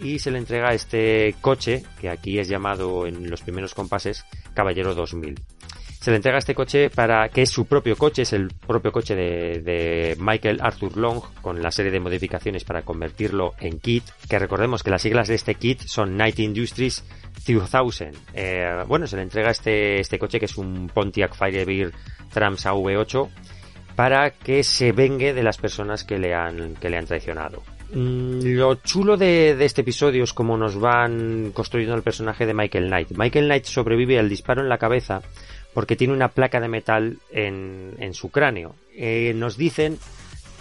y 0.00 0.18
se 0.18 0.32
le 0.32 0.38
entrega 0.38 0.74
este 0.74 1.36
coche, 1.40 1.84
que 2.00 2.10
aquí 2.10 2.40
es 2.40 2.48
llamado 2.48 3.06
en 3.06 3.30
los 3.30 3.42
primeros 3.42 3.72
compases 3.72 4.24
Caballero 4.52 4.96
2000 4.96 5.36
se 6.02 6.10
le 6.10 6.16
entrega 6.16 6.38
este 6.38 6.56
coche 6.56 6.90
para 6.90 7.28
que 7.28 7.42
es 7.42 7.50
su 7.50 7.66
propio 7.66 7.96
coche, 7.96 8.22
es 8.22 8.32
el 8.32 8.48
propio 8.48 8.90
coche 8.90 9.14
de, 9.14 10.16
Michael 10.18 10.58
Arthur 10.60 10.96
Long 10.96 11.20
con 11.40 11.62
la 11.62 11.70
serie 11.70 11.92
de 11.92 12.00
modificaciones 12.00 12.64
para 12.64 12.82
convertirlo 12.82 13.54
en 13.60 13.78
kit, 13.78 14.02
que 14.28 14.36
recordemos 14.40 14.82
que 14.82 14.90
las 14.90 15.00
siglas 15.00 15.28
de 15.28 15.36
este 15.36 15.54
kit 15.54 15.80
son 15.82 16.16
Night 16.16 16.40
Industries 16.40 17.04
2000. 17.46 18.18
Eh, 18.34 18.82
bueno, 18.88 19.06
se 19.06 19.14
le 19.14 19.22
entrega 19.22 19.52
este, 19.52 20.00
este 20.00 20.18
coche 20.18 20.40
que 20.40 20.46
es 20.46 20.56
un 20.56 20.90
Pontiac 20.92 21.36
Firebird 21.36 21.92
Trams 22.32 22.66
AV8 22.66 23.28
para 23.94 24.32
que 24.32 24.64
se 24.64 24.90
vengue 24.90 25.32
de 25.32 25.44
las 25.44 25.58
personas 25.58 26.02
que 26.02 26.18
le 26.18 26.34
han, 26.34 26.74
que 26.74 26.90
le 26.90 26.98
han 26.98 27.06
traicionado. 27.06 27.62
Lo 27.92 28.74
chulo 28.76 29.16
de, 29.16 29.54
de, 29.54 29.64
este 29.66 29.82
episodio 29.82 30.24
es 30.24 30.32
cómo 30.32 30.56
nos 30.56 30.80
van 30.80 31.52
construyendo 31.52 31.94
el 31.94 32.02
personaje 32.02 32.44
de 32.44 32.54
Michael 32.54 32.88
Knight. 32.88 33.10
Michael 33.12 33.44
Knight 33.44 33.66
sobrevive 33.66 34.18
al 34.18 34.28
disparo 34.28 34.62
en 34.62 34.68
la 34.68 34.78
cabeza 34.78 35.22
porque 35.74 35.96
tiene 35.96 36.12
una 36.12 36.28
placa 36.28 36.60
de 36.60 36.68
metal 36.68 37.18
en, 37.30 37.94
en 37.98 38.14
su 38.14 38.30
cráneo. 38.30 38.74
Eh, 38.94 39.32
nos 39.34 39.56
dicen 39.56 39.98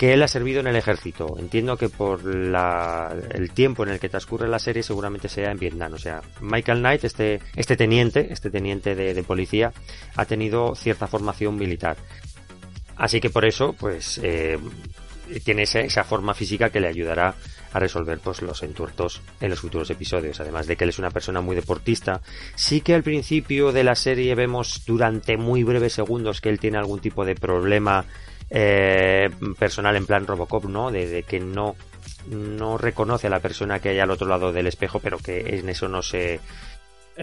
que 0.01 0.13
él 0.13 0.23
ha 0.23 0.27
servido 0.27 0.61
en 0.61 0.65
el 0.65 0.75
ejército. 0.75 1.35
Entiendo 1.37 1.77
que 1.77 1.87
por 1.87 2.25
la, 2.25 3.15
el 3.35 3.51
tiempo 3.51 3.83
en 3.83 3.89
el 3.89 3.99
que 3.99 4.09
transcurre 4.09 4.47
la 4.47 4.57
serie 4.57 4.81
seguramente 4.81 5.29
sea 5.29 5.51
en 5.51 5.59
Vietnam. 5.59 5.93
O 5.93 5.99
sea, 5.99 6.21
Michael 6.39 6.79
Knight, 6.79 7.03
este, 7.03 7.39
este 7.55 7.77
teniente, 7.77 8.33
este 8.33 8.49
teniente 8.49 8.95
de, 8.95 9.23
policía, 9.23 9.71
ha 10.15 10.25
tenido 10.25 10.73
cierta 10.73 11.05
formación 11.05 11.55
militar. 11.55 11.97
Así 12.95 13.21
que 13.21 13.29
por 13.29 13.45
eso, 13.45 13.73
pues, 13.73 14.19
eh, 14.23 14.57
tiene 15.43 15.63
esa, 15.63 15.81
esa 15.81 16.03
forma 16.03 16.33
física 16.33 16.71
que 16.71 16.79
le 16.79 16.87
ayudará 16.87 17.35
a 17.73 17.79
resolver 17.79 18.19
pues 18.19 18.41
los 18.41 18.63
entuertos 18.63 19.21
en 19.39 19.49
los 19.49 19.59
futuros 19.59 19.89
episodios. 19.89 20.39
Además 20.39 20.67
de 20.67 20.75
que 20.75 20.83
él 20.83 20.89
es 20.89 20.99
una 20.99 21.11
persona 21.11 21.41
muy 21.41 21.55
deportista. 21.55 22.21
Sí 22.55 22.81
que 22.81 22.93
al 22.93 23.03
principio 23.03 23.71
de 23.71 23.83
la 23.83 23.95
serie 23.95 24.35
vemos 24.35 24.83
durante 24.85 25.37
muy 25.37 25.63
breves 25.63 25.93
segundos 25.93 26.41
que 26.41 26.49
él 26.49 26.59
tiene 26.59 26.77
algún 26.77 26.99
tipo 26.99 27.25
de 27.25 27.35
problema 27.35 28.05
eh, 28.49 29.29
personal 29.57 29.95
en 29.95 30.05
plan 30.05 30.27
Robocop, 30.27 30.65
¿no? 30.65 30.91
De, 30.91 31.07
de, 31.07 31.23
que 31.23 31.39
no 31.39 31.75
no 32.27 32.77
reconoce 32.77 33.27
a 33.27 33.29
la 33.29 33.39
persona 33.39 33.79
que 33.79 33.89
hay 33.89 33.99
al 33.99 34.11
otro 34.11 34.27
lado 34.27 34.51
del 34.51 34.67
espejo, 34.67 34.99
pero 34.99 35.17
que 35.17 35.57
en 35.57 35.69
eso 35.69 35.87
no 35.87 36.01
se 36.01 36.39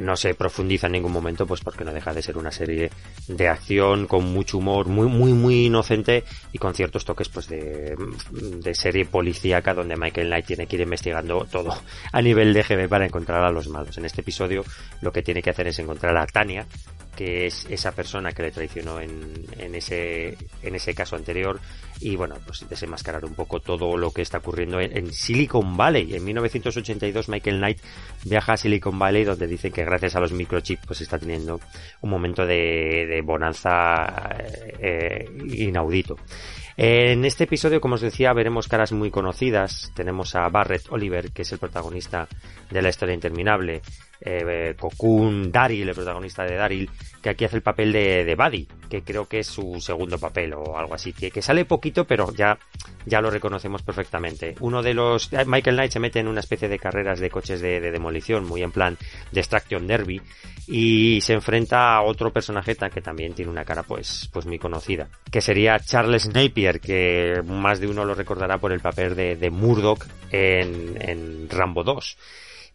no 0.01 0.17
se 0.17 0.35
profundiza 0.35 0.87
en 0.87 0.93
ningún 0.93 1.13
momento, 1.13 1.47
pues 1.47 1.61
porque 1.61 1.85
no 1.85 1.93
deja 1.93 2.13
de 2.13 2.23
ser 2.23 2.37
una 2.37 2.51
serie 2.51 2.91
de 3.27 3.49
acción 3.49 4.07
con 4.07 4.25
mucho 4.25 4.59
humor, 4.59 4.87
muy, 4.87 5.09
muy, 5.09 5.33
muy 5.33 5.67
inocente 5.67 6.25
y 6.53 6.59
con 6.59 6.75
ciertos 6.75 7.05
toques, 7.05 7.29
pues 7.29 7.49
de, 7.49 7.97
de 8.31 8.75
serie 8.75 9.05
policíaca 9.05 9.75
donde 9.75 9.97
Michael 9.97 10.29
Knight 10.29 10.47
tiene 10.47 10.67
que 10.67 10.77
ir 10.77 10.83
investigando 10.83 11.47
todo 11.51 11.77
a 12.13 12.23
nivel 12.23 12.53
de 12.53 12.63
GB 12.63 12.89
para 12.89 13.07
encontrar 13.07 13.43
a 13.43 13.51
los 13.51 13.69
malos. 13.69 13.97
En 13.99 14.05
este 14.05 14.21
episodio 14.21 14.65
lo 15.01 15.13
que 15.13 15.23
tiene 15.23 15.43
que 15.43 15.51
hacer 15.51 15.69
es 15.69 15.79
encontrar 15.79 16.17
a 16.17 16.27
Tania, 16.27 16.67
que 17.17 17.47
es 17.47 17.67
esa 17.69 17.93
persona 17.93 18.31
que 18.31 18.43
le 18.43 18.53
traicionó 18.53 19.01
en, 19.01 19.45
en 19.59 19.75
ese, 19.75 20.37
en 20.63 20.75
ese 20.75 20.95
caso 20.95 21.17
anterior 21.17 21.61
y 22.01 22.17
bueno, 22.17 22.37
pues 22.45 22.69
desenmascarar 22.69 23.25
un 23.25 23.35
poco 23.35 23.61
todo 23.61 23.97
lo 23.97 24.11
que 24.11 24.23
está 24.23 24.39
ocurriendo 24.39 24.81
en, 24.81 25.13
Silicon 25.13 25.77
Valley. 25.77 26.15
En 26.15 26.25
1982 26.25 27.29
Michael 27.29 27.59
Knight 27.59 27.79
viaja 28.25 28.53
a 28.53 28.57
Silicon 28.57 28.99
Valley 28.99 29.25
donde 29.25 29.47
dice 29.47 29.71
que 29.71 29.85
gracias 29.85 30.17
a 30.17 30.21
los 30.21 30.33
microchips 30.33 30.87
pues 30.87 31.01
está 31.01 31.19
teniendo 31.19 31.61
un 32.01 32.11
momento 32.11 32.47
de, 32.47 33.07
de 33.07 33.23
bonanza 33.23 34.37
eh, 34.81 35.29
inaudito. 35.55 36.17
En 36.81 37.25
este 37.25 37.43
episodio, 37.43 37.81
como 37.81 37.97
os 37.97 38.01
decía, 38.01 38.33
veremos 38.33 38.69
caras 38.69 38.93
muy 38.93 39.11
conocidas. 39.11 39.91
Tenemos 39.97 40.37
a 40.37 40.49
Barrett 40.49 40.87
Oliver, 40.91 41.33
que 41.33 41.43
es 41.43 41.51
el 41.51 41.59
protagonista 41.59 42.29
de 42.71 42.83
la 42.83 42.89
historia 42.89 43.17
interminable. 43.17 43.83
Eh, 44.21 44.75
Cocoon 44.79 45.53
Daryl, 45.53 45.89
el 45.89 45.95
protagonista 45.95 46.45
de 46.45 46.57
Daryl, 46.57 46.91
que 47.23 47.31
aquí 47.31 47.45
hace 47.45 47.57
el 47.57 47.63
papel 47.63 47.93
de, 47.93 48.25
de 48.25 48.35
Buddy, 48.35 48.69
que 48.89 49.03
creo 49.03 49.27
que 49.27 49.41
es 49.41 49.47
su 49.47 49.81
segundo 49.81 50.19
papel 50.19 50.55
o 50.55 50.77
algo 50.77 50.95
así, 50.95 51.13
que, 51.13 51.31
que, 51.31 51.43
sale 51.43 51.65
poquito, 51.65 52.05
pero 52.05 52.33
ya, 52.33 52.59
ya 53.07 53.21
lo 53.21 53.31
reconocemos 53.31 53.83
perfectamente. 53.83 54.55
Uno 54.61 54.83
de 54.83 54.95
los, 54.95 55.31
Michael 55.47 55.77
Knight 55.77 55.93
se 55.93 56.01
mete 56.01 56.21
en 56.21 56.29
una 56.29 56.41
especie 56.41 56.69
de 56.69 56.79
carreras 56.79 57.21
de 57.21 57.31
coches 57.31 57.61
de, 57.61 57.81
de 57.81 57.91
demolición, 57.91 58.45
muy 58.45 58.63
en 58.63 58.73
plan 58.73 58.97
Destruction 59.33 59.87
Derby, 59.87 60.21
y 60.67 61.21
se 61.21 61.35
enfrenta 61.35 61.95
a 61.95 62.03
otro 62.03 62.33
personaje 62.33 62.77
que 62.93 63.01
también 63.01 63.33
tiene 63.35 63.51
una 63.51 63.65
cara 63.65 63.83
pues, 63.83 64.29
pues 64.33 64.47
muy 64.47 64.59
conocida, 64.59 65.09
que 65.31 65.41
sería 65.41 65.79
Charles 65.81 66.29
Napier, 66.29 66.81
que 66.81 67.43
más 67.45 67.81
de 67.81 67.89
uno 67.89 68.05
lo 68.05 68.15
recordará 68.15 68.59
por 68.59 68.73
el 68.73 68.81
papel 68.81 69.17
de, 69.17 69.37
de 69.37 69.51
Murdoch 69.51 70.05
en, 70.31 70.97
en 71.01 71.49
Rambo 71.49 71.83
2. 71.83 72.17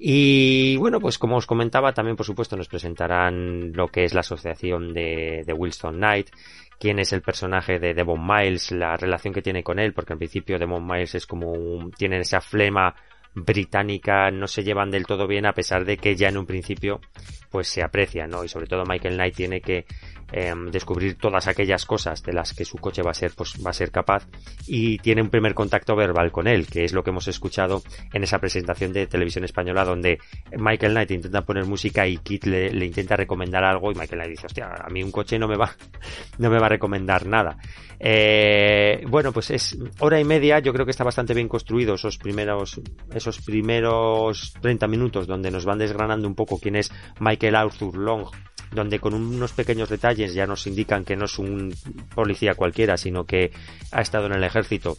Y 0.05 0.75
bueno, 0.75 0.99
pues 0.99 1.17
como 1.17 1.37
os 1.37 1.45
comentaba, 1.45 1.93
también 1.93 2.17
por 2.17 2.25
supuesto 2.25 2.57
nos 2.57 2.67
presentarán 2.67 3.71
lo 3.71 3.87
que 3.87 4.03
es 4.03 4.13
la 4.13 4.19
asociación 4.19 4.93
de, 4.93 5.43
de 5.45 5.53
Wilson 5.53 5.95
Knight, 5.95 6.29
quién 6.77 6.99
es 6.99 7.13
el 7.13 7.21
personaje 7.21 7.79
de 7.79 7.93
Devon 7.93 8.19
Miles, 8.27 8.73
la 8.73 8.97
relación 8.97 9.33
que 9.33 9.41
tiene 9.41 9.63
con 9.63 9.79
él, 9.79 9.93
porque 9.93 10.11
al 10.11 10.19
principio 10.19 10.59
Devon 10.59 10.85
Miles 10.85 11.15
es 11.15 11.25
como 11.25 11.53
un, 11.53 11.91
tiene 11.91 12.17
esa 12.17 12.41
flema 12.41 12.93
británica 13.35 14.29
no 14.31 14.47
se 14.47 14.63
llevan 14.63 14.91
del 14.91 15.05
todo 15.05 15.27
bien 15.27 15.45
a 15.45 15.53
pesar 15.53 15.85
de 15.85 15.97
que 15.97 16.15
ya 16.15 16.29
en 16.29 16.37
un 16.37 16.45
principio 16.45 17.01
pues 17.49 17.67
se 17.67 17.83
aprecia, 17.83 18.25
¿no? 18.25 18.43
Y 18.43 18.47
sobre 18.47 18.65
todo 18.65 18.83
Michael 18.83 19.13
Knight 19.13 19.35
tiene 19.35 19.61
que 19.61 19.85
em, 20.31 20.71
descubrir 20.71 21.15
todas 21.15 21.47
aquellas 21.47 21.85
cosas 21.85 22.23
de 22.23 22.33
las 22.33 22.53
que 22.53 22.65
su 22.65 22.79
coche 22.79 23.03
va 23.03 23.11
a 23.11 23.13
ser 23.13 23.31
pues 23.35 23.63
va 23.63 23.69
a 23.69 23.73
ser 23.73 23.91
capaz 23.91 24.27
y 24.65 24.97
tiene 24.97 25.21
un 25.21 25.29
primer 25.29 25.53
contacto 25.53 25.95
verbal 25.95 26.31
con 26.31 26.47
él, 26.47 26.65
que 26.65 26.83
es 26.83 26.93
lo 26.93 27.03
que 27.03 27.11
hemos 27.11 27.27
escuchado 27.27 27.83
en 28.11 28.23
esa 28.23 28.39
presentación 28.39 28.91
de 28.91 29.05
televisión 29.05 29.43
española 29.43 29.85
donde 29.85 30.17
Michael 30.57 30.93
Knight 30.93 31.11
intenta 31.11 31.41
poner 31.41 31.65
música 31.65 32.07
y 32.07 32.17
Kit 32.17 32.45
le, 32.45 32.71
le 32.71 32.85
intenta 32.85 33.15
recomendar 33.15 33.63
algo 33.63 33.91
y 33.91 33.95
Michael 33.95 34.21
Knight 34.21 34.31
dice, 34.31 34.47
hostia, 34.47 34.73
a 34.73 34.89
mí 34.89 35.03
un 35.03 35.11
coche 35.11 35.37
no 35.37 35.47
me 35.47 35.55
va 35.55 35.75
no 36.39 36.49
me 36.49 36.59
va 36.59 36.65
a 36.65 36.69
recomendar 36.69 37.27
nada. 37.27 37.57
Eh, 37.99 39.03
bueno, 39.07 39.31
pues 39.31 39.51
es 39.51 39.77
hora 39.99 40.19
y 40.19 40.23
media, 40.23 40.59
yo 40.59 40.73
creo 40.73 40.85
que 40.85 40.91
está 40.91 41.03
bastante 41.03 41.33
bien 41.33 41.47
construido 41.47 41.95
esos 41.95 42.17
primeros, 42.17 42.81
esos 43.13 43.39
primeros 43.41 44.53
30 44.61 44.87
minutos 44.87 45.27
donde 45.27 45.51
nos 45.51 45.65
van 45.65 45.79
desgranando 45.79 46.27
un 46.27 46.35
poco 46.35 46.59
quién 46.59 46.75
es 46.75 46.91
Michael 47.19 47.55
Arthur 47.55 47.95
Long, 47.97 48.25
donde 48.71 48.99
con 48.99 49.13
unos 49.13 49.53
pequeños 49.53 49.89
detalles 49.89 50.33
ya 50.33 50.45
nos 50.45 50.67
indican 50.67 51.05
que 51.05 51.15
no 51.15 51.25
es 51.25 51.39
un 51.39 51.73
policía 52.13 52.55
cualquiera, 52.55 52.97
sino 52.97 53.25
que 53.25 53.51
ha 53.91 54.01
estado 54.01 54.27
en 54.27 54.33
el 54.33 54.43
ejército 54.43 54.97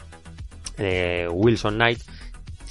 eh, 0.79 1.29
Wilson 1.31 1.75
Knight, 1.75 2.01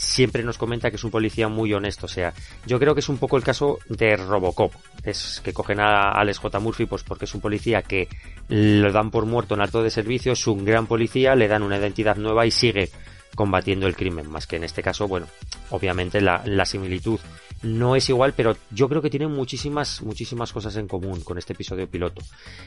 siempre 0.04 0.44
nos 0.44 0.58
comenta 0.58 0.90
que 0.90 0.98
es 0.98 1.04
un 1.04 1.12
policía 1.12 1.48
muy 1.48 1.74
honesto. 1.74 2.06
O 2.06 2.10
sea, 2.10 2.34
yo 2.66 2.80
creo 2.80 2.94
que 2.94 3.00
es 3.00 3.10
un 3.10 3.18
poco 3.18 3.38
el 3.38 3.44
caso 3.44 3.80
de 3.90 4.16
Robocop. 4.16 4.74
Es 5.04 5.42
que 5.44 5.54
cogen 5.54 5.80
a 5.80 6.12
Alex 6.12 6.40
J. 6.40 6.60
Murphy 6.60 6.86
pues 6.86 7.04
porque 7.04 7.26
es 7.26 7.34
un 7.34 7.42
policía 7.42 7.82
que 7.82 8.08
lo 8.50 8.92
dan 8.92 9.12
por 9.12 9.26
muerto 9.26 9.56
en 9.56 9.62
alto 9.62 9.82
de 9.82 9.90
servicio, 9.90 10.34
es 10.34 10.48
un 10.48 10.66
gran 10.66 10.88
policía, 10.88 11.36
le 11.36 11.48
dan 11.48 11.64
una 11.64 11.78
identidad 11.78 12.18
nueva 12.18 12.46
y 12.46 12.52
sigue 12.52 12.90
combatiendo 13.36 13.88
el 13.88 13.96
crimen. 13.96 14.30
Más 14.30 14.48
que 14.48 14.58
en 14.58 14.64
este 14.64 14.84
caso, 14.84 15.08
bueno, 15.08 15.28
obviamente 15.70 16.22
la, 16.22 16.42
la 16.46 16.66
similitud 16.66 17.20
no 17.64 17.96
es 17.96 18.10
igual, 18.10 18.34
pero 18.36 18.56
yo 18.72 18.90
creo 18.90 19.02
que 19.02 19.10
tienen 19.10 19.32
muchísimas, 19.32 20.02
muchísimas 20.02 20.52
cosas 20.52 20.76
en 20.76 20.88
común 20.88 21.22
con 21.22 21.38
este 21.38 21.54
episodio 21.54 21.88
piloto. 21.88 22.22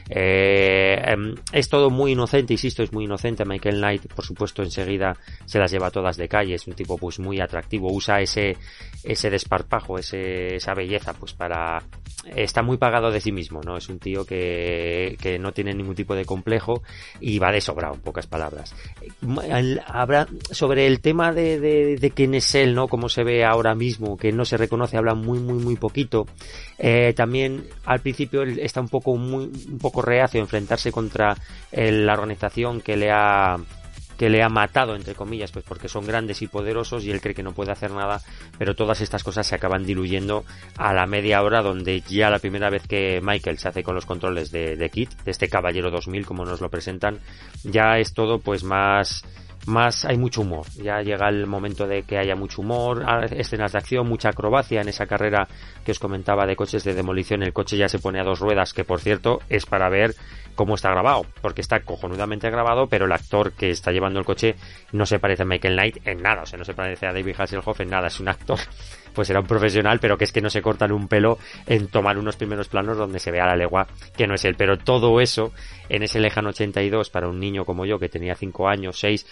Eh, 0.09 0.99
em, 1.05 1.35
es 1.51 1.69
todo 1.69 1.89
muy 1.89 2.13
inocente, 2.13 2.53
insisto, 2.53 2.83
es 2.83 2.91
muy 2.91 3.05
inocente. 3.05 3.45
Michael 3.45 3.77
Knight, 3.77 4.07
por 4.13 4.25
supuesto, 4.25 4.63
enseguida 4.63 5.15
se 5.45 5.59
las 5.59 5.71
lleva 5.71 5.91
todas 5.91 6.17
de 6.17 6.27
calle. 6.27 6.55
Es 6.55 6.67
un 6.67 6.73
tipo, 6.73 6.97
pues, 6.97 7.19
muy 7.19 7.39
atractivo. 7.39 7.91
Usa 7.93 8.21
ese, 8.21 8.57
ese 9.03 9.29
desparpajo, 9.29 9.99
ese, 9.99 10.55
esa 10.55 10.73
belleza, 10.73 11.13
pues, 11.13 11.33
para, 11.33 11.83
está 12.35 12.61
muy 12.61 12.77
pagado 12.77 13.11
de 13.11 13.21
sí 13.21 13.31
mismo, 13.31 13.61
¿no? 13.61 13.77
Es 13.77 13.89
un 13.89 13.99
tío 13.99 14.25
que, 14.25 15.17
que 15.21 15.39
no 15.39 15.51
tiene 15.51 15.73
ningún 15.73 15.95
tipo 15.95 16.15
de 16.15 16.25
complejo 16.25 16.81
y 17.19 17.39
va 17.39 17.51
de 17.51 17.61
sobrado, 17.61 17.95
en 17.95 18.01
pocas 18.01 18.27
palabras. 18.27 18.75
Habrá, 19.85 20.27
sobre 20.51 20.87
el 20.87 20.99
tema 21.01 21.31
de, 21.31 21.59
de, 21.59 21.97
de 21.97 22.11
quién 22.11 22.33
es 22.33 22.55
él, 22.55 22.73
¿no? 22.73 22.87
Cómo 22.87 23.09
se 23.09 23.23
ve 23.23 23.45
ahora 23.45 23.75
mismo, 23.75 24.17
que 24.17 24.31
no 24.31 24.45
se 24.45 24.57
reconoce, 24.57 24.86
habla 24.95 25.15
muy, 25.15 25.39
muy, 25.39 25.61
muy 25.61 25.75
poquito. 25.75 26.25
Eh, 26.77 27.13
también 27.15 27.65
al 27.85 27.99
principio 27.99 28.43
él 28.43 28.59
está 28.59 28.79
un 28.79 28.87
poco, 28.87 29.17
muy, 29.17 29.51
un 29.69 29.79
poco 29.79 30.01
reacio 30.01 30.39
a 30.39 30.43
enfrentarse 30.43 30.91
contra 30.91 31.35
eh, 31.71 31.91
la 31.91 32.13
organización 32.13 32.79
que 32.79 32.95
le 32.95 33.11
ha 33.11 33.57
que 34.17 34.29
le 34.29 34.41
ha 34.41 34.49
matado, 34.49 34.95
entre 34.95 35.13
comillas, 35.13 35.51
pues 35.51 35.63
porque 35.63 35.87
son 35.87 36.05
grandes 36.05 36.41
y 36.41 36.47
poderosos 36.47 37.05
y 37.05 37.11
él 37.11 37.21
cree 37.21 37.35
que 37.35 37.43
no 37.43 37.53
puede 37.53 37.71
hacer 37.71 37.91
nada, 37.91 38.19
pero 38.57 38.75
todas 38.75 38.99
estas 39.01 39.23
cosas 39.23 39.45
se 39.45 39.55
acaban 39.55 39.85
diluyendo 39.85 40.43
a 40.75 40.91
la 40.93 41.05
media 41.05 41.41
hora 41.43 41.61
donde 41.61 42.01
ya 42.01 42.29
la 42.29 42.39
primera 42.39 42.69
vez 42.69 42.87
que 42.87 43.21
Michael 43.21 43.59
se 43.59 43.69
hace 43.69 43.83
con 43.83 43.95
los 43.95 44.05
controles 44.05 44.51
de, 44.51 44.75
de 44.75 44.89
Kit, 44.89 45.11
de 45.23 45.31
este 45.31 45.47
Caballero 45.47 45.91
2000 45.91 46.25
como 46.25 46.45
nos 46.45 46.61
lo 46.61 46.69
presentan, 46.69 47.19
ya 47.63 47.99
es 47.99 48.13
todo 48.13 48.39
pues 48.39 48.63
más 48.63 49.23
más 49.67 50.05
hay 50.05 50.17
mucho 50.17 50.41
humor. 50.41 50.65
Ya 50.81 51.01
llega 51.01 51.29
el 51.29 51.45
momento 51.45 51.85
de 51.87 52.03
que 52.03 52.17
haya 52.17 52.35
mucho 52.35 52.61
humor, 52.61 53.03
a- 53.07 53.25
escenas 53.25 53.71
de 53.73 53.77
acción, 53.77 54.07
mucha 54.07 54.29
acrobacia 54.29 54.81
en 54.81 54.87
esa 54.89 55.05
carrera 55.05 55.47
que 55.85 55.91
os 55.91 55.99
comentaba 55.99 56.45
de 56.45 56.55
coches 56.55 56.83
de 56.83 56.93
demolición. 56.93 57.43
El 57.43 57.53
coche 57.53 57.77
ya 57.77 57.87
se 57.89 57.99
pone 57.99 58.19
a 58.19 58.23
dos 58.23 58.39
ruedas, 58.39 58.73
que 58.73 58.83
por 58.83 58.99
cierto 58.99 59.39
es 59.49 59.65
para 59.65 59.89
ver 59.89 60.15
cómo 60.55 60.73
está 60.75 60.89
grabado, 60.89 61.25
porque 61.41 61.61
está 61.61 61.81
cojonudamente 61.81 62.49
grabado, 62.49 62.87
pero 62.87 63.05
el 63.05 63.11
actor 63.11 63.51
que 63.51 63.69
está 63.69 63.91
llevando 63.91 64.19
el 64.19 64.25
coche 64.25 64.55
no 64.91 65.05
se 65.05 65.19
parece 65.19 65.43
a 65.43 65.45
Michael 65.45 65.75
Knight 65.75 65.97
en 66.07 66.23
nada, 66.23 66.41
o 66.41 66.45
sea, 66.47 66.57
no 66.57 66.65
se 66.65 66.73
parece 66.73 67.05
a 67.05 67.13
David 67.13 67.35
Hasselhoff 67.37 67.79
en 67.81 67.89
nada, 67.91 68.07
es 68.07 68.19
un 68.19 68.27
actor, 68.27 68.57
pues 69.17 69.31
era 69.31 69.39
un 69.39 69.47
profesional, 69.47 69.97
pero 69.99 70.15
que 70.15 70.25
es 70.25 70.31
que 70.31 70.41
no 70.41 70.51
se 70.51 70.61
cortan 70.61 70.91
un 70.91 71.07
pelo 71.07 71.39
en 71.65 71.87
tomar 71.87 72.19
unos 72.19 72.35
primeros 72.35 72.67
planos 72.67 72.99
donde 72.99 73.17
se 73.17 73.31
vea 73.31 73.47
la 73.47 73.55
legua 73.55 73.87
que 74.15 74.27
no 74.27 74.35
es 74.35 74.45
él, 74.45 74.53
pero 74.55 74.77
todo 74.77 75.19
eso 75.19 75.51
en 75.89 76.03
ese 76.03 76.19
lejano 76.19 76.49
82 76.49 77.09
para 77.09 77.27
un 77.27 77.39
niño 77.39 77.65
como 77.65 77.87
yo 77.87 77.97
que 77.97 78.09
tenía 78.09 78.35
5 78.35 78.67
años, 78.67 78.99
6, 78.99 79.25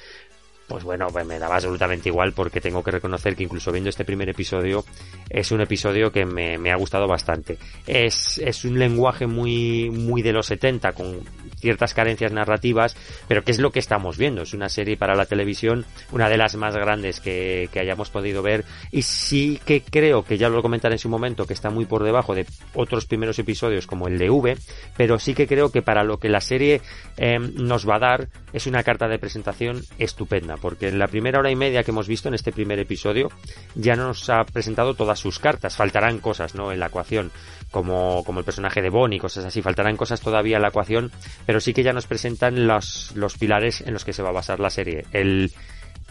pues 0.67 0.83
bueno, 0.83 1.07
pues 1.11 1.25
me 1.25 1.37
daba 1.37 1.55
absolutamente 1.55 2.09
igual 2.09 2.33
porque 2.33 2.61
tengo 2.61 2.83
que 2.83 2.91
reconocer 2.91 3.35
que 3.35 3.43
incluso 3.43 3.71
viendo 3.71 3.89
este 3.89 4.05
primer 4.05 4.29
episodio 4.29 4.83
es 5.29 5.51
un 5.51 5.61
episodio 5.61 6.11
que 6.11 6.25
me, 6.25 6.71
ha 6.71 6.75
gustado 6.75 7.07
bastante. 7.07 7.57
Es, 7.85 8.39
es 8.39 8.65
un 8.65 8.79
lenguaje 8.79 9.27
muy, 9.27 9.89
muy 9.91 10.21
de 10.21 10.33
los 10.33 10.47
70 10.47 10.93
con 10.93 11.21
ciertas 11.59 11.93
carencias 11.93 12.31
narrativas, 12.31 12.95
pero 13.27 13.43
que 13.43 13.51
es 13.51 13.59
lo 13.59 13.71
que 13.71 13.79
estamos 13.79 14.17
viendo. 14.17 14.41
Es 14.41 14.53
una 14.53 14.69
serie 14.69 14.97
para 14.97 15.15
la 15.15 15.25
televisión, 15.25 15.85
una 16.11 16.29
de 16.29 16.37
las 16.37 16.55
más 16.55 16.75
grandes 16.75 17.19
que, 17.19 17.69
que 17.71 17.79
hayamos 17.79 18.09
podido 18.09 18.41
ver 18.41 18.65
y 18.91 19.03
sí 19.03 19.59
que 19.65 19.81
creo 19.81 20.23
que 20.23 20.37
ya 20.37 20.49
lo 20.49 20.61
comentaré 20.61 20.95
en 20.95 20.99
su 20.99 21.09
momento 21.09 21.45
que 21.45 21.53
está 21.53 21.69
muy 21.69 21.85
por 21.85 22.03
debajo 22.03 22.33
de 22.33 22.45
otros 22.73 23.05
primeros 23.05 23.39
episodios 23.39 23.87
como 23.87 24.07
el 24.07 24.17
de 24.17 24.29
V, 24.29 24.57
pero 24.97 25.19
sí 25.19 25.33
que 25.33 25.47
creo 25.47 25.71
que 25.71 25.81
para 25.81 26.03
lo 26.03 26.17
que 26.17 26.29
la 26.29 26.41
serie 26.41 26.81
eh, 27.17 27.39
nos 27.39 27.87
va 27.87 27.95
a 27.95 27.99
dar 27.99 28.29
es 28.53 28.67
una 28.67 28.83
carta 28.83 29.07
de 29.07 29.19
presentación 29.19 29.81
estupenda, 29.97 30.54
porque 30.57 30.87
en 30.87 30.99
la 30.99 31.07
primera 31.07 31.39
hora 31.39 31.51
y 31.51 31.55
media 31.55 31.83
que 31.83 31.91
hemos 31.91 32.07
visto 32.07 32.27
en 32.27 32.33
este 32.35 32.51
primer 32.51 32.79
episodio 32.79 33.29
ya 33.75 33.95
nos 33.95 34.29
ha 34.29 34.43
presentado 34.43 34.93
todas 34.93 35.19
sus 35.19 35.39
cartas, 35.39 35.75
faltarán 35.75 36.19
cosas, 36.19 36.55
¿no? 36.55 36.71
En 36.71 36.79
la 36.79 36.87
ecuación, 36.87 37.31
como, 37.71 38.23
como 38.25 38.39
el 38.39 38.45
personaje 38.45 38.81
de 38.81 38.89
Bonnie, 38.89 39.19
cosas 39.19 39.45
así, 39.45 39.61
faltarán 39.61 39.97
cosas 39.97 40.21
todavía 40.21 40.57
en 40.57 40.61
la 40.61 40.69
ecuación, 40.69 41.11
pero 41.45 41.59
sí 41.59 41.73
que 41.73 41.83
ya 41.83 41.93
nos 41.93 42.07
presentan 42.07 42.67
los, 42.67 43.11
los 43.15 43.37
pilares 43.37 43.81
en 43.81 43.93
los 43.93 44.05
que 44.05 44.13
se 44.13 44.23
va 44.23 44.29
a 44.29 44.33
basar 44.33 44.59
la 44.59 44.69
serie. 44.69 45.05
El 45.11 45.51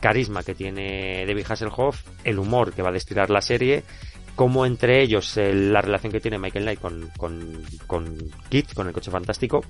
carisma 0.00 0.42
que 0.42 0.54
tiene 0.54 1.24
David 1.26 1.46
Hasselhoff, 1.48 2.02
el 2.24 2.38
humor 2.38 2.72
que 2.72 2.82
va 2.82 2.90
a 2.90 2.92
destilar 2.92 3.30
la 3.30 3.40
serie, 3.40 3.84
como 4.36 4.66
entre 4.66 5.00
ellos 5.00 5.36
el- 5.36 5.72
la 5.72 5.80
relación 5.80 6.12
que 6.12 6.20
tiene 6.20 6.38
Michael 6.38 6.64
Knight 6.64 6.80
con, 6.80 7.08
con, 7.16 7.62
con 7.86 8.18
Kit, 8.48 8.74
con 8.74 8.88
el 8.88 8.92
coche 8.92 9.10
fantástico, 9.10 9.64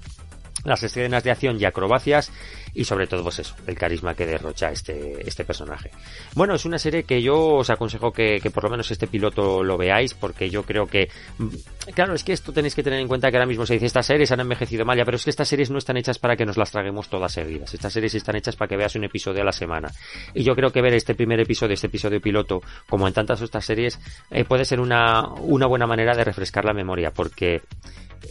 las 0.64 0.82
escenas 0.82 1.22
de 1.24 1.30
acción 1.30 1.60
y 1.60 1.64
acrobacias 1.64 2.32
y 2.74 2.84
sobre 2.84 3.06
todo 3.06 3.22
pues 3.22 3.38
eso, 3.38 3.54
el 3.66 3.76
carisma 3.76 4.14
que 4.14 4.26
derrocha 4.26 4.70
este, 4.70 5.26
este 5.26 5.44
personaje. 5.44 5.90
Bueno, 6.34 6.54
es 6.54 6.64
una 6.64 6.78
serie 6.78 7.04
que 7.04 7.22
yo 7.22 7.56
os 7.56 7.70
aconsejo 7.70 8.12
que, 8.12 8.40
que 8.42 8.50
por 8.50 8.64
lo 8.64 8.70
menos 8.70 8.90
este 8.90 9.06
piloto 9.06 9.62
lo 9.62 9.76
veáis 9.76 10.14
porque 10.14 10.50
yo 10.50 10.64
creo 10.64 10.86
que 10.86 11.08
mm, 11.38 11.48
claro, 11.94 12.14
es 12.14 12.24
que 12.24 12.32
esto 12.32 12.52
tenéis 12.52 12.74
que 12.74 12.82
tener 12.82 13.00
en 13.00 13.08
cuenta 13.08 13.30
que 13.30 13.36
ahora 13.36 13.46
mismo 13.46 13.66
se 13.66 13.74
dice 13.74 13.86
estas 13.86 14.06
series 14.06 14.32
han 14.32 14.40
envejecido 14.40 14.84
mal 14.84 14.96
ya, 14.96 15.04
pero 15.04 15.16
es 15.16 15.24
que 15.24 15.30
estas 15.30 15.48
series 15.48 15.70
no 15.70 15.78
están 15.78 15.96
hechas 15.96 16.18
para 16.18 16.36
que 16.36 16.44
nos 16.44 16.56
las 16.56 16.70
traguemos 16.70 17.08
todas 17.08 17.32
seguidas. 17.32 17.72
Estas 17.74 17.92
series 17.92 18.14
están 18.14 18.36
hechas 18.36 18.56
para 18.56 18.68
que 18.68 18.76
veas 18.76 18.94
un 18.96 19.04
episodio 19.04 19.42
a 19.42 19.44
la 19.44 19.52
semana. 19.52 19.90
Y 20.34 20.42
yo 20.42 20.54
creo 20.54 20.70
que 20.70 20.80
ver 20.80 20.94
este 20.94 21.14
primer 21.14 21.40
episodio, 21.40 21.74
este 21.74 21.86
episodio 21.86 22.20
piloto, 22.20 22.62
como 22.88 23.06
en 23.06 23.14
tantas 23.14 23.42
otras 23.42 23.64
series, 23.64 24.00
eh, 24.30 24.44
puede 24.44 24.64
ser 24.64 24.80
una, 24.80 25.28
una 25.28 25.66
buena 25.66 25.86
manera 25.86 26.14
de 26.14 26.24
refrescar 26.24 26.64
la 26.64 26.72
memoria 26.72 27.10
porque 27.10 27.62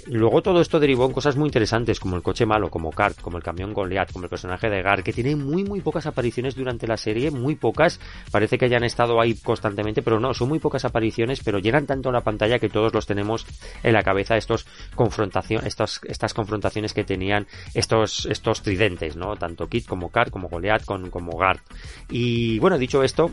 Luego 0.08 0.42
todo 0.42 0.62
esto 0.62 0.80
derivó 0.80 1.06
en 1.06 1.14
cosas 1.14 1.36
muy 1.36 1.48
interesantes, 1.48 2.00
como 2.00 2.16
el 2.16 2.24
coche 2.24 2.46
malo, 2.46 2.70
como 2.70 2.92
Kart, 2.92 3.20
como 3.22 3.38
el 3.38 3.44
camión 3.44 3.74
Goliath, 3.74 4.12
como 4.12 4.26
el 4.26 4.30
personaje 4.30 4.70
de 4.70 4.82
Gar, 4.82 5.04
que 5.04 5.14
tiene 5.14 5.36
muy 5.36 5.64
muy 5.64 5.82
pocas 5.82 6.06
apariciones 6.06 6.56
durante 6.56 6.88
la 6.88 6.98
serie, 6.98 7.32
muy 7.32 7.56
pocas, 7.56 8.00
parece 8.32 8.58
que 8.58 8.66
hayan 8.66 8.84
estado 8.84 9.20
ahí 9.20 9.36
constantemente, 9.36 10.02
pero 10.02 10.20
no, 10.20 10.34
son 10.34 10.50
muy 10.50 10.60
pocas 10.60 10.86
apariciones, 10.86 11.42
pero 11.44 11.60
llenan 11.60 11.86
tanto 11.86 12.12
la 12.12 12.22
pantalla 12.22 12.60
que 12.60 12.70
todos 12.70 12.94
los 12.94 13.06
tenemos 13.06 13.46
en 13.82 13.94
la 13.94 14.04
cabeza 14.04 14.38
estos 14.38 14.66
confrontación, 14.96 15.66
estos, 15.66 16.02
estas 16.04 16.34
confrontaciones 16.34 16.94
que 16.94 17.04
tenían 17.04 17.48
estos, 17.74 18.26
estos 18.26 18.62
tridentes, 18.62 19.16
¿no? 19.16 19.36
Tanto 19.36 19.68
Kit 19.68 19.86
como 19.86 20.10
Kart, 20.10 20.32
como 20.32 20.50
Goliath, 20.50 20.86
con, 20.86 21.10
como 21.10 21.38
Gart. 21.38 21.62
Y 22.10 22.60
bueno, 22.60 22.78
dicho 22.78 23.04
esto, 23.04 23.32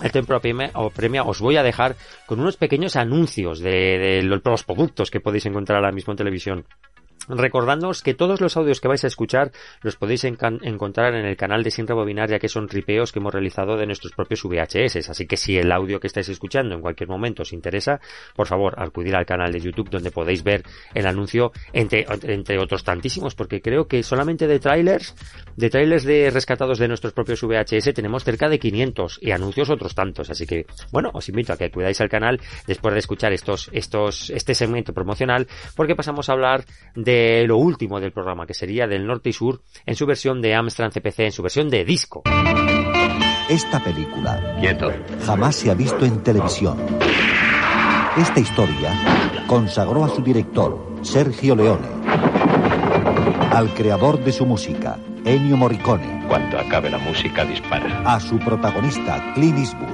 el 0.00 0.12
Templo 0.12 0.40
Premia, 0.40 1.22
o 1.22 1.30
os 1.30 1.40
voy 1.40 1.56
a 1.56 1.62
dejar 1.62 1.96
con 2.26 2.40
unos 2.40 2.56
pequeños 2.56 2.96
anuncios 2.96 3.60
de, 3.60 3.98
de 3.98 4.22
los 4.22 4.64
productos 4.64 5.10
que 5.10 5.20
podéis 5.20 5.46
encontrar 5.46 5.78
ahora 5.78 5.92
mismo 5.92 6.12
en 6.12 6.16
televisión. 6.16 6.64
Recordándoos 7.28 8.02
que 8.02 8.14
todos 8.14 8.40
los 8.40 8.56
audios 8.56 8.80
que 8.80 8.88
vais 8.88 9.04
a 9.04 9.06
escuchar 9.06 9.52
los 9.82 9.96
podéis 9.96 10.24
encontrar 10.24 11.14
en 11.14 11.24
el 11.24 11.36
canal 11.36 11.62
de 11.62 11.70
Sin 11.70 11.86
Rebobinar, 11.86 12.30
ya 12.30 12.38
que 12.38 12.48
son 12.48 12.68
ripeos 12.68 13.12
que 13.12 13.20
hemos 13.20 13.32
realizado 13.32 13.76
de 13.76 13.86
nuestros 13.86 14.12
propios 14.12 14.42
VHS. 14.42 15.08
Así 15.08 15.26
que 15.26 15.36
si 15.36 15.56
el 15.56 15.70
audio 15.70 16.00
que 16.00 16.06
estáis 16.06 16.28
escuchando 16.28 16.74
en 16.74 16.80
cualquier 16.80 17.08
momento 17.08 17.42
os 17.42 17.52
interesa, 17.52 18.00
por 18.34 18.46
favor, 18.46 18.74
acudir 18.76 19.14
al 19.14 19.26
canal 19.26 19.52
de 19.52 19.60
YouTube 19.60 19.90
donde 19.90 20.10
podéis 20.10 20.42
ver 20.42 20.62
el 20.94 21.06
anuncio 21.06 21.52
entre, 21.72 22.06
entre 22.22 22.58
otros 22.58 22.82
tantísimos, 22.84 23.34
porque 23.34 23.60
creo 23.60 23.86
que 23.86 24.02
solamente 24.02 24.46
de 24.46 24.58
trailers, 24.58 25.14
de 25.56 25.70
trailers 25.70 26.04
de 26.04 26.30
rescatados 26.30 26.78
de 26.78 26.88
nuestros 26.88 27.12
propios 27.12 27.42
VHS 27.42 27.94
tenemos 27.94 28.24
cerca 28.24 28.48
de 28.48 28.58
500 28.58 29.18
y 29.20 29.30
anuncios 29.30 29.70
otros 29.70 29.94
tantos. 29.94 30.30
Así 30.30 30.46
que, 30.46 30.66
bueno, 30.90 31.10
os 31.14 31.28
invito 31.28 31.52
a 31.52 31.56
que 31.56 31.66
acudáis 31.66 32.00
al 32.00 32.08
canal 32.08 32.40
después 32.66 32.94
de 32.94 33.00
escuchar 33.00 33.32
estos, 33.32 33.70
estos, 33.72 34.30
este 34.30 34.54
segmento 34.54 34.92
promocional, 34.92 35.46
porque 35.76 35.94
pasamos 35.94 36.28
a 36.28 36.32
hablar 36.32 36.64
de 36.94 37.11
lo 37.46 37.56
último 37.56 38.00
del 38.00 38.12
programa, 38.12 38.46
que 38.46 38.54
sería 38.54 38.86
del 38.86 39.06
norte 39.06 39.30
y 39.30 39.32
sur, 39.32 39.60
en 39.86 39.94
su 39.94 40.06
versión 40.06 40.40
de 40.40 40.54
Amstrad 40.54 40.90
CPC, 40.92 41.20
en 41.20 41.32
su 41.32 41.42
versión 41.42 41.68
de 41.70 41.84
disco. 41.84 42.22
Esta 43.48 43.82
película 43.82 44.56
Quieto. 44.60 44.90
jamás 45.26 45.56
se 45.56 45.70
ha 45.70 45.74
visto 45.74 46.04
en 46.04 46.22
televisión. 46.22 46.78
Esta 48.16 48.40
historia 48.40 48.90
consagró 49.46 50.04
a 50.04 50.08
su 50.08 50.22
director, 50.22 50.86
Sergio 51.02 51.56
Leone, 51.56 51.88
al 53.50 53.72
creador 53.74 54.22
de 54.22 54.32
su 54.32 54.46
música, 54.46 54.98
Ennio 55.24 55.56
Morricone, 55.56 56.24
Cuando 56.28 56.58
acabe 56.58 56.90
la 56.90 56.98
música, 56.98 57.44
dispara. 57.44 58.02
a 58.04 58.20
su 58.20 58.38
protagonista, 58.38 59.32
Clint 59.34 59.58
Eastwood. 59.58 59.88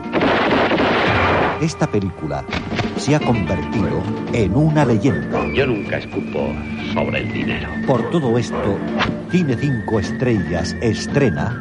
Esta 1.61 1.87
película 1.89 2.45
se 2.97 3.17
ha 3.17 3.21
convertido 3.21 4.03
en 4.33 4.55
una 4.57 4.85
leyenda. 4.85 5.38
Yo 5.55 5.67
nunca 5.67 5.99
escupo 5.99 6.55
sobre 6.93 7.21
el 7.21 7.33
dinero. 7.33 7.69
Por 7.87 8.11
todo 8.11 8.39
esto, 8.39 8.79
Cine 9.31 9.57
5 9.57 10.01
Estrellas 10.01 10.77
estrena 10.81 11.59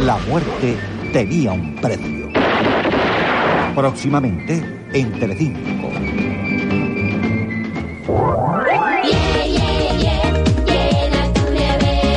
La 0.00 0.16
muerte 0.28 0.76
tenía 1.12 1.52
un 1.52 1.76
precio. 1.76 2.28
Próximamente 3.74 4.62
en 4.92 5.12
Telecinco. 5.18 5.90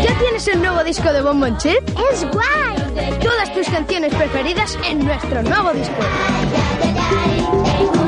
¿Ya 0.04 0.20
tienes 0.20 0.48
el 0.48 0.62
nuevo 0.62 0.84
disco 0.84 1.12
de 1.12 1.22
Bombo 1.22 1.48
Chip? 1.58 1.82
¡Es 2.12 2.26
guay! 2.32 3.20
Todas 3.22 3.54
tus 3.54 3.68
canciones 3.70 4.14
preferidas 4.14 4.78
en 4.90 5.00
nuestro 5.00 5.42
nuevo 5.44 5.72
disco. 5.74 6.99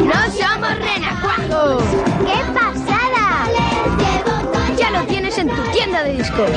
¡No 0.05 0.21
somos 0.31 0.77
renacuajos! 0.79 1.83
¡Qué 2.25 2.53
pasada! 2.53 3.47
Ya 4.77 4.91
lo 4.91 5.03
tienes 5.05 5.37
en 5.37 5.49
tu 5.49 5.61
tienda 5.71 6.03
de 6.03 6.17
discos. 6.17 6.49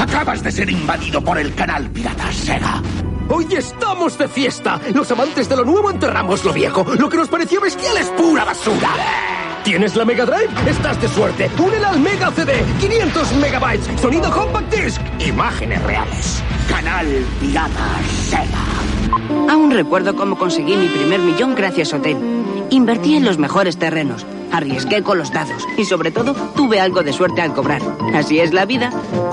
Acabas 0.00 0.42
de 0.42 0.52
ser 0.52 0.70
invadido 0.70 1.22
por 1.22 1.38
el 1.38 1.54
canal 1.54 1.88
pirata 1.90 2.32
Sega. 2.32 2.82
Hoy 3.28 3.46
estamos 3.56 4.18
de 4.18 4.28
fiesta. 4.28 4.78
Los 4.92 5.10
amantes 5.10 5.48
de 5.48 5.56
lo 5.56 5.64
nuevo 5.64 5.90
enterramos 5.90 6.44
lo 6.44 6.52
viejo. 6.52 6.84
Lo 6.98 7.08
que 7.08 7.16
nos 7.16 7.28
pareció 7.28 7.60
bestial 7.60 7.96
es 7.96 8.06
pura 8.10 8.44
basura. 8.44 8.90
¿Tienes 9.64 9.96
la 9.96 10.04
Mega 10.04 10.26
Drive? 10.26 10.50
Estás 10.68 11.00
de 11.00 11.08
suerte. 11.08 11.50
Únela 11.58 11.88
al 11.88 12.00
Mega 12.00 12.30
CD. 12.32 12.62
500 12.80 13.32
megabytes. 13.36 14.00
Sonido 14.00 14.30
compact 14.30 14.74
disc. 14.74 15.00
Imágenes 15.20 15.82
reales. 15.84 16.42
Canal 16.68 17.06
pirata 17.40 18.00
Sega. 18.28 18.73
Aún 19.48 19.70
recuerdo 19.70 20.16
cómo 20.16 20.36
conseguí 20.36 20.76
mi 20.76 20.88
primer 20.88 21.20
millón 21.20 21.54
gracias 21.54 21.92
a 21.92 21.96
Hotel. 21.96 22.16
Invertí 22.70 23.16
en 23.16 23.24
los 23.24 23.38
mejores 23.38 23.76
terrenos, 23.76 24.26
arriesgué 24.52 25.02
con 25.02 25.18
los 25.18 25.32
dados 25.32 25.64
y 25.76 25.84
sobre 25.84 26.10
todo 26.10 26.34
tuve 26.56 26.80
algo 26.80 27.02
de 27.02 27.12
suerte 27.12 27.42
al 27.42 27.52
cobrar. 27.52 27.82
Así 28.14 28.38
es 28.40 28.52
la 28.52 28.64
vida. 28.64 28.90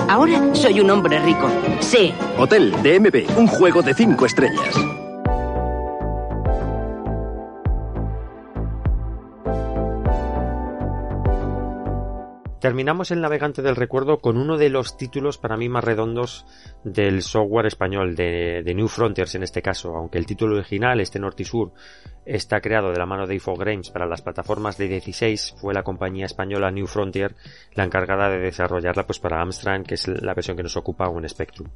Ahora 0.09 0.53
soy 0.53 0.79
un 0.79 0.89
hombre 0.89 1.19
rico. 1.19 1.49
Sí, 1.79 2.13
Hotel 2.37 2.71
DMB, 2.83 3.37
un 3.37 3.47
juego 3.47 3.81
de 3.81 3.93
5 3.93 4.25
estrellas. 4.25 5.00
Terminamos 12.61 13.09
el 13.09 13.21
navegante 13.21 13.63
del 13.63 13.75
recuerdo 13.75 14.19
con 14.19 14.37
uno 14.37 14.55
de 14.55 14.69
los 14.69 14.95
títulos 14.95 15.39
para 15.39 15.57
mí 15.57 15.67
más 15.67 15.83
redondos 15.83 16.45
del 16.83 17.23
software 17.23 17.65
español, 17.65 18.15
de, 18.15 18.61
New 18.75 18.87
Frontiers 18.87 19.33
en 19.33 19.41
este 19.41 19.63
caso, 19.63 19.95
aunque 19.95 20.19
el 20.19 20.27
título 20.27 20.57
original, 20.57 20.99
este 20.99 21.17
Norte 21.17 21.41
y 21.41 21.47
Sur, 21.47 21.71
está 22.23 22.61
creado 22.61 22.91
de 22.91 22.99
la 22.99 23.07
mano 23.07 23.25
de 23.25 23.33
Infogrames 23.33 23.89
para 23.89 24.05
las 24.05 24.21
plataformas 24.21 24.77
de 24.77 24.89
16, 24.89 25.55
fue 25.59 25.73
la 25.73 25.81
compañía 25.81 26.27
española 26.27 26.69
New 26.69 26.85
Frontier 26.85 27.35
la 27.73 27.83
encargada 27.83 28.29
de 28.29 28.37
desarrollarla 28.37 29.07
pues 29.07 29.17
para 29.17 29.41
Amstrad, 29.41 29.81
que 29.81 29.95
es 29.95 30.07
la 30.07 30.35
versión 30.35 30.55
que 30.55 30.61
nos 30.61 30.77
ocupa 30.77 31.09
un 31.09 31.27
Spectrum. 31.27 31.67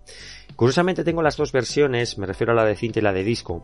Curiosamente 0.56 1.04
tengo 1.04 1.24
las 1.24 1.36
dos 1.36 1.52
versiones, 1.52 2.20
me 2.20 2.28
refiero 2.28 2.54
a 2.54 2.56
la 2.56 2.64
de 2.64 2.76
cinta 2.76 3.00
y 3.00 3.02
la 3.02 3.12
de 3.12 3.24
disco, 3.24 3.64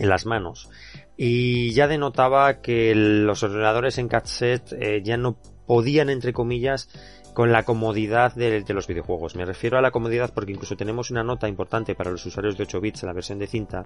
en 0.00 0.08
las 0.08 0.26
manos. 0.26 0.68
Y 1.16 1.72
ya 1.74 1.86
denotaba 1.86 2.60
que 2.60 2.92
los 2.96 3.42
ordenadores 3.44 3.98
en 3.98 4.08
cassette 4.08 4.72
eh, 4.72 5.02
ya 5.04 5.16
no 5.16 5.36
podían, 5.70 6.10
entre 6.10 6.32
comillas, 6.32 6.88
con 7.34 7.52
la 7.52 7.62
comodidad 7.62 8.34
de, 8.34 8.64
los 8.68 8.86
videojuegos. 8.86 9.36
Me 9.36 9.44
refiero 9.44 9.78
a 9.78 9.82
la 9.82 9.90
comodidad 9.90 10.32
porque 10.34 10.52
incluso 10.52 10.76
tenemos 10.76 11.10
una 11.10 11.22
nota 11.22 11.48
importante 11.48 11.94
para 11.94 12.10
los 12.10 12.24
usuarios 12.26 12.56
de 12.56 12.64
8 12.64 12.80
bits 12.80 13.02
en 13.02 13.06
la 13.08 13.12
versión 13.12 13.38
de 13.38 13.46
cinta, 13.46 13.84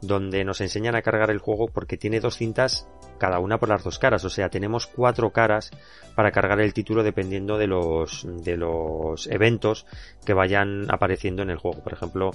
donde 0.00 0.44
nos 0.44 0.60
enseñan 0.60 0.94
a 0.94 1.02
cargar 1.02 1.30
el 1.30 1.38
juego 1.38 1.68
porque 1.68 1.96
tiene 1.96 2.20
dos 2.20 2.36
cintas 2.36 2.88
cada 3.18 3.40
una 3.40 3.58
por 3.58 3.68
las 3.68 3.82
dos 3.82 3.98
caras, 3.98 4.24
o 4.24 4.30
sea, 4.30 4.48
tenemos 4.48 4.86
cuatro 4.86 5.30
caras 5.30 5.70
para 6.14 6.30
cargar 6.30 6.60
el 6.60 6.72
título 6.72 7.02
dependiendo 7.02 7.58
de 7.58 7.66
los 7.66 8.26
de 8.42 8.56
los 8.56 9.26
eventos 9.26 9.86
que 10.24 10.34
vayan 10.34 10.86
apareciendo 10.90 11.42
en 11.42 11.50
el 11.50 11.58
juego. 11.58 11.82
Por 11.82 11.92
ejemplo, 11.92 12.30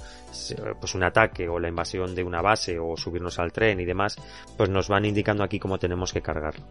pues 0.79 0.95
un 0.95 1.03
ataque 1.03 1.47
o 1.47 1.59
la 1.59 1.69
invasión 1.69 2.15
de 2.15 2.23
una 2.23 2.41
base 2.41 2.79
o 2.79 2.95
subirnos 2.95 3.39
al 3.39 3.51
tren 3.51 3.79
y 3.79 3.85
demás, 3.85 4.17
pues 4.57 4.69
nos 4.69 4.87
van 4.87 5.05
indicando 5.05 5.43
aquí 5.43 5.59
cómo 5.59 5.79
tenemos 5.79 6.13
que 6.13 6.21
cargarlo. 6.21 6.65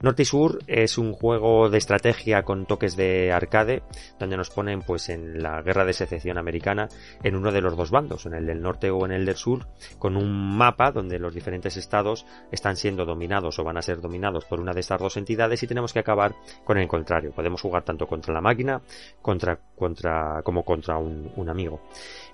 Norte 0.00 0.22
y 0.22 0.26
Sur 0.26 0.60
es 0.66 0.98
un 0.98 1.12
juego 1.12 1.68
de 1.68 1.78
estrategia 1.78 2.42
con 2.42 2.66
toques 2.66 2.96
de 2.96 3.25
arcade, 3.32 3.82
donde 4.18 4.36
nos 4.36 4.50
ponen 4.50 4.82
pues 4.82 5.08
en 5.08 5.42
la 5.42 5.62
guerra 5.62 5.84
de 5.84 5.92
secesión 5.92 6.38
americana 6.38 6.88
en 7.22 7.36
uno 7.36 7.52
de 7.52 7.60
los 7.60 7.76
dos 7.76 7.90
bandos, 7.90 8.26
en 8.26 8.34
el 8.34 8.46
del 8.46 8.62
norte 8.62 8.90
o 8.90 9.04
en 9.04 9.12
el 9.12 9.26
del 9.26 9.36
sur, 9.36 9.66
con 9.98 10.16
un 10.16 10.56
mapa 10.56 10.92
donde 10.92 11.18
los 11.18 11.34
diferentes 11.34 11.76
estados 11.76 12.26
están 12.50 12.76
siendo 12.76 13.04
dominados 13.04 13.58
o 13.58 13.64
van 13.64 13.76
a 13.76 13.82
ser 13.82 14.00
dominados 14.00 14.44
por 14.44 14.60
una 14.60 14.72
de 14.72 14.80
estas 14.80 15.00
dos 15.00 15.16
entidades 15.16 15.62
y 15.62 15.66
tenemos 15.66 15.92
que 15.92 16.00
acabar 16.00 16.34
con 16.64 16.78
el 16.78 16.88
contrario. 16.88 17.32
Podemos 17.32 17.60
jugar 17.60 17.82
tanto 17.82 18.06
contra 18.06 18.34
la 18.34 18.40
máquina 18.40 18.80
contra, 19.22 19.58
contra, 19.76 20.42
como 20.42 20.64
contra 20.64 20.98
un, 20.98 21.30
un 21.36 21.48
amigo. 21.48 21.80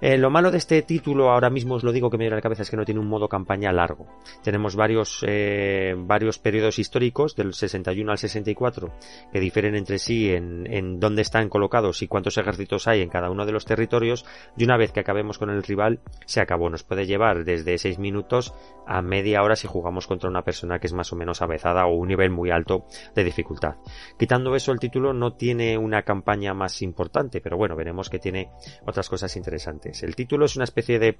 Eh, 0.05 0.19
lo 0.19 0.31
malo 0.31 0.51
de 0.51 0.59
este 0.59 0.83
título, 0.83 1.31
ahora 1.31 1.49
mismo 1.49 1.77
os 1.77 1.85
lo 1.85 1.93
digo 1.93 2.11
que 2.11 2.19
me 2.19 2.25
viene 2.25 2.35
a 2.35 2.39
la 2.39 2.43
cabeza, 2.43 2.63
es 2.63 2.71
que 2.71 2.77
no 2.77 2.85
tiene 2.85 2.99
un 2.99 3.07
modo 3.07 3.29
campaña 3.29 3.71
largo. 3.71 4.09
Tenemos 4.43 4.75
varios, 4.75 5.25
eh, 5.25 5.95
varios 5.97 6.41
periodos 6.41 6.81
históricos, 6.81 7.37
del 7.37 7.55
61 7.55 8.11
al 8.11 8.19
64, 8.19 8.93
que 9.33 9.39
difieren 9.39 9.77
entre 9.77 10.01
sí 10.01 10.33
en, 10.33 10.67
en 10.67 10.99
dónde 10.99 11.23
están 11.23 11.49
colocados 11.49 12.03
y 12.03 12.09
cuántos 12.09 12.37
ejércitos 12.37 12.89
hay 12.89 13.01
en 13.01 13.11
cada 13.11 13.31
uno 13.31 13.47
de 13.47 13.53
los 13.53 13.65
territorios, 13.65 14.27
y 14.57 14.65
una 14.65 14.77
vez 14.77 14.91
que 14.91 14.99
acabemos 14.99 15.39
con 15.39 15.51
el 15.51 15.63
rival, 15.63 16.01
se 16.27 16.41
acabó. 16.41 16.69
Nos 16.69 16.83
puede 16.83 17.07
llevar 17.07 17.45
desde 17.45 17.79
6 17.79 18.01
minutos 18.01 18.55
a 18.89 19.03
media 19.03 19.41
hora 19.45 19.55
si 19.55 19.69
jugamos 19.69 20.09
contra 20.09 20.29
una 20.29 20.43
persona 20.43 20.81
que 20.81 20.89
es 20.89 20.93
más 20.95 21.13
o 21.13 21.17
menos 21.17 21.43
avezada 21.43 21.87
o 21.87 21.95
un 21.95 22.09
nivel 22.09 22.31
muy 22.31 22.51
alto 22.51 22.87
de 23.15 23.23
dificultad. 23.23 23.77
Quitando 24.19 24.57
eso, 24.57 24.73
el 24.73 24.81
título 24.81 25.13
no 25.13 25.35
tiene 25.35 25.79
una 25.79 26.03
campaña 26.03 26.55
más 26.55 26.83
importante, 26.83 27.41
pero 27.41 27.57
bueno, 27.57 27.77
veremos 27.77 28.11
que 28.11 28.19
tiene 28.19 28.51
otras 28.85 29.09
cosas 29.09 29.37
interesantes. 29.37 29.92
El 30.03 30.17
título 30.17 30.47
es 30.47 30.57
una 30.57 30.65
especie 30.65 30.99
de 30.99 31.19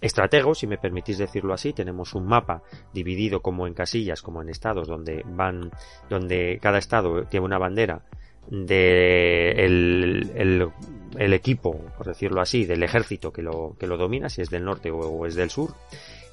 estratego, 0.00 0.54
si 0.54 0.66
me 0.66 0.78
permitís 0.78 1.18
decirlo 1.18 1.54
así. 1.54 1.72
Tenemos 1.72 2.14
un 2.14 2.26
mapa 2.26 2.62
dividido 2.92 3.40
como 3.40 3.66
en 3.66 3.74
casillas, 3.74 4.22
como 4.22 4.42
en 4.42 4.48
estados, 4.48 4.86
donde 4.86 5.24
van, 5.26 5.70
donde 6.08 6.58
cada 6.62 6.78
estado 6.78 7.24
tiene 7.24 7.46
una 7.46 7.58
bandera 7.58 8.02
de 8.50 9.50
el, 9.64 11.32
equipo, 11.32 11.72
por 11.96 12.06
decirlo 12.06 12.40
así, 12.40 12.64
del 12.64 12.82
ejército 12.82 13.32
que 13.32 13.42
lo, 13.42 13.76
que 13.78 13.86
lo 13.86 13.96
domina, 13.96 14.28
si 14.28 14.42
es 14.42 14.50
del 14.50 14.64
norte 14.64 14.90
o 14.90 15.26
es 15.26 15.34
del 15.34 15.50
sur 15.50 15.74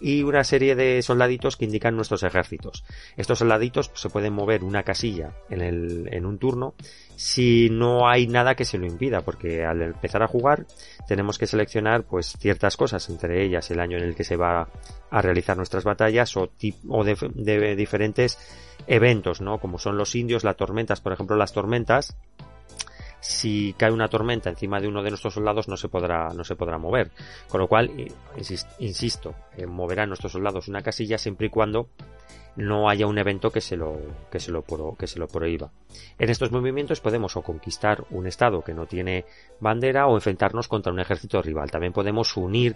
y 0.01 0.23
una 0.23 0.43
serie 0.43 0.75
de 0.75 1.01
soldaditos 1.01 1.58
que 1.58 1.65
indican 1.65 1.95
nuestros 1.95 2.23
ejércitos. 2.23 2.84
Estos 3.17 3.39
soldaditos 3.39 3.91
se 3.93 4.10
pueden 4.10 4.34
mover 4.34 4.63
una 4.63 4.84
casilla 4.84 5.34
en, 5.49 5.62
el, 5.62 6.10
en 6.12 6.25
un 6.25 6.38
turno 6.38 6.75
si 7.15 7.69
no 7.69 8.10
hay 8.10 8.27
nada 8.27 8.55
que 8.55 8.65
se 8.65 8.77
lo 8.77 8.86
impida, 8.86 9.21
porque 9.21 9.63
al 9.63 9.81
empezar 9.81 10.21
a 10.23 10.27
jugar 10.27 10.65
tenemos 11.08 11.38
que 11.38 11.47
seleccionar 11.47 12.03
pues 12.03 12.34
ciertas 12.39 12.75
cosas, 12.77 13.10
entre 13.10 13.43
ellas 13.43 13.71
el 13.71 13.79
año 13.79 13.97
en 13.97 14.03
el 14.03 14.15
que 14.15 14.23
se 14.23 14.36
va 14.36 14.67
a 15.10 15.21
realizar 15.21 15.55
nuestras 15.55 15.84
batallas 15.84 16.36
o, 16.36 16.51
o 16.89 17.03
de, 17.03 17.15
de 17.34 17.75
diferentes 17.75 18.38
eventos, 18.88 19.41
¿no? 19.41 19.60
Como 19.60 19.79
son 19.79 19.97
los 19.97 20.15
indios, 20.15 20.43
las 20.43 20.58
tormentas, 20.58 21.01
por 21.01 21.13
ejemplo, 21.13 21.36
las 21.36 21.53
tormentas 21.53 22.17
si 23.27 23.73
cae 23.75 23.91
una 23.91 24.07
tormenta 24.07 24.51
encima 24.51 24.79
de 24.79 24.88
uno 24.88 25.01
de 25.01 25.09
nuestros 25.09 25.33
soldados 25.33 25.67
no 25.67 25.77
se 25.77 25.89
podrá 25.89 26.29
no 26.35 26.43
se 26.43 26.55
podrá 26.55 26.77
mover. 26.77 27.09
Con 27.49 27.59
lo 27.59 27.67
cual 27.67 27.89
insisto 28.79 29.33
eh, 29.57 29.65
moverán 29.65 30.09
nuestros 30.09 30.31
soldados 30.31 30.67
una 30.67 30.83
casilla 30.83 31.17
siempre 31.17 31.47
y 31.47 31.49
cuando 31.49 31.89
no 32.55 32.88
haya 32.88 33.07
un 33.07 33.17
evento 33.17 33.49
que 33.49 33.61
se 33.61 33.78
lo 33.78 33.97
que 34.32 34.39
se 34.39 34.51
lo 34.51 34.61
pro, 34.61 34.95
que 34.97 35.07
se 35.07 35.17
lo 35.17 35.28
prohíba. 35.28 35.71
En 36.19 36.30
estos 36.30 36.51
movimientos 36.51 37.01
podemos 37.01 37.36
o 37.36 37.41
conquistar 37.41 38.05
un 38.11 38.28
estado 38.28 38.61
que 38.61 38.76
no 38.76 38.86
tiene 38.86 39.26
bandera 39.59 40.05
o 40.05 40.15
enfrentarnos 40.15 40.67
contra 40.67 40.93
un 40.93 40.99
ejército 40.99 41.41
rival. 41.41 41.71
También 41.71 41.93
podemos 41.93 42.38
unir 42.38 42.76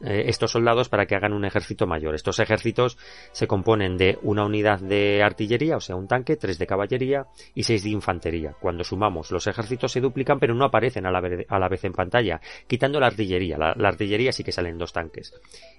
eh, 0.00 0.24
estos 0.26 0.52
soldados 0.52 0.88
para 0.88 1.06
que 1.06 1.16
hagan 1.16 1.32
un 1.32 1.44
ejército 1.44 1.86
mayor. 1.86 2.14
Estos 2.14 2.38
ejércitos 2.38 2.98
se 3.32 3.46
componen 3.46 3.96
de 3.96 4.18
una 4.22 4.44
unidad 4.44 4.80
de 4.80 5.22
artillería, 5.22 5.76
o 5.76 5.80
sea, 5.80 5.96
un 5.96 6.06
tanque, 6.06 6.36
tres 6.36 6.58
de 6.58 6.66
caballería 6.66 7.26
y 7.54 7.64
seis 7.64 7.82
de 7.82 7.90
infantería. 7.90 8.54
Cuando 8.60 8.84
sumamos, 8.84 9.30
los 9.30 9.46
ejércitos 9.46 9.92
se 9.92 10.00
duplican 10.00 10.38
pero 10.38 10.54
no 10.54 10.64
aparecen 10.64 11.06
a 11.06 11.10
la, 11.10 11.68
vez, 11.68 11.84
en 11.84 11.92
pantalla, 11.92 12.40
quitando 12.66 13.00
la 13.00 13.08
artillería. 13.08 13.58
La, 13.58 13.88
artillería 13.88 14.32
sí 14.32 14.44
que 14.44 14.52
salen 14.52 14.78
dos 14.78 14.92
tanques. 14.92 15.34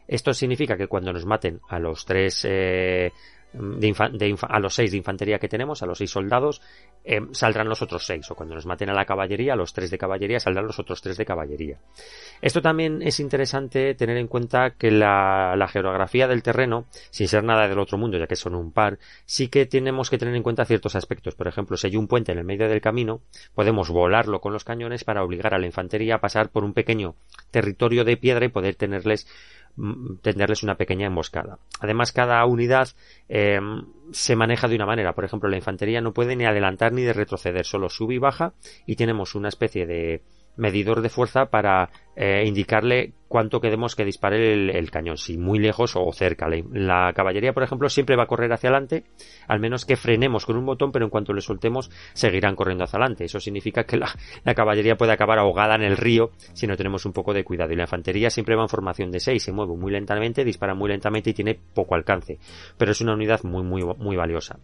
Esto 0.08 0.34
significa 0.34 0.76
que 0.76 0.88
cuando 0.88 1.14
nos 1.14 1.26
maten 1.26 1.62
a 1.70 1.80
los 1.80 2.06
tres 2.06 2.46
eh, 2.50 3.12
de 3.54 4.38
a 4.48 4.60
los 4.60 4.76
seis 4.76 4.92
de 4.92 4.98
infantería 4.98 5.40
que 5.40 5.48
tenemos, 5.48 5.82
a 5.82 5.86
los 5.86 5.98
seis 5.98 6.12
soldados, 6.12 6.62
eh, 7.04 7.20
saldrán 7.32 7.68
los 7.68 7.82
otros 7.82 8.06
seis. 8.06 8.30
O 8.30 8.36
cuando 8.36 8.56
nos 8.56 8.66
maten 8.66 8.90
a 8.90 8.94
la 8.94 9.06
caballería, 9.06 9.54
a 9.54 9.56
los 9.56 9.74
tres 9.74 9.90
de 9.90 9.98
caballería, 9.98 10.40
saldrán 10.40 10.68
los 10.68 10.80
otros 10.80 11.02
tres 11.02 11.18
de 11.18 11.26
caballería. 11.26 11.80
Esto 12.42 12.62
también 12.62 13.02
es 13.02 13.20
interesante 13.20 13.96
tener 13.96 14.18
en 14.18 14.28
cuenta 14.28 14.72
que 14.72 14.92
la, 14.92 15.68
geografía 15.72 16.28
del 16.28 16.44
terreno, 16.44 16.86
sin 17.10 17.28
ser 17.28 17.44
nada 17.44 17.68
del 17.68 17.80
otro 17.80 17.98
mundo, 17.98 18.18
ya 18.18 18.28
que 18.28 18.36
son 18.36 18.56
un 18.56 18.72
par, 18.72 19.00
sí 19.26 19.48
que 19.48 19.66
tenemos 19.66 20.10
que 20.10 20.18
tener 20.18 20.36
en 20.36 20.44
cuenta 20.44 20.66
ciertos 20.66 20.96
aspectos. 20.96 21.36
Por 21.36 21.48
ejemplo, 21.48 21.78
si 21.78 21.88
hay 21.88 21.96
un 21.96 22.08
puente 22.08 22.32
en 22.32 22.38
el 22.38 22.46
medio 22.46 22.70
del 22.70 22.82
camino, 22.82 23.22
podemos 23.56 23.90
volarlo 23.90 24.42
con 24.42 24.54
los 24.54 24.64
cañones 24.64 25.04
para 25.04 25.24
obligar 25.24 25.54
a 25.54 25.60
la 25.60 25.66
infantería 25.66 26.16
a 26.16 26.22
pasar 26.22 26.50
por 26.50 26.64
un 26.64 26.74
pequeño 26.74 27.16
territorio 27.52 28.04
de 28.04 28.18
piedra 28.18 28.46
y 28.46 28.50
poder 28.50 28.76
tenerles 28.76 29.28
tenderles 30.22 30.64
una 30.64 30.76
pequeña 30.76 31.08
emboscada. 31.08 31.60
Además, 31.80 32.12
cada 32.12 32.46
unidad 32.46 32.90
eh, 33.28 33.60
se 34.12 34.36
maneja 34.36 34.68
de 34.68 34.76
una 34.76 34.86
manera. 34.86 35.14
Por 35.14 35.26
ejemplo, 35.26 35.50
la 35.50 35.58
infantería 35.58 36.02
no 36.02 36.14
puede 36.14 36.36
ni 36.36 36.46
adelantar 36.46 36.92
ni 36.92 37.04
de 37.04 37.14
retroceder, 37.14 37.66
solo 37.66 37.90
sube 37.90 38.16
y 38.16 38.18
baja 38.18 38.54
y 38.86 38.96
tenemos 38.96 39.36
una 39.36 39.50
especie 39.50 39.86
de 39.86 40.22
medidor 40.60 41.02
de 41.02 41.10
fuerza 41.10 41.46
para 41.46 41.90
eh, 42.16 42.44
indicarle 42.46 43.14
cuánto 43.28 43.62
queremos 43.62 43.96
que 43.96 44.04
dispare 44.04 44.54
el, 44.54 44.92
cañón, 44.92 45.18
si 45.18 45.38
muy 45.38 45.58
lejos 45.60 45.96
o 45.96 46.12
cerca. 46.12 46.48
La, 46.74 47.14
caballería, 47.14 47.54
por 47.54 47.64
ejemplo, 47.64 47.88
siempre 47.88 48.16
va 48.16 48.24
a 48.24 48.28
correr 48.28 48.52
hacia 48.52 48.70
adelante, 48.70 49.06
al 49.48 49.60
menos 49.60 49.86
que 49.86 49.96
frenemos 49.96 50.46
con 50.46 50.58
un 50.58 50.66
botón, 50.66 50.92
pero 50.92 51.06
en 51.06 51.12
cuanto 51.12 51.32
le 51.32 51.42
soltemos, 51.42 51.90
seguirán 52.14 52.56
corriendo 52.56 52.84
hacia 52.84 52.98
adelante. 52.98 53.24
Eso 53.24 53.40
significa 53.40 53.86
que 53.86 53.98
la, 53.98 54.10
la 54.44 54.54
caballería 54.54 54.98
puede 54.98 55.14
acabar 55.14 55.40
ahogada 55.40 55.76
en 55.76 55.84
el 55.84 55.96
río 55.96 56.32
si 56.54 56.68
no 56.68 56.76
tenemos 56.76 57.06
un 57.06 57.14
poco 57.14 57.34
de 57.34 57.44
cuidado. 57.44 57.72
Y 57.72 57.78
la 57.78 57.84
infantería 57.84 58.30
siempre 58.30 58.56
va 58.56 58.64
en 58.64 58.70
formación 58.70 59.12
de 59.12 59.20
6, 59.20 59.42
se 59.42 59.52
mueve 59.52 59.78
muy 59.78 59.92
lentamente, 59.92 60.44
dispara 60.44 60.74
muy 60.74 60.90
lentamente 60.90 61.30
y 61.30 61.34
tiene 61.34 61.58
poco 61.74 61.96
alcance. 61.96 62.38
Pero 62.78 62.92
es 62.92 63.00
una 63.00 63.14
unidad 63.14 63.44
muy, 63.44 63.64
muy, 63.64 63.84
muy 63.98 64.18
valiosa. 64.18 64.60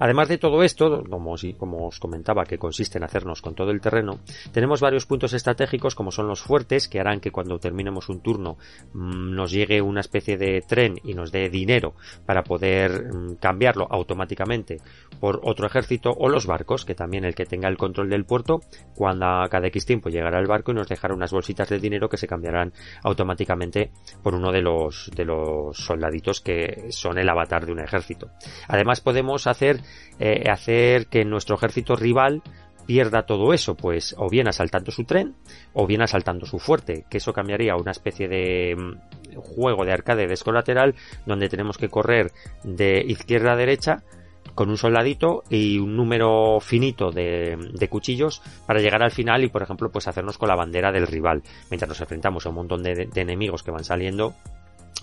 Además 0.00 0.28
de 0.28 0.38
todo 0.38 0.64
esto, 0.64 1.04
como, 1.08 1.86
os 1.86 2.00
comentaba, 2.00 2.44
que 2.44 2.58
consiste 2.58 2.98
en 2.98 3.04
hacernos 3.04 3.40
con 3.42 3.54
todo 3.54 3.70
el 3.70 3.80
terreno, 3.80 4.18
tenemos 4.50 4.80
varios 4.80 5.06
puntos 5.06 5.32
estratégicos 5.34 5.94
como 5.94 6.10
son 6.10 6.26
los 6.26 6.40
fuertes, 6.40 6.88
que 6.88 6.98
harán 6.98 7.20
que 7.20 7.30
cuando 7.30 7.58
terminemos 7.58 8.08
un 8.08 8.20
turno 8.20 8.56
mm, 8.94 9.34
nos 9.34 9.52
llegue 9.52 9.80
una 9.80 10.00
especie 10.00 10.36
de 10.36 10.62
tren 10.66 10.96
y 11.04 11.14
nos 11.14 11.30
dé 11.30 11.48
dinero 11.48 11.94
para 12.26 12.42
poder 12.42 13.14
mm, 13.14 13.34
cambiarlo 13.36 13.86
automáticamente 13.90 14.78
por 15.20 15.40
otro 15.44 15.66
ejército, 15.66 16.10
o 16.10 16.28
los 16.28 16.46
barcos, 16.46 16.84
que 16.84 16.94
también 16.94 17.24
el 17.24 17.34
que 17.34 17.44
tenga 17.44 17.68
el 17.68 17.76
control 17.76 18.08
del 18.08 18.24
puerto, 18.24 18.60
cuando 18.94 19.26
a 19.26 19.48
cada 19.48 19.66
X 19.68 19.84
tiempo 19.84 20.08
llegará 20.08 20.38
el 20.38 20.46
barco 20.46 20.72
y 20.72 20.74
nos 20.74 20.88
dejará 20.88 21.14
unas 21.14 21.30
bolsitas 21.30 21.68
de 21.68 21.78
dinero 21.78 22.08
que 22.08 22.16
se 22.16 22.26
cambiarán 22.26 22.72
automáticamente 23.02 23.90
por 24.22 24.34
uno 24.34 24.50
de 24.50 24.62
los, 24.62 25.10
de 25.14 25.24
los 25.26 25.76
soldaditos 25.76 26.40
que 26.40 26.86
son 26.90 27.18
el 27.18 27.28
avatar 27.28 27.66
de 27.66 27.72
un 27.72 27.80
ejército. 27.80 28.30
Además 28.68 29.00
podemos 29.00 29.46
hacer, 29.46 29.80
eh, 30.18 30.48
hacer 30.50 31.06
que 31.06 31.24
nuestro 31.24 31.56
ejército 31.56 31.96
rival 31.96 32.42
pierda 32.86 33.22
todo 33.22 33.52
eso, 33.52 33.76
pues 33.76 34.14
o 34.18 34.28
bien 34.28 34.48
asaltando 34.48 34.90
su 34.90 35.04
tren 35.04 35.36
o 35.74 35.86
bien 35.86 36.02
asaltando 36.02 36.44
su 36.44 36.58
fuerte, 36.58 37.04
que 37.08 37.18
eso 37.18 37.32
cambiaría 37.32 37.74
a 37.74 37.76
una 37.76 37.92
especie 37.92 38.26
de 38.26 38.74
mm, 38.76 39.36
juego 39.36 39.84
de 39.84 39.92
arcade 39.92 40.26
descolateral 40.26 40.94
donde 41.24 41.48
tenemos 41.48 41.78
que 41.78 41.88
correr 41.88 42.32
de 42.64 43.04
izquierda 43.06 43.52
a 43.52 43.56
derecha 43.56 44.02
con 44.54 44.70
un 44.70 44.76
soldadito 44.76 45.44
y 45.48 45.78
un 45.78 45.96
número 45.96 46.58
finito 46.60 47.12
de, 47.12 47.56
cuchillos 47.88 48.42
para 48.66 48.80
llegar 48.80 49.02
al 49.02 49.12
final 49.12 49.44
y 49.44 49.48
por 49.48 49.62
ejemplo 49.62 49.90
pues 49.90 50.08
hacernos 50.08 50.38
con 50.38 50.48
la 50.48 50.56
bandera 50.56 50.90
del 50.90 51.06
rival 51.06 51.42
mientras 51.70 51.88
nos 51.88 52.00
enfrentamos 52.00 52.44
a 52.44 52.48
un 52.48 52.56
montón 52.56 52.82
de 52.82 53.08
enemigos 53.14 53.62
que 53.62 53.70
van 53.70 53.84
saliendo 53.84 54.34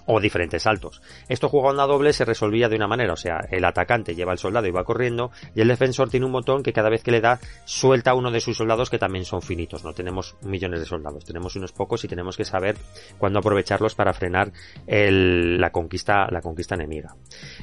o 0.07 0.19
diferentes 0.19 0.63
saltos. 0.63 1.01
Esto 1.27 1.49
jugando 1.49 1.83
a 1.83 1.88
doble 1.88 2.13
se 2.13 2.25
resolvía 2.25 2.69
de 2.69 2.75
una 2.75 2.88
manera, 2.88 3.13
o 3.13 3.17
sea, 3.17 3.39
el 3.51 3.63
atacante 3.65 4.15
lleva 4.15 4.31
al 4.31 4.38
soldado 4.38 4.67
y 4.67 4.71
va 4.71 4.83
corriendo 4.83 5.31
y 5.53 5.61
el 5.61 5.67
defensor 5.67 6.09
tiene 6.09 6.25
un 6.25 6.31
botón 6.31 6.63
que 6.63 6.73
cada 6.73 6.89
vez 6.89 7.03
que 7.03 7.11
le 7.11 7.21
da 7.21 7.39
suelta 7.65 8.11
a 8.11 8.15
uno 8.15 8.31
de 8.31 8.39
sus 8.39 8.57
soldados 8.57 8.89
que 8.89 8.97
también 8.97 9.25
son 9.25 9.41
finitos, 9.41 9.83
no 9.83 9.93
tenemos 9.93 10.35
millones 10.41 10.79
de 10.79 10.85
soldados, 10.85 11.25
tenemos 11.25 11.55
unos 11.55 11.73
pocos 11.73 12.03
y 12.05 12.07
tenemos 12.07 12.38
que 12.38 12.45
saber 12.45 12.77
cuándo 13.17 13.39
aprovecharlos 13.39 13.95
para 13.95 14.13
frenar 14.13 14.51
la 14.88 15.71
conquista 15.71 16.27
la 16.31 16.41
conquista 16.41 16.75
enemiga. 16.75 17.15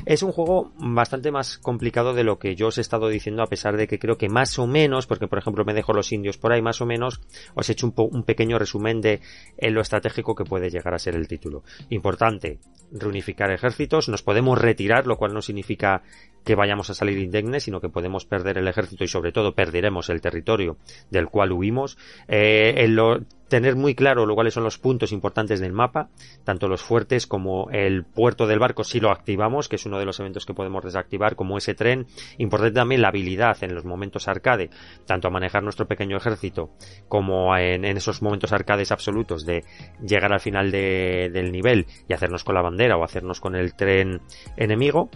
Es 0.04 0.22
un 0.22 0.32
juego 0.32 0.72
bastante 0.76 1.30
más 1.30 1.58
complicado 1.58 2.12
de 2.12 2.24
lo 2.24 2.38
que 2.38 2.54
yo 2.54 2.68
os 2.68 2.78
he 2.78 2.82
estado 2.82 3.08
diciendo 3.08 3.42
a 3.42 3.46
pesar 3.46 3.76
de 3.76 3.88
que 3.88 3.98
creo 3.98 4.18
que 4.18 4.28
más 4.28 4.58
o 4.58 4.66
menos, 4.66 5.06
porque 5.06 5.28
por 5.28 5.38
ejemplo 5.38 5.64
me 5.64 5.74
dejo 5.74 5.92
los 5.92 6.12
indios 6.12 6.36
por 6.36 6.52
ahí, 6.52 6.60
más 6.60 6.80
o 6.82 6.86
menos 6.86 7.20
os 7.54 7.68
he 7.68 7.72
hecho 7.72 7.86
un, 7.86 7.94
un 7.96 8.22
pequeño 8.24 8.58
resumen 8.58 9.00
de 9.00 9.20
eh, 9.56 9.70
lo 9.70 9.80
estratégico 9.80 10.34
que 10.34 10.44
puede 10.44 10.68
llegar 10.68 10.94
a 10.94 10.98
ser 10.98 11.14
el 11.14 11.26
título. 11.26 11.62
Reunificar 12.92 13.50
ejércitos, 13.50 14.08
nos 14.08 14.22
podemos 14.22 14.58
retirar, 14.58 15.06
lo 15.06 15.16
cual 15.16 15.34
no 15.34 15.42
significa 15.42 16.02
que 16.44 16.54
vayamos 16.54 16.90
a 16.90 16.94
salir 16.94 17.18
indemnes, 17.18 17.64
sino 17.64 17.80
que 17.80 17.88
podemos 17.88 18.24
perder 18.24 18.58
el 18.58 18.68
ejército 18.68 19.02
y 19.02 19.08
sobre 19.08 19.32
todo 19.32 19.54
perderemos 19.54 20.10
el 20.10 20.20
territorio 20.20 20.76
del 21.10 21.26
cual 21.28 21.52
huimos. 21.52 21.98
Eh, 22.28 22.74
en 22.76 22.94
lo- 22.94 23.20
tener 23.48 23.76
muy 23.76 23.94
claro 23.94 24.26
lo 24.26 24.34
cuáles 24.34 24.54
son 24.54 24.64
los 24.64 24.78
puntos 24.78 25.12
importantes 25.12 25.60
del 25.60 25.72
mapa, 25.72 26.08
tanto 26.44 26.68
los 26.68 26.82
fuertes 26.82 27.26
como 27.26 27.68
el 27.70 28.04
puerto 28.04 28.46
del 28.46 28.58
barco 28.58 28.84
si 28.84 29.00
lo 29.00 29.10
activamos, 29.10 29.68
que 29.68 29.76
es 29.76 29.86
uno 29.86 29.98
de 29.98 30.06
los 30.06 30.18
eventos 30.20 30.46
que 30.46 30.54
podemos 30.54 30.82
desactivar, 30.82 31.36
como 31.36 31.58
ese 31.58 31.74
tren. 31.74 32.06
Importante 32.38 32.74
también 32.74 33.02
la 33.02 33.08
habilidad 33.08 33.56
en 33.62 33.74
los 33.74 33.84
momentos 33.84 34.28
arcade, 34.28 34.70
tanto 35.06 35.28
a 35.28 35.30
manejar 35.30 35.62
nuestro 35.62 35.86
pequeño 35.86 36.16
ejército 36.16 36.70
como 37.08 37.56
en, 37.56 37.84
en 37.84 37.96
esos 37.96 38.22
momentos 38.22 38.52
arcades 38.52 38.90
absolutos 38.92 39.44
de 39.44 39.64
llegar 40.04 40.32
al 40.32 40.40
final 40.40 40.70
de- 40.70 41.30
del 41.32 41.52
nivel 41.52 41.86
y 42.08 42.12
hacernos 42.14 42.44
con 42.44 42.54
la 42.54 42.62
bandera 42.62 42.96
o 42.96 43.04
hacernos 43.04 43.40
con 43.40 43.54
el 43.54 43.74
tren 43.74 44.20
enemigo. 44.56 45.10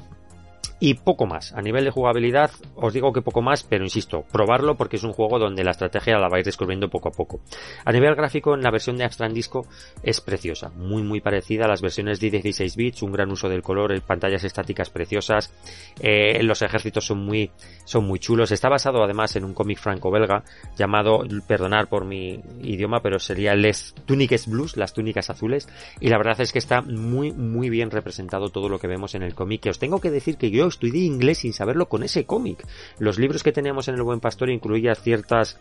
Y 0.81 0.95
poco 0.95 1.27
más. 1.27 1.53
A 1.55 1.63
nivel 1.63 1.85
de 1.85 1.91
jugabilidad, 1.91 2.51
os 2.77 2.93
digo 2.93 3.13
que 3.13 3.23
poco 3.23 3.43
más, 3.43 3.65
pero 3.65 3.85
insisto, 3.85 4.25
probarlo 4.31 4.77
porque 4.77 4.97
es 4.97 5.03
un 5.03 5.13
juego 5.13 5.39
donde 5.39 5.65
la 5.65 5.73
estrategia 5.73 6.19
la 6.19 6.29
vais 6.29 6.45
descubriendo 6.45 6.89
poco 6.89 7.09
a 7.09 7.13
poco. 7.13 7.41
A 7.85 7.93
nivel 7.93 8.15
gráfico, 8.15 8.55
en 8.55 8.63
la 8.63 8.71
versión 8.71 8.97
de 8.97 9.05
Extra 9.05 9.29
Disco 9.29 9.67
es 10.03 10.21
preciosa, 10.21 10.71
muy 10.71 11.03
muy 11.03 11.21
parecida 11.21 11.65
a 11.65 11.69
las 11.69 11.83
versiones 11.83 12.21
de 12.21 12.31
16 12.31 12.77
bits, 12.77 13.03
un 13.03 13.13
gran 13.13 13.31
uso 13.31 13.49
del 13.49 13.63
color, 13.63 14.01
pantallas 14.03 14.45
estáticas 14.45 14.91
preciosas, 14.91 15.53
eh, 16.01 16.43
los 16.43 16.63
ejércitos 16.63 17.07
son 17.07 17.25
muy, 17.25 17.51
son 17.89 18.07
muy 18.07 18.19
chulos. 18.19 18.53
Está 18.53 18.69
basado 18.69 19.03
además 19.03 19.35
en 19.37 19.45
un 19.45 19.55
cómic 19.55 19.79
franco-belga 19.79 20.45
llamado, 20.77 21.25
perdonar 21.47 21.89
por 21.89 22.05
mi 22.05 22.39
idioma, 22.61 23.01
pero 23.01 23.19
sería 23.19 23.55
Les 23.55 23.95
Tuniques 24.05 24.47
Blues, 24.47 24.77
las 24.77 24.93
túnicas 24.93 25.31
azules, 25.31 25.67
y 25.99 26.09
la 26.09 26.19
verdad 26.19 26.39
es 26.43 26.53
que 26.53 26.59
está 26.59 26.83
muy 26.83 27.33
muy 27.33 27.71
bien 27.71 27.91
representado 27.91 28.51
todo 28.51 28.69
lo 28.69 28.79
que 28.79 28.89
vemos 28.89 29.15
en 29.15 29.23
el 29.23 29.35
cómic, 29.35 29.63
que 29.63 29.71
os 29.71 29.79
tengo 29.79 30.03
que 30.03 30.11
decir 30.11 30.37
que 30.37 30.51
yo 30.51 30.67
estudié 30.67 31.05
inglés 31.05 31.39
sin 31.39 31.55
saberlo 31.55 31.89
con 31.89 32.03
ese 32.03 32.27
cómic. 32.27 32.63
Los 32.99 33.19
libros 33.19 33.43
que 33.43 33.53
teníamos 33.53 33.89
en 33.89 33.95
El 33.95 34.03
Buen 34.03 34.21
Pastor 34.21 34.51
incluían 34.51 34.95
ciertas 34.95 35.59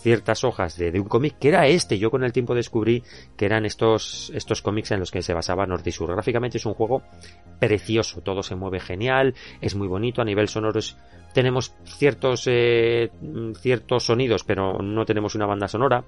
ciertas 0.00 0.44
hojas 0.44 0.76
de, 0.76 0.90
de 0.90 1.00
un 1.00 1.08
cómic 1.08 1.38
que 1.38 1.48
era 1.48 1.66
este. 1.66 1.98
Yo 1.98 2.10
con 2.10 2.24
el 2.24 2.32
tiempo 2.32 2.54
descubrí 2.54 3.02
que 3.36 3.46
eran 3.46 3.64
estos, 3.66 4.30
estos 4.34 4.62
cómics 4.62 4.90
en 4.90 5.00
los 5.00 5.10
que 5.10 5.22
se 5.22 5.34
basaba 5.34 5.66
Norte 5.66 5.90
y 5.90 5.92
Sur. 5.92 6.12
Gráficamente 6.12 6.58
es 6.58 6.66
un 6.66 6.74
juego 6.74 7.02
precioso, 7.58 8.20
todo 8.22 8.42
se 8.42 8.54
mueve 8.54 8.80
genial, 8.80 9.34
es 9.60 9.74
muy 9.74 9.88
bonito, 9.88 10.22
a 10.22 10.24
nivel 10.24 10.48
sonoro 10.48 10.80
tenemos 11.32 11.74
ciertos, 11.84 12.44
eh, 12.46 13.10
ciertos 13.60 14.04
sonidos, 14.04 14.44
pero 14.44 14.78
no 14.78 15.04
tenemos 15.04 15.34
una 15.34 15.46
banda 15.46 15.68
sonora. 15.68 16.04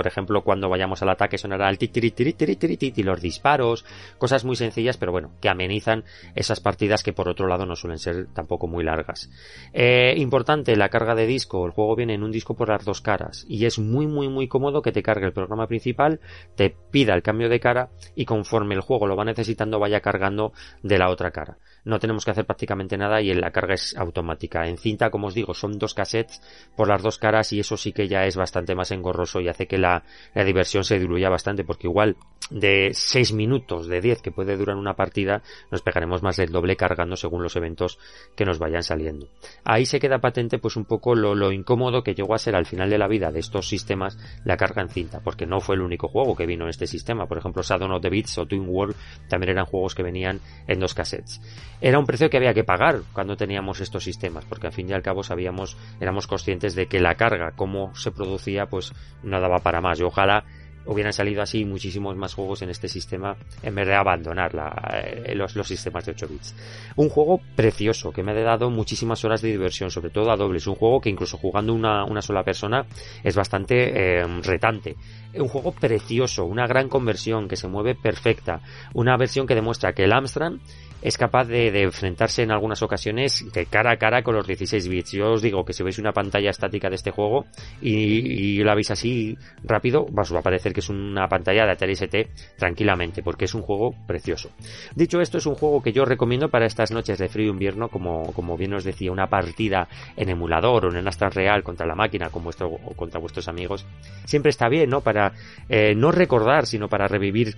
Por 0.00 0.06
ejemplo, 0.06 0.42
cuando 0.42 0.70
vayamos 0.70 1.02
al 1.02 1.10
ataque 1.10 1.36
sonará 1.36 1.68
el 1.68 1.76
tit, 1.76 1.94
y 1.94 3.02
los 3.02 3.20
disparos, 3.20 3.84
cosas 4.16 4.46
muy 4.46 4.56
sencillas, 4.56 4.96
pero 4.96 5.12
bueno, 5.12 5.32
que 5.42 5.50
amenizan 5.50 6.04
esas 6.34 6.58
partidas 6.58 7.02
que 7.02 7.12
por 7.12 7.28
otro 7.28 7.46
lado 7.46 7.66
no 7.66 7.76
suelen 7.76 7.98
ser 7.98 8.28
tampoco 8.32 8.66
muy 8.66 8.82
largas. 8.82 9.28
Eh, 9.74 10.14
importante, 10.16 10.74
la 10.74 10.88
carga 10.88 11.14
de 11.14 11.26
disco. 11.26 11.66
El 11.66 11.72
juego 11.72 11.96
viene 11.96 12.14
en 12.14 12.22
un 12.22 12.32
disco 12.32 12.56
por 12.56 12.70
las 12.70 12.82
dos 12.82 13.02
caras 13.02 13.44
y 13.46 13.66
es 13.66 13.78
muy 13.78 14.06
muy 14.06 14.30
muy 14.30 14.48
cómodo 14.48 14.80
que 14.80 14.90
te 14.90 15.02
cargue 15.02 15.26
el 15.26 15.34
programa 15.34 15.66
principal, 15.66 16.20
te 16.56 16.74
pida 16.90 17.12
el 17.12 17.22
cambio 17.22 17.50
de 17.50 17.60
cara 17.60 17.90
y 18.14 18.24
conforme 18.24 18.74
el 18.74 18.80
juego 18.80 19.06
lo 19.06 19.16
va 19.16 19.26
necesitando 19.26 19.78
vaya 19.78 20.00
cargando 20.00 20.54
de 20.82 20.96
la 20.96 21.10
otra 21.10 21.30
cara. 21.30 21.58
No 21.84 21.98
tenemos 21.98 22.24
que 22.24 22.30
hacer 22.30 22.46
prácticamente 22.46 22.96
nada 22.96 23.20
y 23.20 23.32
la 23.34 23.50
carga 23.50 23.74
es 23.74 23.96
automática. 23.96 24.66
En 24.66 24.78
cinta, 24.78 25.10
como 25.10 25.28
os 25.28 25.34
digo, 25.34 25.54
son 25.54 25.78
dos 25.78 25.94
cassettes 25.94 26.42
por 26.76 26.88
las 26.88 27.02
dos 27.02 27.18
caras 27.18 27.52
y 27.52 27.60
eso 27.60 27.76
sí 27.76 27.92
que 27.92 28.08
ya 28.08 28.26
es 28.26 28.36
bastante 28.36 28.74
más 28.74 28.90
engorroso 28.90 29.40
y 29.40 29.48
hace 29.48 29.66
que 29.66 29.78
la, 29.78 30.04
la 30.34 30.44
diversión 30.44 30.84
se 30.84 30.98
diluya 30.98 31.28
bastante 31.28 31.64
porque 31.64 31.86
igual 31.86 32.16
de 32.50 32.90
6 32.92 33.32
minutos, 33.32 33.86
de 33.86 34.00
10 34.00 34.22
que 34.22 34.32
puede 34.32 34.56
durar 34.56 34.76
una 34.76 34.94
partida, 34.94 35.42
nos 35.70 35.82
pegaremos 35.82 36.22
más 36.22 36.36
del 36.36 36.50
doble 36.50 36.76
cargando 36.76 37.16
según 37.16 37.42
los 37.42 37.56
eventos 37.56 37.98
que 38.34 38.44
nos 38.44 38.58
vayan 38.58 38.82
saliendo. 38.82 39.28
Ahí 39.64 39.86
se 39.86 40.00
queda 40.00 40.18
patente 40.18 40.58
pues 40.58 40.76
un 40.76 40.84
poco 40.84 41.14
lo, 41.14 41.34
lo 41.34 41.52
incómodo 41.52 42.02
que 42.02 42.14
llegó 42.14 42.34
a 42.34 42.38
ser 42.38 42.56
al 42.56 42.66
final 42.66 42.90
de 42.90 42.98
la 42.98 43.08
vida 43.08 43.30
de 43.30 43.40
estos 43.40 43.68
sistemas 43.68 44.18
la 44.44 44.56
carga 44.56 44.82
en 44.82 44.88
cinta, 44.88 45.20
porque 45.20 45.46
no 45.46 45.60
fue 45.60 45.76
el 45.76 45.82
único 45.82 46.08
juego 46.08 46.36
que 46.36 46.46
vino 46.46 46.64
en 46.64 46.70
este 46.70 46.86
sistema. 46.86 47.26
Por 47.26 47.38
ejemplo, 47.38 47.62
Shadow 47.62 47.90
of 47.94 48.02
the 48.02 48.10
Beats 48.10 48.38
o 48.38 48.46
Twin 48.46 48.68
World 48.68 48.96
también 49.28 49.50
eran 49.50 49.66
juegos 49.66 49.94
que 49.94 50.02
venían 50.02 50.40
en 50.66 50.80
dos 50.80 50.94
cassettes. 50.94 51.40
Era 51.80 51.98
un 51.98 52.06
precio 52.06 52.28
que 52.28 52.36
había 52.36 52.54
que 52.54 52.64
pagar 52.64 53.00
cuando 53.12 53.36
teníamos 53.36 53.80
estos 53.80 54.04
sistemas, 54.04 54.44
porque 54.44 54.66
al 54.66 54.72
fin 54.72 54.88
y 54.88 54.92
al 54.92 55.02
cabo 55.02 55.22
sabíamos, 55.22 55.76
éramos 56.00 56.26
conscientes 56.26 56.74
de 56.74 56.86
que 56.86 57.00
la 57.00 57.14
carga, 57.14 57.52
cómo 57.56 57.94
se 57.94 58.10
producía, 58.10 58.66
pues 58.66 58.92
no 59.22 59.40
daba 59.40 59.58
para 59.60 59.80
más. 59.80 59.98
Y 60.00 60.02
ojalá 60.02 60.44
hubieran 60.86 61.12
salido 61.12 61.42
así 61.42 61.64
muchísimos 61.64 62.16
más 62.16 62.34
juegos 62.34 62.62
en 62.62 62.70
este 62.70 62.88
sistema 62.88 63.36
en 63.62 63.74
vez 63.74 63.86
de 63.86 63.94
abandonar 63.94 64.52
eh, 64.94 65.34
los, 65.34 65.54
los 65.54 65.66
sistemas 65.66 66.04
de 66.04 66.12
8 66.12 66.28
bits. 66.28 66.54
Un 66.96 67.08
juego 67.08 67.40
precioso 67.54 68.12
que 68.12 68.22
me 68.22 68.32
ha 68.32 68.42
dado 68.42 68.70
muchísimas 68.70 69.24
horas 69.24 69.42
de 69.42 69.50
diversión, 69.50 69.90
sobre 69.90 70.10
todo 70.10 70.30
a 70.30 70.36
dobles. 70.36 70.66
Un 70.66 70.74
juego 70.74 71.00
que 71.00 71.10
incluso 71.10 71.36
jugando 71.36 71.74
una, 71.74 72.04
una 72.04 72.22
sola 72.22 72.42
persona 72.42 72.86
es 73.22 73.36
bastante 73.36 74.20
eh, 74.20 74.26
retante. 74.42 74.96
Un 75.34 75.48
juego 75.48 75.72
precioso, 75.72 76.44
una 76.44 76.66
gran 76.66 76.88
conversión 76.88 77.46
que 77.46 77.56
se 77.56 77.68
mueve 77.68 77.94
perfecta. 77.94 78.60
Una 78.94 79.16
versión 79.16 79.46
que 79.46 79.54
demuestra 79.54 79.92
que 79.92 80.04
el 80.04 80.12
Amstrad 80.12 80.54
es 81.02 81.16
capaz 81.16 81.46
de, 81.46 81.68
enfrentarse 81.82 82.42
en 82.42 82.50
algunas 82.50 82.82
ocasiones 82.82 83.44
de 83.52 83.66
cara 83.66 83.92
a 83.92 83.96
cara 83.96 84.22
con 84.22 84.34
los 84.34 84.46
16 84.46 84.88
bits. 84.88 85.12
Yo 85.12 85.32
os 85.32 85.42
digo 85.42 85.64
que 85.64 85.72
si 85.72 85.82
veis 85.82 85.98
una 85.98 86.12
pantalla 86.12 86.50
estática 86.50 86.88
de 86.88 86.96
este 86.96 87.10
juego 87.10 87.46
y, 87.80 88.62
la 88.62 88.74
veis 88.74 88.90
así 88.90 89.36
rápido, 89.64 90.06
os 90.14 90.34
va 90.34 90.40
a 90.40 90.42
parecer 90.42 90.72
que 90.72 90.80
es 90.80 90.88
una 90.88 91.28
pantalla 91.28 91.64
de 91.64 91.72
Atari 91.72 91.92
ST 91.92 92.28
tranquilamente, 92.56 93.22
porque 93.22 93.46
es 93.46 93.54
un 93.54 93.62
juego 93.62 93.94
precioso. 94.06 94.50
Dicho 94.94 95.20
esto, 95.20 95.38
es 95.38 95.46
un 95.46 95.54
juego 95.54 95.82
que 95.82 95.92
yo 95.92 96.04
recomiendo 96.04 96.48
para 96.48 96.66
estas 96.66 96.90
noches 96.90 97.18
de 97.18 97.28
frío 97.28 97.50
invierno, 97.50 97.88
como, 97.88 98.56
bien 98.56 98.74
os 98.74 98.84
decía, 98.84 99.12
una 99.12 99.28
partida 99.28 99.88
en 100.16 100.28
emulador 100.28 100.86
o 100.86 100.98
en 100.98 101.08
Astra 101.08 101.30
Real 101.30 101.62
contra 101.62 101.86
la 101.86 101.94
máquina 101.94 102.30
o 102.32 102.94
contra 102.94 103.20
vuestros 103.20 103.48
amigos. 103.48 103.86
Siempre 104.24 104.50
está 104.50 104.68
bien, 104.68 104.90
¿no? 104.90 105.00
Para 105.00 105.32
eh, 105.68 105.94
no 105.94 106.12
recordar, 106.12 106.66
sino 106.66 106.88
para 106.88 107.08
revivir 107.08 107.54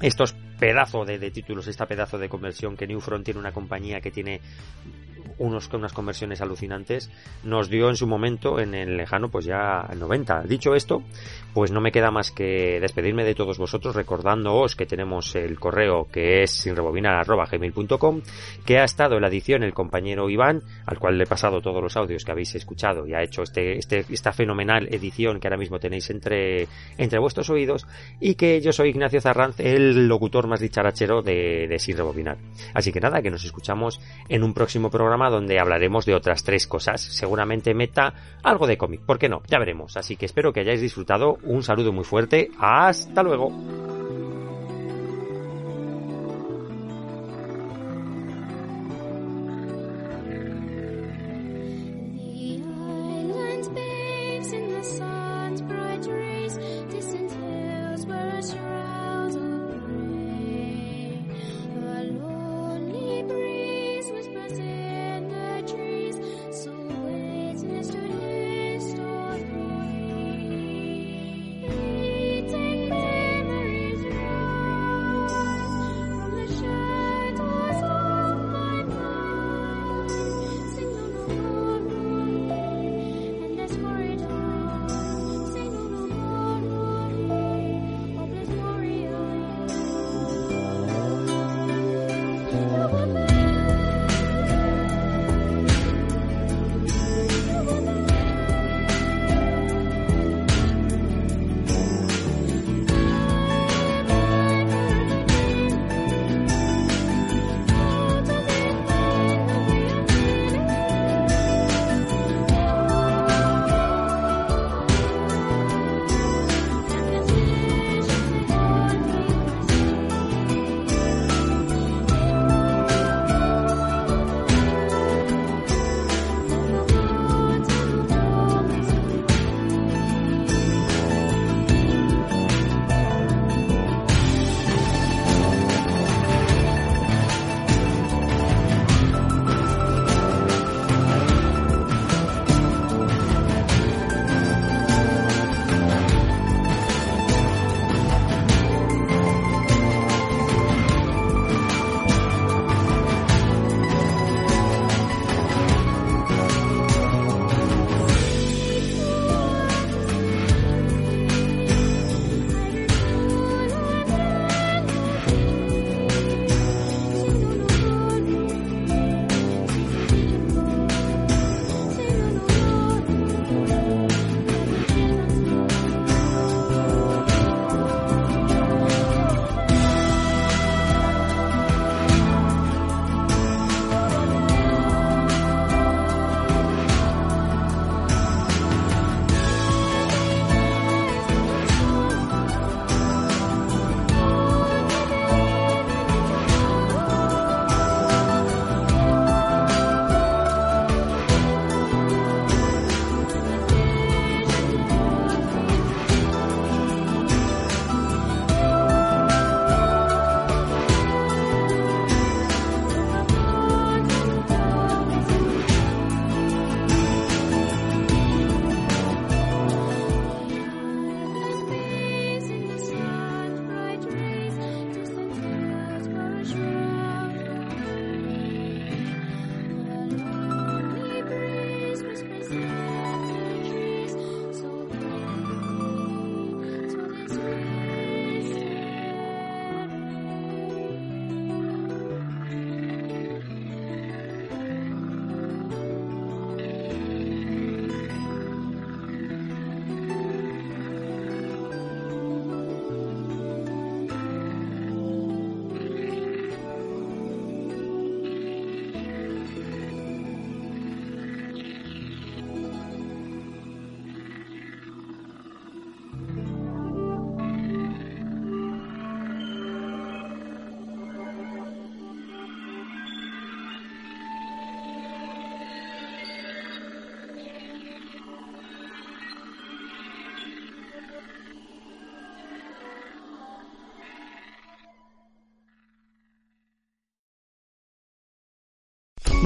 estos 0.00 0.34
pedazos 0.58 1.06
de, 1.06 1.18
de, 1.18 1.30
títulos, 1.30 1.66
esta 1.68 1.86
pedazo 1.86 2.18
de 2.18 2.28
conversión 2.28 2.76
que 2.76 2.86
New 2.86 3.00
Front 3.00 3.24
tiene 3.24 3.40
una 3.40 3.52
compañía 3.52 4.00
que 4.00 4.10
tiene 4.10 4.40
unos 5.38 5.68
unas 5.72 5.92
conversiones 5.92 6.40
alucinantes, 6.40 7.10
nos 7.44 7.68
dio 7.68 7.88
en 7.88 7.96
su 7.96 8.06
momento 8.06 8.58
en 8.60 8.74
el 8.74 8.96
lejano 8.96 9.28
pues 9.28 9.44
ya 9.44 9.86
el 9.90 9.98
90. 9.98 10.42
Dicho 10.42 10.74
esto, 10.74 11.02
pues 11.54 11.70
no 11.70 11.80
me 11.80 11.92
queda 11.92 12.10
más 12.10 12.30
que 12.30 12.78
despedirme 12.80 13.24
de 13.24 13.34
todos 13.34 13.58
vosotros 13.58 13.94
recordándoos 13.94 14.76
que 14.76 14.86
tenemos 14.86 15.34
el 15.34 15.58
correo 15.58 16.06
que 16.10 16.42
es 16.42 16.50
sinrebobinar@gmail.com, 16.50 18.22
que 18.64 18.78
ha 18.78 18.84
estado 18.84 19.16
en 19.16 19.22
la 19.22 19.28
edición 19.28 19.62
el 19.62 19.74
compañero 19.74 20.28
Iván, 20.30 20.62
al 20.86 20.98
cual 20.98 21.18
le 21.18 21.24
he 21.24 21.26
pasado 21.26 21.60
todos 21.60 21.82
los 21.82 21.96
audios 21.96 22.24
que 22.24 22.32
habéis 22.32 22.54
escuchado 22.54 23.06
y 23.06 23.14
ha 23.14 23.22
hecho 23.22 23.42
este, 23.42 23.78
este 23.78 24.04
esta 24.08 24.32
fenomenal 24.32 24.88
edición 24.92 25.40
que 25.40 25.48
ahora 25.48 25.58
mismo 25.58 25.78
tenéis 25.78 26.10
entre 26.10 26.68
entre 26.96 27.18
vuestros 27.18 27.50
oídos 27.50 27.86
y 28.20 28.34
que 28.34 28.60
yo 28.60 28.72
soy 28.72 28.90
Ignacio 28.90 29.20
Zarranz, 29.20 29.60
el 29.60 30.08
locutor 30.08 30.46
más 30.46 30.60
dicharachero 30.60 31.22
de, 31.22 31.66
de 31.68 31.78
Sin 31.78 31.96
Rebobinar. 31.96 32.38
Así 32.74 32.92
que 32.92 33.00
nada, 33.00 33.22
que 33.22 33.30
nos 33.30 33.44
escuchamos 33.44 34.00
en 34.28 34.42
un 34.42 34.54
próximo 34.54 34.90
programa 34.90 35.27
donde 35.30 35.60
hablaremos 35.60 36.04
de 36.06 36.14
otras 36.14 36.44
tres 36.44 36.66
cosas. 36.66 37.00
Seguramente 37.00 37.74
meta 37.74 38.14
algo 38.42 38.66
de 38.66 38.78
cómic, 38.78 39.00
¿por 39.00 39.18
qué 39.18 39.28
no? 39.28 39.42
Ya 39.46 39.58
veremos. 39.58 39.96
Así 39.96 40.16
que 40.16 40.26
espero 40.26 40.52
que 40.52 40.60
hayáis 40.60 40.80
disfrutado. 40.80 41.38
Un 41.42 41.62
saludo 41.62 41.92
muy 41.92 42.04
fuerte. 42.04 42.50
Hasta 42.58 43.22
luego. 43.22 43.97